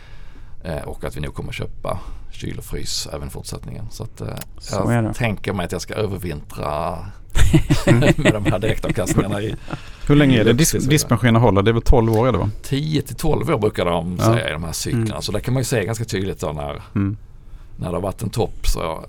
Eh, 0.65 0.83
och 0.83 1.05
att 1.05 1.17
vi 1.17 1.21
nog 1.21 1.35
kommer 1.35 1.53
köpa 1.53 1.99
kyl 2.33 2.59
och 2.59 2.65
frys 2.65 3.09
även 3.13 3.29
i 3.29 3.31
fortsättningen. 3.31 3.87
Så 3.91 4.03
att 4.03 4.21
eh, 4.21 4.29
Så 4.59 4.75
jag 4.93 5.15
tänker 5.15 5.53
mig 5.53 5.65
att 5.67 5.73
jag 5.73 5.81
ska 5.83 5.95
övervintra 5.95 6.99
med 8.17 8.33
de 8.33 8.45
här 8.45 8.59
direktavkastningarna 8.59 9.41
i 9.43 9.55
Hur 10.09 10.17
länge 10.17 10.41
är 10.41 10.45
det? 10.45 10.53
Dis- 10.53 10.89
diskmaskiner 10.89 11.41
håller, 11.41 11.63
det 11.63 11.71
är 11.71 11.73
väl 11.73 11.83
12 11.83 12.13
år 12.13 12.29
är 12.29 12.33
det 12.33 12.39
va? 12.39 12.51
10 12.63 13.03
till 13.03 13.17
12 13.17 13.51
år 13.51 13.59
brukar 13.59 13.85
de 13.85 14.17
Ja. 14.19 14.25
säga 14.25 14.49
i 14.49 14.53
de 14.53 14.65
här 14.65 14.73
cyklerna. 14.73 15.07
Mm. 15.07 15.23
Så 15.23 15.33
där 15.33 15.41
kan 15.41 15.55
man 15.55 15.61
ju 15.61 15.65
se 15.65 15.85
ganska 15.85 16.05
tydligt 16.05 16.41
då 16.41 16.53
när, 16.53 16.83
Mm. 16.95 17.17
när 17.77 17.89
det 17.89 17.97
har 17.97 18.03
varit 18.03 18.23
en 18.23 18.31
topp 18.31 18.67
så 18.67 19.05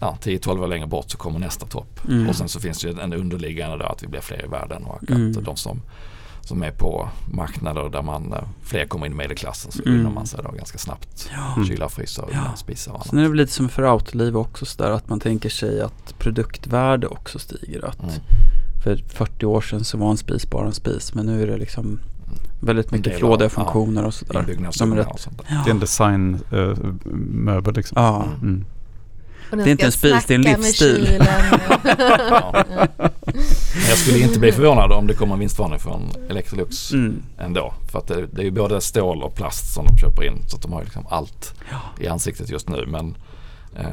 ja, 0.00 0.16
10-12 0.22 0.62
år 0.62 0.66
längre 0.68 0.86
bort 0.86 1.10
så 1.10 1.18
kommer 1.18 1.38
nästa 1.38 1.66
topp. 1.66 2.00
Mm. 2.08 2.28
Och 2.28 2.36
sen 2.36 2.48
så 2.48 2.60
finns 2.60 2.78
det 2.80 2.88
ju 2.88 3.00
en 3.00 3.12
underliggande 3.12 3.78
då 3.78 3.84
att 3.84 4.02
vi 4.02 4.06
blir 4.06 4.20
fler 4.20 4.44
i 4.44 4.48
världen 4.48 4.84
och 4.84 5.02
att 5.02 5.10
Mm. 5.10 5.44
de 5.44 5.56
som, 5.56 5.82
som 6.40 6.62
är 6.62 6.70
på 6.70 7.08
marknader 7.32 7.88
där 7.88 8.02
man, 8.02 8.32
eh, 8.32 8.38
fler 8.62 8.86
kommer 8.86 9.06
in 9.06 9.12
i 9.12 9.14
medelklassen 9.14 9.72
så 9.72 9.82
Mm. 9.86 10.14
man 10.14 10.26
sig 10.26 10.40
då 10.44 10.50
ganska 10.50 10.78
snabbt. 10.78 11.30
Ja. 11.56 11.64
Kylar, 11.64 11.88
frysar, 11.88 12.28
Ja. 12.32 12.38
ja. 12.50 12.56
spisar 12.56 12.92
och 12.92 12.96
annat. 12.98 13.08
Sen 13.08 13.18
är 13.18 13.22
det 13.22 13.28
väl 13.28 13.36
lite 13.38 13.52
som 13.52 13.68
för 13.68 13.82
Autoliv 13.82 14.36
också 14.36 14.66
så 14.66 14.82
där 14.82 14.90
att 14.90 15.08
man 15.08 15.20
tänker 15.20 15.48
sig 15.48 15.80
att 15.80 16.18
produktvärde 16.18 17.06
också 17.06 17.38
stiger. 17.38 17.84
Att 17.84 18.02
Mm. 18.02 18.14
För 18.84 18.96
40 19.08 19.46
år 19.46 19.60
sedan 19.60 19.84
så 19.84 19.98
var 19.98 20.10
en 20.10 20.16
spis 20.16 20.50
bara 20.50 20.66
en 20.66 20.72
spis 20.72 21.14
men 21.14 21.26
nu 21.26 21.42
är 21.42 21.46
det 21.46 21.56
liksom 21.56 22.00
väldigt 22.60 22.92
En 22.92 22.98
mycket 22.98 23.18
flådiga 23.18 23.46
av- 23.46 23.52
ja, 23.56 23.62
funktioner 23.64 24.04
och 24.06 24.14
sådär. 24.14 24.32
De 24.78 24.92
är 24.92 24.96
rätt- 24.96 25.06
och 25.10 25.20
sånt 25.20 25.38
där. 25.38 25.46
Ja. 25.50 25.62
Det 25.64 25.70
är 25.70 25.74
en 25.74 25.80
designmöbel 25.80 27.74
liksom. 27.74 28.02
Ja. 28.02 28.24
Mm. 28.42 28.64
Mm. 29.52 29.64
Det 29.64 29.70
är 29.70 29.72
inte 29.72 29.86
en 29.86 29.92
spis, 29.92 30.24
det 30.26 30.34
är 30.34 30.38
en 30.38 30.42
livsstil. 30.42 31.18
Ja. 32.30 32.64
Men 33.74 33.88
jag 33.88 33.98
skulle 33.98 34.18
inte 34.18 34.38
bli 34.38 34.52
förvånad 34.52 34.92
om 34.92 35.06
det 35.06 35.14
kommer 35.14 35.34
en 35.34 35.40
vinstvarning 35.40 35.78
från 35.78 36.02
Electrolux 36.30 36.92
Mm. 36.92 37.22
ändå. 37.38 37.74
För 37.92 37.98
att 37.98 38.06
det, 38.06 38.26
det 38.32 38.40
är 38.40 38.44
ju 38.44 38.50
både 38.50 38.80
stål 38.80 39.22
och 39.22 39.34
plast 39.34 39.74
som 39.74 39.86
de 39.86 39.96
köper 39.96 40.24
in. 40.24 40.42
Så 40.48 40.56
att 40.56 40.62
de 40.62 40.72
har 40.72 40.82
liksom 40.82 41.06
allt 41.10 41.54
Ja. 41.70 42.04
i 42.04 42.08
ansiktet 42.08 42.50
just 42.50 42.68
nu. 42.68 42.84
Men 42.88 43.14
eh, 43.76 43.84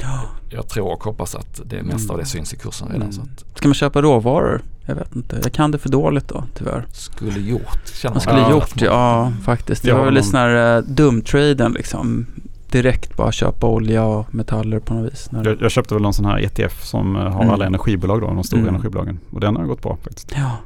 Ja. 0.00 0.20
jag 0.50 0.68
tror 0.68 0.92
och 0.92 1.04
hoppas 1.04 1.34
att 1.34 1.60
det 1.64 1.82
mesta 1.82 2.12
av 2.12 2.18
det 2.18 2.26
syns 2.26 2.52
i 2.52 2.56
kursen 2.56 2.88
redan. 2.88 3.02
Mm. 3.02 3.12
Så 3.12 3.20
att 3.22 3.58
Ska 3.58 3.68
man 3.68 3.74
köpa 3.74 4.02
råvaror? 4.02 4.62
Jag 4.86 4.94
vet 4.94 5.16
inte. 5.16 5.40
Jag 5.42 5.52
kan 5.52 5.70
det 5.70 5.78
för 5.78 5.88
dåligt 5.88 6.28
då 6.28 6.44
tyvärr. 6.54 6.86
skulle 6.92 7.40
gjort. 7.40 7.88
Känner 7.94 8.14
Man 8.14 8.20
skulle 8.20 8.38
Ja. 8.40 8.50
gjort, 8.50 8.80
ja 8.80 9.32
faktiskt. 9.44 9.82
Det 9.82 9.88
Jag 9.88 9.96
var 9.96 10.04
väl 10.04 10.14
lite 10.14 10.26
sån 10.26 10.40
här 10.40 10.76
uh, 10.78 10.84
dumtraden 10.84 11.72
liksom. 11.72 12.26
Direkt 12.70 13.16
bara 13.16 13.32
köpa 13.32 13.66
olja 13.66 14.04
och 14.04 14.34
metaller 14.34 14.78
på 14.78 14.94
något 14.94 15.12
vis. 15.12 15.30
När 15.32 15.44
Jag, 15.44 15.62
jag 15.62 15.70
köpte 15.70 15.94
väl 15.94 16.02
någon 16.02 16.14
sån 16.14 16.24
här 16.24 16.38
ETF 16.38 16.84
som 16.84 17.16
eh, 17.16 17.22
har 17.22 17.40
Mm. 17.42 17.50
alla 17.54 17.66
energibolag 17.66 18.20
då, 18.20 18.26
de 18.26 18.44
stora 18.44 18.60
Mm. 18.60 18.74
energibolagen. 18.74 19.18
Och 19.32 19.40
den 19.40 19.56
har 19.56 19.64
gått 19.64 19.82
bra 19.82 19.98
faktiskt. 20.02 20.32
Ja, 20.36 20.56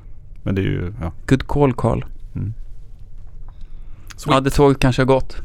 Men 0.43 0.55
det 0.55 0.61
är 0.61 0.65
ju, 0.65 0.93
ja. 1.03 1.13
good 1.29 1.47
call 1.47 1.73
Carl. 1.75 2.05
Mm. 2.35 2.55
Ja, 4.27 4.41
det 4.41 4.51
tåget 4.51 4.79
kanske 4.79 5.03
har 5.03 5.07
gått. 5.07 5.37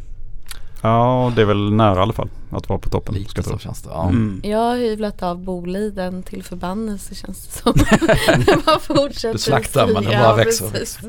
Ja, 0.81 1.33
det 1.35 1.41
är 1.41 1.45
väl 1.45 1.73
nära 1.73 1.95
i 1.95 1.99
alla 1.99 2.13
fall 2.13 2.29
att 2.51 2.69
vara 2.69 2.79
på 2.79 2.89
toppen. 2.89 3.13
ska 3.13 3.19
Lite 3.19 3.31
jag 3.35 3.43
så 3.45 3.49
tro. 3.49 3.59
känns 3.59 3.81
det. 3.81 3.89
Ja. 3.89 4.09
Mm. 4.09 4.41
Jag 4.43 4.57
har 4.59 4.75
hyvlat 4.75 5.23
av 5.23 5.43
Boliden 5.43 6.23
till 6.23 6.43
förbannelse 6.43 7.15
känns 7.15 7.45
det 7.47 7.51
som. 7.51 7.73
det 8.45 8.65
bara 8.65 8.79
fortsätter 8.79 9.33
Du 9.33 9.37
slaktar, 9.39 9.85
men 9.85 9.95
den 9.95 10.03
bara 10.03 10.13
Ja, 10.29 10.35
växer. 10.35 10.69
precis. 10.69 10.99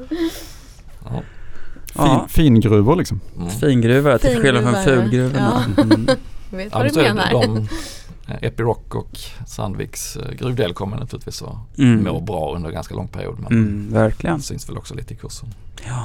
Ja. 1.94 2.06
Ja. 2.06 2.26
Fin, 2.28 2.28
fingruvor 2.28 2.96
liksom. 2.96 3.20
Mm. 3.36 3.50
Fingruva 3.50 4.18
till 4.18 4.38
skillnad 4.42 4.62
från 4.62 4.84
fulgruvorna. 4.84 5.64
ja. 5.76 5.82
Mm. 5.82 6.06
Vet 6.50 6.68
Ja, 6.72 6.78
vad 6.78 6.82
men 6.84 6.94
du 6.94 7.02
menar. 7.02 7.32
De, 7.32 7.56
eh, 8.28 8.36
Epiroc 8.42 8.78
och 8.90 9.18
Sandviks 9.46 10.16
eh, 10.16 10.32
gruvdel 10.32 10.72
kommer 10.74 10.96
naturligtvis 10.96 11.42
att 11.42 11.78
Mm. 11.78 12.04
må 12.04 12.20
bra 12.20 12.54
under 12.54 12.68
en 12.68 12.74
ganska 12.74 12.94
lång 12.94 13.08
period. 13.08 13.38
Men 13.38 13.46
Mm, 13.52 13.92
verkligen. 13.92 14.36
det 14.36 14.42
syns 14.42 14.68
väl 14.68 14.76
också 14.78 14.94
lite 14.94 15.14
i 15.14 15.16
kursen. 15.16 15.48
Ja. 15.86 16.04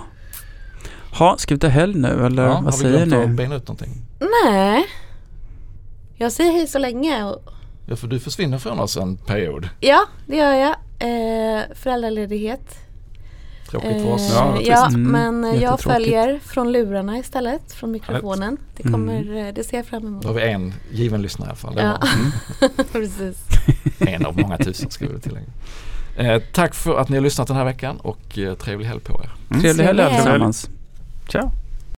Ha, 1.18 1.38
ska 1.38 1.56
vi 1.56 1.60
ta 1.60 1.68
helg 1.68 1.96
nu 2.00 2.26
eller 2.26 2.44
Ja, 2.44 2.50
vad 2.54 2.64
har 2.64 2.72
vi 2.72 2.78
säger 2.78 3.06
glömt 3.06 3.24
att 3.24 3.30
ni? 3.30 3.36
bena 3.36 3.56
ut 3.56 3.68
någonting? 3.68 4.02
Nej. 4.46 4.86
Jag 6.16 6.32
säger 6.32 6.52
hej 6.52 6.68
så 6.68 6.80
länge. 6.80 7.24
Och, 7.24 7.42
Ja, 7.88 7.96
för 7.96 8.08
du 8.08 8.20
försvinner 8.20 8.58
från 8.58 8.80
oss 8.80 8.98
en 8.98 9.18
period. 9.18 9.70
ja, 9.80 10.06
det 10.28 10.36
gör 10.36 10.54
jag. 10.54 10.76
Eh, 11.00 11.62
föräldraledighet. 11.76 12.78
Tråkigt 13.82 14.02
för 14.02 14.12
oss. 14.14 14.30
Eh, 14.30 14.36
Ja, 14.36 14.58
ja, 14.62 14.88
Mm, 14.88 15.12
men 15.12 15.44
jag 15.44 15.54
jättetråkigt. 15.62 15.84
följer 15.84 16.40
från 16.46 16.72
lurarna 16.72 17.18
istället, 17.18 17.74
från 17.74 17.92
mikrofonen. 17.92 18.58
Det 18.78 18.84
kommer, 18.84 19.38
eh, 19.48 19.54
det 19.54 19.64
ser 19.64 19.78
jag 19.78 19.86
fram 19.86 20.08
emot. 20.08 20.22
Då 20.24 20.30
har 20.30 20.36
vi 20.36 20.42
en 20.42 20.74
given 20.92 21.22
lyssnare 21.22 21.48
i 21.48 21.50
alla 21.50 21.56
fall. 21.56 21.74
Ja. 21.78 21.98
var 22.78 22.84
Precis. 22.92 23.38
en 24.00 24.26
av 24.26 24.40
många 24.40 24.58
tusen 24.58 24.90
ska 24.92 25.06
vi 25.08 25.20
tillägga. 25.20 25.48
Eh, 26.18 26.42
tack 26.54 26.76
för 26.76 26.98
att 27.00 27.10
ni 27.10 27.18
har 27.18 27.24
lyssnat 27.24 27.48
den 27.48 27.58
här 27.58 27.66
veckan 27.66 27.98
och 27.98 28.38
eh, 28.40 28.54
trevlig 28.56 28.86
helg 28.88 29.00
på 29.00 29.14
er. 29.24 29.32
Trevlig 29.50 29.68
helg 29.68 29.78
Trevlig 29.78 30.04
helg. 30.04 30.16
allesammans. 30.16 30.70
Ciao. 31.30 31.52